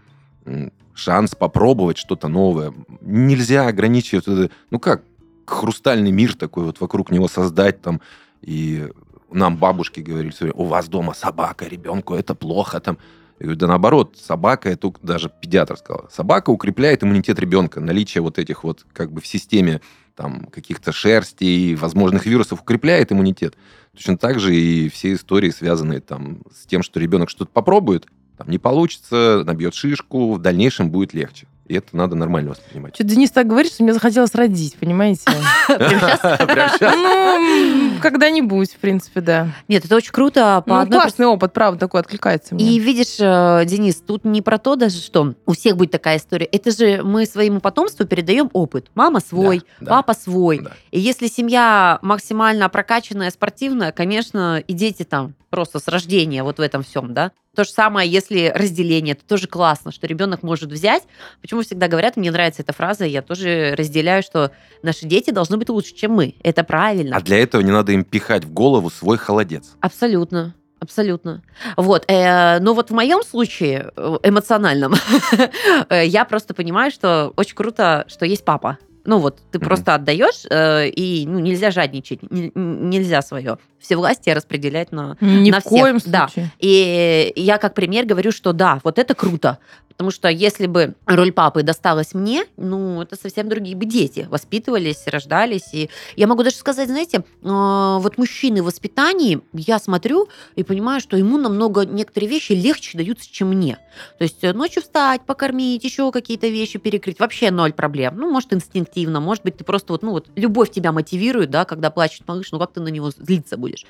шанс 0.94 1.34
попробовать 1.34 1.98
что-то 1.98 2.28
новое. 2.28 2.72
Нельзя 3.00 3.66
ограничивать. 3.66 4.28
это, 4.28 4.50
Ну 4.70 4.78
как, 4.78 5.02
хрустальный 5.46 6.12
мир 6.12 6.34
такой 6.34 6.64
вот 6.64 6.80
вокруг 6.80 7.10
него 7.10 7.28
создать 7.28 7.82
там. 7.82 8.00
И 8.42 8.88
нам 9.30 9.56
бабушки 9.56 10.00
говорили, 10.00 10.30
всё 10.30 10.46
время, 10.46 10.58
у 10.58 10.64
вас 10.64 10.88
дома 10.88 11.14
собака, 11.14 11.66
ребенку 11.66 12.14
это 12.14 12.34
плохо 12.34 12.80
там. 12.80 12.98
Я 13.38 13.44
говорю, 13.44 13.58
да 13.58 13.66
наоборот, 13.68 14.16
собака, 14.20 14.68
это 14.68 14.92
даже 15.02 15.30
педиатр 15.30 15.76
сказал, 15.78 16.08
собака 16.10 16.50
укрепляет 16.50 17.02
иммунитет 17.02 17.38
ребенка. 17.38 17.80
Наличие 17.80 18.20
вот 18.20 18.38
этих 18.38 18.64
вот 18.64 18.84
как 18.92 19.12
бы 19.12 19.22
в 19.22 19.26
системе 19.26 19.80
там 20.14 20.46
каких-то 20.46 20.92
шерстей, 20.92 21.74
возможных 21.74 22.26
вирусов 22.26 22.60
укрепляет 22.60 23.12
иммунитет. 23.12 23.56
Точно 23.94 24.18
так 24.18 24.40
же 24.40 24.54
и 24.54 24.90
все 24.90 25.14
истории, 25.14 25.50
связанные 25.50 26.00
там 26.00 26.42
с 26.54 26.66
тем, 26.66 26.82
что 26.82 27.00
ребенок 27.00 27.30
что-то 27.30 27.50
попробует, 27.50 28.06
там 28.40 28.50
не 28.50 28.56
получится, 28.58 29.42
набьет 29.44 29.74
шишку, 29.74 30.32
в 30.32 30.38
дальнейшем 30.38 30.90
будет 30.90 31.12
легче. 31.12 31.46
И 31.66 31.74
это 31.74 31.94
надо 31.94 32.16
нормально 32.16 32.50
воспринимать. 32.50 32.94
Что 32.94 33.04
Денис 33.04 33.30
так 33.30 33.46
говорит, 33.46 33.70
что 33.72 33.84
мне 33.84 33.92
захотелось 33.92 34.34
родить, 34.34 34.76
понимаете? 34.80 35.22
Ну, 36.80 37.92
когда-нибудь, 38.00 38.72
в 38.72 38.78
принципе, 38.78 39.20
да. 39.20 39.48
Нет, 39.68 39.84
это 39.84 39.94
очень 39.94 40.10
круто. 40.10 40.64
По 40.66 40.84
Ну, 40.84 40.90
классный 40.90 41.26
опыт, 41.26 41.52
правда, 41.52 41.78
такой 41.78 42.00
откликается 42.00 42.54
И 42.54 42.58
мне. 42.58 42.78
видишь, 42.78 43.16
э, 43.20 43.64
Денис, 43.66 44.02
тут 44.04 44.24
не 44.24 44.42
про 44.42 44.58
то 44.58 44.74
даже, 44.74 44.96
что 44.96 45.34
у 45.46 45.52
всех 45.52 45.76
будет 45.76 45.90
такая 45.90 46.16
история. 46.16 46.46
Это 46.46 46.70
же 46.70 47.02
мы 47.04 47.26
своему 47.26 47.60
потомству 47.60 48.06
передаем 48.06 48.50
опыт. 48.52 48.90
Мама 48.94 49.20
свой, 49.20 49.62
папа 49.86 50.14
свой. 50.14 50.62
И 50.90 50.98
если 50.98 51.26
семья 51.28 51.98
максимально 52.02 52.68
прокачанная, 52.68 53.30
спортивная, 53.30 53.92
конечно, 53.92 54.58
и 54.58 54.72
дети 54.72 55.04
там 55.04 55.34
просто 55.50 55.78
с 55.78 55.88
рождения 55.88 56.42
вот 56.42 56.58
в 56.58 56.62
этом 56.62 56.82
всем, 56.82 57.12
да. 57.12 57.32
То 57.56 57.64
же 57.64 57.70
самое, 57.70 58.08
если 58.08 58.52
разделение, 58.54 59.14
это 59.14 59.24
тоже 59.24 59.48
классно, 59.48 59.90
что 59.90 60.06
ребенок 60.06 60.44
может 60.44 60.70
взять. 60.70 61.02
Почему 61.40 61.62
всегда 61.62 61.88
говорят, 61.88 62.16
мне 62.16 62.30
нравится 62.30 62.62
эта 62.62 62.72
фраза, 62.72 63.04
я 63.04 63.22
тоже 63.22 63.74
разделяю, 63.76 64.22
что 64.22 64.52
наши 64.82 65.06
дети 65.06 65.30
должны 65.30 65.56
быть 65.56 65.68
лучше, 65.68 65.94
чем 65.94 66.12
мы. 66.12 66.36
Это 66.44 66.62
правильно. 66.62 67.16
А 67.16 67.20
для 67.20 67.38
этого 67.38 67.60
не 67.62 67.72
надо 67.72 67.90
им 67.92 68.04
пихать 68.04 68.44
в 68.44 68.52
голову 68.52 68.88
свой 68.88 69.18
холодец. 69.18 69.72
Абсолютно. 69.80 70.54
Абсолютно. 70.78 71.42
Вот. 71.76 72.04
э, 72.08 72.58
но 72.60 72.72
вот 72.72 72.90
в 72.90 72.94
моем 72.94 73.22
случае, 73.22 73.90
э, 73.96 74.18
эмоциональном, 74.22 74.94
э, 75.90 76.06
я 76.06 76.24
просто 76.24 76.54
понимаю, 76.54 76.90
что 76.90 77.32
очень 77.36 77.54
круто, 77.54 78.06
что 78.08 78.24
есть 78.24 78.44
папа. 78.44 78.78
Ну 79.10 79.18
вот, 79.18 79.40
ты 79.50 79.58
Мгм. 79.58 79.66
просто 79.66 79.94
отдаешь, 79.96 80.44
э, 80.48 80.86
и 80.88 81.26
ну, 81.26 81.40
нельзя 81.40 81.72
жадничать, 81.72 82.20
н- 82.30 82.52
н- 82.54 82.90
нельзя 82.90 83.22
свое 83.22 83.58
всевластие 83.80 84.36
распределять 84.36 84.92
на... 84.92 85.16
Ни 85.20 85.50
на 85.50 85.60
в 85.60 85.64
коем 85.64 85.98
всех, 85.98 86.12
да. 86.12 86.28
случае. 86.28 86.52
И 86.60 87.32
я 87.34 87.58
как 87.58 87.74
пример 87.74 88.04
говорю, 88.06 88.30
что 88.30 88.52
да, 88.52 88.78
вот 88.84 89.00
это 89.00 89.14
круто. 89.16 89.58
Потому 89.88 90.12
что 90.12 90.28
если 90.28 90.66
бы 90.66 90.94
роль 91.04 91.30
папы 91.30 91.62
досталась 91.62 92.14
мне, 92.14 92.44
ну, 92.56 93.02
это 93.02 93.16
совсем 93.16 93.48
другие 93.50 93.76
бы 93.76 93.84
дети 93.84 94.26
воспитывались, 94.30 95.06
рождались. 95.06 95.74
И 95.74 95.90
я 96.16 96.26
могу 96.26 96.42
даже 96.42 96.56
сказать, 96.56 96.88
знаете, 96.88 97.18
э, 97.18 97.22
вот 97.42 98.16
мужчины 98.16 98.62
в 98.62 98.66
воспитании, 98.66 99.40
я 99.52 99.78
смотрю 99.78 100.28
и 100.56 100.62
понимаю, 100.62 101.00
что 101.02 101.18
ему 101.18 101.36
намного 101.36 101.84
некоторые 101.84 102.30
вещи 102.30 102.52
легче 102.52 102.96
даются, 102.96 103.30
чем 103.30 103.48
мне. 103.48 103.76
То 104.18 104.24
есть 104.24 104.42
э, 104.42 104.52
ночью 104.54 104.82
встать, 104.82 105.20
покормить, 105.26 105.84
еще 105.84 106.10
какие-то 106.12 106.48
вещи 106.48 106.78
перекрыть, 106.78 107.18
вообще 107.18 107.50
ноль 107.50 107.72
проблем. 107.74 108.14
Ну, 108.16 108.30
может, 108.30 108.54
инстинктивно, 108.54 108.99
может 109.06 109.44
быть, 109.44 109.56
ты 109.56 109.64
просто 109.64 109.92
вот, 109.92 110.02
ну, 110.02 110.12
вот 110.12 110.28
любовь 110.36 110.70
тебя 110.70 110.92
мотивирует, 110.92 111.50
да, 111.50 111.64
когда 111.64 111.90
плачет 111.90 112.26
малыш, 112.26 112.52
ну, 112.52 112.58
как 112.58 112.72
ты 112.72 112.80
на 112.80 112.88
него 112.88 113.10
злиться 113.10 113.56
будешь. 113.56 113.84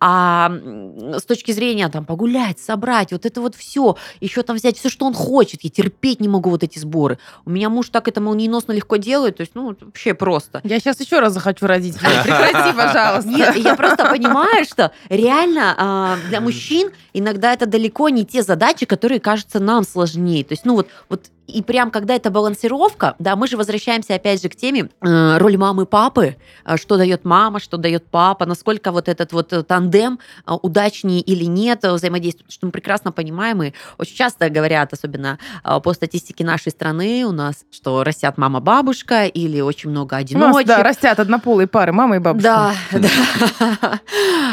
А 0.00 0.50
с 0.50 1.24
точки 1.24 1.52
зрения 1.52 1.88
там 1.88 2.04
погулять, 2.04 2.58
собрать, 2.58 3.12
вот 3.12 3.26
это 3.26 3.40
вот 3.40 3.54
все, 3.54 3.96
еще 4.20 4.42
там 4.42 4.56
взять 4.56 4.78
все, 4.78 4.88
что 4.88 5.06
он 5.06 5.14
хочет. 5.14 5.62
Я 5.62 5.70
терпеть 5.70 6.20
не 6.20 6.28
могу 6.28 6.50
вот 6.50 6.62
эти 6.62 6.78
сборы. 6.78 7.18
У 7.44 7.50
меня 7.50 7.68
муж 7.68 7.88
так 7.88 8.08
это 8.08 8.20
молниеносно 8.20 8.72
легко 8.72 8.96
делает, 8.96 9.36
то 9.36 9.42
есть, 9.42 9.54
ну, 9.54 9.76
вообще 9.80 10.14
просто. 10.14 10.60
Я 10.64 10.78
сейчас 10.78 11.00
еще 11.00 11.20
раз 11.20 11.32
захочу 11.32 11.66
родить. 11.66 11.98
Прекрати, 11.98 12.72
пожалуйста. 12.76 13.28
Нет, 13.28 13.56
я 13.56 13.74
просто 13.74 14.08
понимаю, 14.08 14.64
что 14.64 14.92
реально 15.08 15.74
а, 15.76 16.16
для 16.28 16.40
мужчин 16.40 16.90
иногда 17.12 17.52
это 17.52 17.66
далеко 17.66 18.08
не 18.08 18.24
те 18.24 18.42
задачи, 18.42 18.86
которые 18.86 19.20
кажутся 19.20 19.60
нам 19.60 19.84
сложнее. 19.84 20.44
То 20.44 20.52
есть, 20.52 20.64
ну 20.64 20.74
вот, 20.74 20.88
вот 21.08 21.26
и 21.46 21.62
прям 21.62 21.90
когда 21.90 22.14
это 22.14 22.30
балансировка, 22.30 23.14
да, 23.18 23.36
мы 23.36 23.46
же 23.46 23.56
возвращаемся 23.56 24.14
опять 24.14 24.40
же 24.42 24.48
к 24.48 24.56
теме 24.56 24.88
э, 25.00 25.38
роль 25.38 25.56
мамы 25.56 25.86
папы, 25.86 26.36
э, 26.64 26.76
что 26.76 26.96
дает 26.96 27.24
мама, 27.24 27.60
что 27.60 27.76
дает 27.76 28.06
папа, 28.06 28.46
насколько 28.46 28.92
вот 28.92 29.08
этот 29.08 29.32
вот 29.32 29.52
э, 29.52 29.62
тандем 29.62 30.18
э, 30.46 30.52
удачнее 30.62 31.20
или 31.20 31.44
нет 31.44 31.84
э, 31.84 31.92
взаимодействует, 31.92 32.50
что 32.52 32.66
мы 32.66 32.72
прекрасно 32.72 33.12
понимаем 33.12 33.62
и 33.62 33.72
очень 33.98 34.16
часто 34.16 34.48
говорят, 34.50 34.92
особенно 34.92 35.38
э, 35.64 35.80
по 35.80 35.92
статистике 35.92 36.44
нашей 36.44 36.70
страны 36.70 37.24
у 37.26 37.32
нас, 37.32 37.64
что 37.70 38.04
растят 38.04 38.38
мама-бабушка 38.38 39.26
или 39.26 39.60
очень 39.60 39.90
много 39.90 40.14
У 40.14 40.16
нас, 40.18 40.20
одиночек. 40.24 40.66
да, 40.66 40.82
растят 40.82 41.18
однополые 41.20 41.66
пары, 41.66 41.92
мама 41.92 42.16
и 42.16 42.18
бабушка. 42.18 42.72
Да, 42.92 43.00
да. 43.00 44.00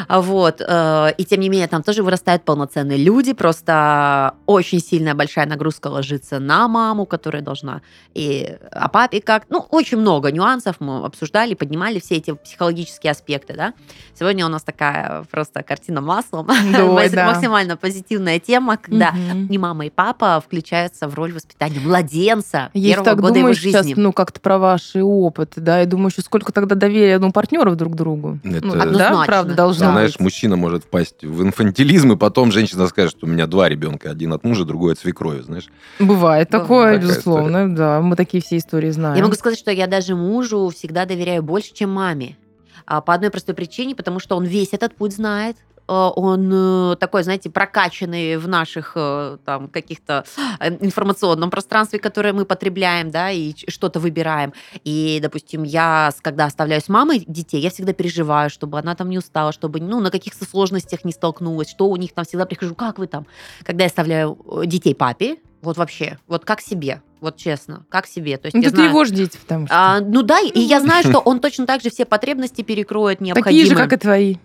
Вот. 0.22 0.62
э, 0.66 1.14
И 1.18 1.26
тем 1.26 1.40
не 1.40 1.50
менее, 1.50 1.68
там 1.68 1.84
тоже 1.84 2.04
вырастают 2.04 2.44
полноценные 2.44 2.98
люди. 2.98 3.34
Просто 3.34 4.34
очень 4.46 4.80
сильная 4.80 5.14
большая 5.14 5.46
нагрузка 5.46 5.88
ложится 5.88 6.40
на 6.40 6.68
маму, 6.68 6.89
которая 7.06 7.42
должна. 7.42 7.82
И 8.14 8.58
о 8.72 8.88
папе 8.90 9.22
как. 9.22 9.44
Ну, 9.50 9.60
очень 9.70 9.98
много 9.98 10.32
нюансов 10.32 10.78
мы 10.80 11.06
обсуждали, 11.06 11.54
поднимали 11.54 12.00
все 12.00 12.16
эти 12.16 12.34
психологические 12.34 13.12
аспекты, 13.12 13.54
да. 13.54 13.74
Сегодня 14.18 14.46
у 14.46 14.50
нас 14.50 14.64
такая 14.64 15.24
просто 15.32 15.64
картина 15.64 16.02
маслом. 16.02 16.48
Ой, 16.50 17.10
да. 17.12 17.28
Максимально 17.28 17.78
позитивная 17.78 18.40
тема, 18.40 18.78
когда 18.78 19.12
Мгм. 19.12 19.48
и 19.48 19.58
мама, 19.58 19.86
и 19.86 19.90
папа 19.90 20.42
включаются 20.46 21.08
в 21.08 21.14
роль 21.16 21.34
воспитания 21.34 21.80
младенца 21.80 22.70
Я 22.74 22.90
первого 22.96 23.06
так 23.06 23.16
года 23.22 23.34
думаю 23.36 23.54
его 23.54 23.54
сейчас, 23.54 23.86
жизни. 23.86 24.02
ну, 24.02 24.14
как-то 24.14 24.40
про 24.40 24.58
ваши 24.58 25.04
опыты, 25.04 25.62
да, 25.62 25.84
и 25.84 25.86
думаю, 25.86 26.08
еще 26.10 26.22
сколько 26.22 26.52
тогда 26.52 26.76
доверия, 26.76 27.20
ну, 27.20 27.32
партнеров 27.32 27.76
друг 27.76 27.96
другу. 27.96 28.40
Это- 28.44 28.66
Ну, 28.66 28.74
да, 28.76 28.84
Однозначно. 28.84 29.26
правда, 29.26 29.50
Да. 29.52 29.56
должно 29.64 29.92
Знаешь, 29.92 30.12
быть. 30.14 30.20
мужчина 30.22 30.56
может 30.56 30.84
впасть 30.84 31.24
в 31.24 31.42
инфантилизм, 31.44 32.14
и 32.14 32.18
потом 32.18 32.52
женщина 32.52 32.88
скажет, 32.88 33.12
что 33.12 33.26
у 33.26 33.30
меня 33.30 33.48
два 33.48 33.70
ребенка, 33.70 34.10
один 34.12 34.34
от 34.34 34.44
мужа, 34.44 34.66
другой 34.66 34.94
от 34.94 35.00
свекрови, 35.00 35.42
знаешь. 35.42 35.68
Бывает 36.00 36.50
такое, 36.70 36.94
Такая 36.94 37.08
безусловно, 37.10 37.76
да, 37.76 38.02
мы 38.02 38.16
такие 38.16 38.42
все 38.44 38.58
истории 38.58 38.92
знаем. 38.92 39.16
Я 39.16 39.24
могу 39.24 39.36
сказать, 39.36 39.58
что 39.58 39.72
я 39.72 39.88
даже 39.88 40.16
мужу 40.16 40.70
всегда 40.70 41.06
доверяю 41.06 41.44
больше, 41.44 41.74
чем 41.74 41.92
маме. 41.92 42.38
А, 42.86 43.02
По 43.02 43.14
одной 43.14 43.30
простой 43.30 43.56
причине, 43.56 43.96
потому 43.96 44.20
что 44.20 44.36
он 44.36 44.46
весь 44.46 44.74
этот 44.74 44.96
путь 44.96 45.14
знает. 45.14 45.58
он 45.88 46.52
э, 46.54 46.96
такой, 46.98 47.24
знаете, 47.24 47.50
прокачанный 47.50 48.38
в 48.38 48.48
наших 48.48 48.94
э, 48.96 49.38
там 49.44 49.68
каких-то 49.68 50.24
э, 50.60 50.70
информационном 50.86 51.50
пространстве, 51.50 51.98
которое 51.98 52.32
мы 52.32 52.46
потребляем, 52.46 53.10
да, 53.10 53.32
и 53.32 53.54
что-то 53.68 54.00
выбираем. 54.00 54.54
И, 54.84 55.20
допустим, 55.22 55.64
я, 55.64 56.12
когда 56.22 56.46
оставляю 56.46 56.82
с 56.82 56.90
мамой 56.90 57.24
детей, 57.28 57.60
я 57.60 57.72
всегда 57.72 57.94
переживаю, 57.94 58.52
чтобы 58.52 58.78
она 58.78 58.94
там 58.94 59.10
не 59.10 59.18
устала, 59.18 59.52
чтобы, 59.52 59.80
ну, 59.80 60.00
на 60.00 60.12
каких-то 60.12 60.46
сложностях 60.46 61.06
не 61.06 61.12
столкнулась, 61.12 61.70
что 61.70 61.90
у 61.90 61.96
них 61.96 62.14
там 62.14 62.24
всегда 62.26 62.46
прихожу, 62.46 62.76
как 62.76 63.00
вы 63.00 63.08
там? 63.08 63.26
Когда 63.64 63.84
я 63.84 63.88
оставляю 63.88 64.38
детей 64.66 64.94
папе, 64.94 65.38
вот 65.62 65.78
вообще, 65.78 66.18
вот 66.28 66.46
как 66.46 66.62
себе, 66.62 67.02
вот 67.22 67.38
честно, 67.38 67.86
как 67.90 68.08
себе. 68.08 68.38
То 68.38 68.48
есть 68.48 68.56
ну, 68.56 68.62
это 68.62 68.70
знаю, 68.72 68.90
его 68.90 69.04
же 69.06 69.14
дети, 69.14 69.38
потому 69.38 69.68
что. 69.68 69.76
а, 69.76 70.00
ну 70.00 70.22
да, 70.22 70.40
и 70.40 70.60
я 70.60 70.80
знаю, 70.82 71.04
что 71.04 71.20
он 71.20 71.40
точно 71.40 71.66
так 71.66 71.82
же 71.82 71.90
все 71.90 72.06
потребности 72.06 72.62
перекроет 72.62 73.20
Такие 73.20 73.34
необходимые. 73.34 73.66
же, 73.70 73.76
как 73.76 73.94
и 73.94 73.98
твои. 73.98 74.36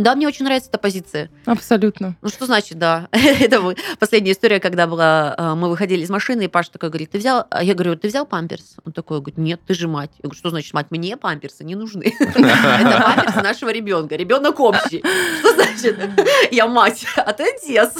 Да, 0.00 0.14
мне 0.14 0.26
очень 0.26 0.46
нравится 0.46 0.70
эта 0.70 0.78
позиция. 0.78 1.28
Абсолютно. 1.44 2.16
Ну 2.22 2.30
что 2.30 2.46
значит, 2.46 2.78
да? 2.78 3.08
Это 3.12 3.62
последняя 3.98 4.32
история, 4.32 4.58
когда 4.58 4.86
была, 4.86 5.34
э, 5.36 5.54
мы 5.54 5.68
выходили 5.68 6.00
из 6.00 6.08
машины, 6.08 6.44
и 6.44 6.48
Паша 6.48 6.72
такой 6.72 6.88
говорит, 6.88 7.10
ты 7.10 7.18
взял, 7.18 7.44
а 7.50 7.62
я 7.62 7.74
говорю, 7.74 7.96
ты 7.96 8.08
взял 8.08 8.24
памперс? 8.24 8.76
Он 8.86 8.92
такой 8.92 9.18
говорит, 9.18 9.36
нет, 9.36 9.60
ты 9.66 9.74
же 9.74 9.88
мать. 9.88 10.10
Я 10.16 10.22
говорю, 10.22 10.38
что 10.38 10.48
значит 10.48 10.72
мать? 10.72 10.86
Мне 10.88 11.18
памперсы 11.18 11.64
не 11.64 11.74
нужны. 11.74 12.14
Это 12.18 13.02
памперсы 13.04 13.42
нашего 13.42 13.70
ребенка. 13.70 14.16
Ребенок 14.16 14.58
общий. 14.58 15.04
Что 15.40 15.54
значит? 15.54 15.98
Я 16.50 16.66
мать, 16.66 17.04
а 17.16 17.32
ты 17.34 17.44
отец. 17.54 17.92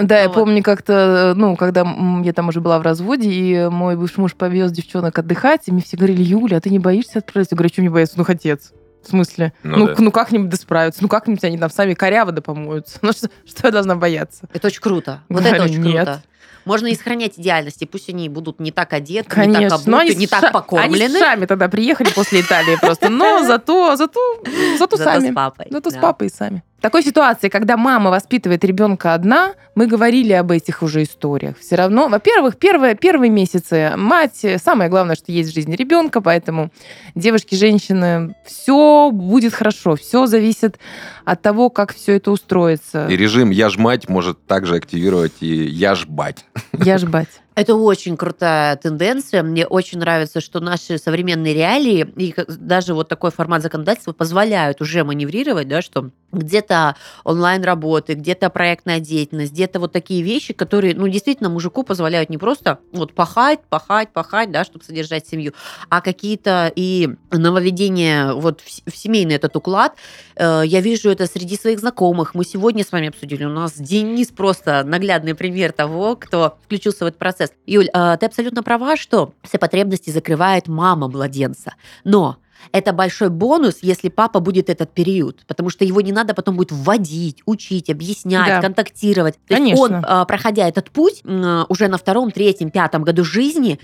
Да, 0.00 0.20
я 0.20 0.30
помню 0.30 0.62
как-то, 0.62 1.34
ну, 1.36 1.56
когда 1.56 1.80
я 2.22 2.32
там 2.32 2.50
уже 2.50 2.60
была 2.60 2.78
в 2.78 2.82
разводе, 2.82 3.28
и 3.28 3.68
мой 3.68 3.96
бывший 3.96 4.20
муж 4.20 4.34
повез 4.36 4.70
девчонок 4.70 5.18
отдыхать, 5.18 5.62
и 5.66 5.72
мне 5.72 5.82
все 5.82 5.96
говорили, 5.96 6.22
Юля, 6.22 6.58
а 6.58 6.60
ты 6.60 6.70
не 6.70 6.78
боишься 6.78 7.18
отправиться? 7.18 7.54
Я 7.54 7.56
говорю, 7.56 7.72
что 7.72 7.82
не 7.82 7.88
бояться? 7.88 8.16
Ну, 8.16 8.24
отец. 8.28 8.72
В 9.02 9.08
смысле? 9.08 9.52
Ну 9.62 9.76
Ну, 9.78 9.86
да. 9.88 9.94
ну 9.98 10.10
как-нибудь 10.12 10.48
да 10.50 10.56
справятся? 10.56 11.02
Ну 11.02 11.08
как-нибудь 11.08 11.42
они 11.44 11.58
там 11.58 11.70
сами 11.70 11.94
коряво 11.94 12.32
да 12.32 12.42
помоются? 12.42 12.98
Ну 13.02 13.12
что, 13.12 13.28
что 13.46 13.68
я 13.68 13.70
должна 13.72 13.96
бояться? 13.96 14.46
Это 14.52 14.66
очень 14.68 14.80
круто. 14.80 15.22
Вот 15.28 15.40
Говорю, 15.42 15.54
это 15.56 15.64
очень 15.64 15.82
нет. 15.82 16.04
круто. 16.06 16.22
Можно 16.66 16.88
и 16.88 16.94
сохранять 16.94 17.38
идеальности. 17.38 17.86
Пусть 17.86 18.10
они 18.10 18.28
будут 18.28 18.60
не 18.60 18.70
так 18.70 18.92
одеты, 18.92 19.28
не 19.30 19.34
Конечно. 19.54 19.78
так 19.78 19.86
Но 19.86 19.96
обуты, 19.96 20.12
они 20.12 20.20
не 20.20 20.26
с 20.26 20.30
так 20.30 20.42
Они 20.44 20.52
покормлены. 20.52 21.18
с 21.18 21.18
шами 21.18 21.46
тогда 21.46 21.68
приехали 21.70 22.10
после 22.14 22.42
Италии 22.42 22.76
просто. 22.78 23.08
Но 23.08 23.42
зато, 23.46 23.96
зато, 23.96 24.20
зато 24.78 24.96
Зато 24.96 24.96
сами. 24.98 25.30
с 25.30 25.34
папой. 25.34 25.66
Зато 25.70 25.90
с 25.90 25.94
да. 25.94 26.00
папой 26.00 26.28
сами. 26.28 26.62
В 26.80 26.82
такой 26.82 27.02
ситуации, 27.02 27.50
когда 27.50 27.76
мама 27.76 28.10
воспитывает 28.10 28.64
ребенка 28.64 29.12
одна, 29.12 29.52
мы 29.74 29.86
говорили 29.86 30.32
об 30.32 30.50
этих 30.50 30.82
уже 30.82 31.02
историях. 31.02 31.58
Все 31.58 31.76
равно, 31.76 32.08
во-первых, 32.08 32.56
первые, 32.56 32.94
первые 32.94 33.28
месяцы 33.28 33.92
мать, 33.98 34.46
самое 34.64 34.88
главное, 34.88 35.14
что 35.14 35.30
есть 35.30 35.50
в 35.50 35.54
жизни 35.54 35.76
ребенка, 35.76 36.22
поэтому 36.22 36.70
девушки, 37.14 37.54
женщины, 37.54 38.34
все 38.46 39.10
будет 39.12 39.52
хорошо, 39.52 39.94
все 39.96 40.24
зависит 40.24 40.78
от 41.26 41.42
того, 41.42 41.68
как 41.68 41.94
все 41.94 42.16
это 42.16 42.30
устроится. 42.30 43.06
И 43.08 43.16
режим 43.18 43.50
«я 43.50 43.68
ж 43.68 43.76
мать» 43.76 44.08
может 44.08 44.46
также 44.46 44.76
активировать 44.76 45.34
и 45.40 45.66
«я 45.66 45.94
ж 45.94 46.06
бать». 46.06 46.46
Я 46.72 46.96
ж 46.96 47.04
бать. 47.04 47.28
Это 47.60 47.74
очень 47.74 48.16
крутая 48.16 48.74
тенденция. 48.76 49.42
Мне 49.42 49.66
очень 49.66 49.98
нравится, 49.98 50.40
что 50.40 50.60
наши 50.60 50.96
современные 50.96 51.52
реалии 51.52 52.10
и 52.16 52.34
даже 52.48 52.94
вот 52.94 53.08
такой 53.08 53.30
формат 53.30 53.60
законодательства 53.60 54.12
позволяют 54.12 54.80
уже 54.80 55.04
маневрировать, 55.04 55.68
да, 55.68 55.82
что 55.82 56.08
где-то 56.32 56.96
онлайн-работы, 57.24 58.14
где-то 58.14 58.48
проектная 58.48 58.98
деятельность, 59.00 59.52
где-то 59.52 59.78
вот 59.78 59.92
такие 59.92 60.22
вещи, 60.22 60.54
которые, 60.54 60.94
ну, 60.94 61.06
действительно, 61.08 61.50
мужику 61.50 61.82
позволяют 61.82 62.30
не 62.30 62.38
просто 62.38 62.78
вот 62.92 63.12
пахать, 63.12 63.60
пахать, 63.68 64.10
пахать, 64.12 64.50
да, 64.50 64.64
чтобы 64.64 64.84
содержать 64.84 65.26
семью, 65.26 65.52
а 65.90 66.00
какие-то 66.00 66.72
и 66.74 67.10
нововведения 67.30 68.32
вот 68.32 68.60
в 68.60 68.96
семейный 68.96 69.34
этот 69.34 69.54
уклад. 69.56 69.96
Э, 70.36 70.62
Я 70.64 70.80
вижу 70.80 71.10
это 71.10 71.26
среди 71.26 71.56
своих 71.56 71.80
знакомых. 71.80 72.34
Мы 72.34 72.44
сегодня 72.44 72.84
с 72.84 72.92
вами 72.92 73.08
обсудили. 73.08 73.44
У 73.44 73.50
нас 73.50 73.74
Денис 73.74 74.28
просто 74.28 74.82
наглядный 74.84 75.34
пример 75.34 75.72
того, 75.72 76.16
кто 76.16 76.56
включился 76.64 77.04
в 77.04 77.08
этот 77.08 77.18
процесс. 77.18 77.49
Юль, 77.66 77.88
э, 77.92 78.16
ты 78.18 78.26
абсолютно 78.26 78.62
права, 78.62 78.96
что 78.96 79.32
все 79.42 79.58
потребности 79.58 80.10
закрывает 80.10 80.68
мама 80.68 81.08
младенца. 81.08 81.74
Но 82.04 82.36
это 82.72 82.92
большой 82.92 83.30
бонус, 83.30 83.78
если 83.80 84.08
папа 84.10 84.40
будет 84.40 84.68
этот 84.68 84.92
период, 84.92 85.44
потому 85.46 85.70
что 85.70 85.84
его 85.84 86.00
не 86.02 86.12
надо 86.12 86.34
потом 86.34 86.56
будет 86.56 86.72
вводить, 86.72 87.42
учить, 87.46 87.88
объяснять, 87.88 88.48
Да. 88.48 88.60
контактировать. 88.60 89.34
То 89.48 89.54
есть 89.54 89.62
Конечно. 89.62 89.82
он, 89.82 90.04
э, 90.04 90.26
проходя 90.26 90.68
этот 90.68 90.90
путь, 90.90 91.22
м, 91.24 91.64
уже 91.68 91.88
на 91.88 91.96
втором, 91.96 92.30
третьем, 92.30 92.70
пятом 92.70 93.02
году 93.02 93.24
жизни 93.24 93.78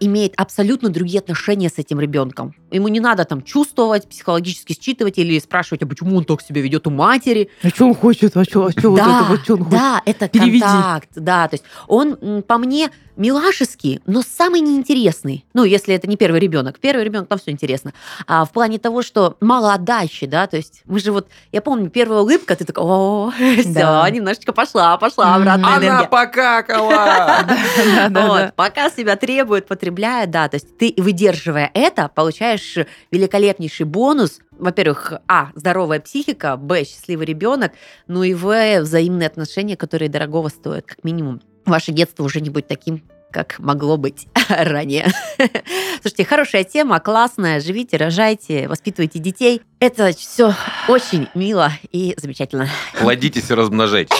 имеет 0.00 0.34
абсолютно 0.36 0.90
другие 0.90 1.20
отношения 1.20 1.68
с 1.68 1.78
этим 1.78 2.00
ребенком. 2.00 2.54
Ему 2.70 2.88
не 2.88 3.00
надо 3.00 3.24
там 3.24 3.42
чувствовать, 3.42 4.08
психологически 4.08 4.76
считывать 4.80 5.18
или 5.18 5.38
спрашивать, 5.38 5.82
а 5.82 5.86
почему 5.86 6.16
он 6.16 6.24
так 6.24 6.40
себя 6.42 6.60
ведет 6.60 6.86
у 6.86 6.90
матери. 6.90 7.50
А 7.62 7.68
что 7.68 7.86
он 7.86 7.94
хочет? 7.94 8.36
А 8.36 8.44
что, 8.44 8.66
а 8.66 8.70
что 8.70 8.90
вот 8.90 8.96
Да, 8.96 9.14
это 9.16 9.24
вот, 9.24 9.42
что 9.42 9.54
он 9.54 9.58
хочет? 9.64 9.72
Да, 9.78 10.02
это 10.04 10.28
Переведи. 10.28 10.60
контакт, 10.60 11.08
да, 11.16 11.48
то 11.48 11.54
есть 11.54 11.64
он 11.88 12.42
по 12.42 12.58
мне 12.58 12.90
милашеский, 13.16 14.00
но 14.06 14.22
самый 14.22 14.60
неинтересный. 14.60 15.44
Ну, 15.52 15.64
если 15.64 15.94
это 15.94 16.06
не 16.08 16.16
первый 16.16 16.40
ребенок. 16.40 16.78
Первый 16.80 17.04
ребенок, 17.04 17.28
там 17.28 17.38
все 17.38 17.50
интересно. 17.50 17.92
А 18.26 18.46
в 18.46 18.50
плане 18.52 18.78
того, 18.78 19.02
что 19.02 19.36
мало 19.42 19.74
отдачи, 19.74 20.26
да, 20.26 20.46
то 20.46 20.56
есть 20.56 20.80
мы 20.86 20.98
же 21.00 21.12
вот, 21.12 21.28
я 21.52 21.60
помню, 21.60 21.90
первая 21.90 22.20
улыбка, 22.20 22.56
ты 22.56 22.64
такой, 22.64 22.82
о, 22.84 23.30
все, 23.58 23.72
Да. 23.74 24.08
немножечко 24.08 24.52
пошла, 24.54 24.96
пошла 24.96 25.26
Мгм. 25.32 25.36
обратная 25.42 25.76
Она 25.76 25.86
энергия. 25.86 26.08
покакала! 26.08 27.46
Вот. 28.10 28.54
Пока 28.56 28.90
себя 28.90 29.16
требует, 29.16 29.66
потребляет, 29.66 30.30
да, 30.30 30.48
то 30.48 30.54
есть 30.56 30.78
ты, 30.78 30.94
выдерживая 30.96 31.70
это, 31.74 32.08
получаешь 32.14 32.59
великолепнейший 33.10 33.86
бонус. 33.86 34.40
Во-первых, 34.52 35.14
а, 35.28 35.50
здоровая 35.54 36.00
психика, 36.00 36.56
б, 36.56 36.84
счастливый 36.84 37.26
ребенок, 37.26 37.72
ну 38.06 38.22
и 38.22 38.34
в, 38.34 38.80
взаимные 38.80 39.26
отношения, 39.26 39.76
которые 39.76 40.08
дорогого 40.08 40.48
стоят, 40.48 40.86
как 40.86 41.04
минимум. 41.04 41.40
Ваше 41.64 41.92
детство 41.92 42.24
уже 42.24 42.40
не 42.40 42.50
будет 42.50 42.68
таким, 42.68 43.02
как 43.30 43.58
могло 43.58 43.96
быть 43.96 44.26
ранее. 44.48 45.10
Слушайте, 46.00 46.24
хорошая 46.24 46.64
тема, 46.64 47.00
классная. 47.00 47.60
Живите, 47.60 47.96
рожайте, 47.96 48.68
воспитывайте 48.68 49.18
детей. 49.18 49.62
Это 49.78 50.12
все 50.12 50.54
очень 50.88 51.28
мило 51.34 51.72
и 51.90 52.14
замечательно. 52.16 52.68
Плодитесь 52.98 53.50
и 53.50 53.54
размножайтесь. 53.54 54.16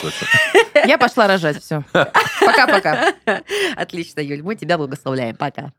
Я 0.86 0.98
пошла 0.98 1.26
рожать, 1.26 1.62
все. 1.62 1.84
Пока-пока. 1.92 3.14
Отлично, 3.76 4.20
Юль, 4.20 4.42
мы 4.42 4.54
тебя 4.56 4.78
благословляем. 4.78 5.36
Пока. 5.36 5.72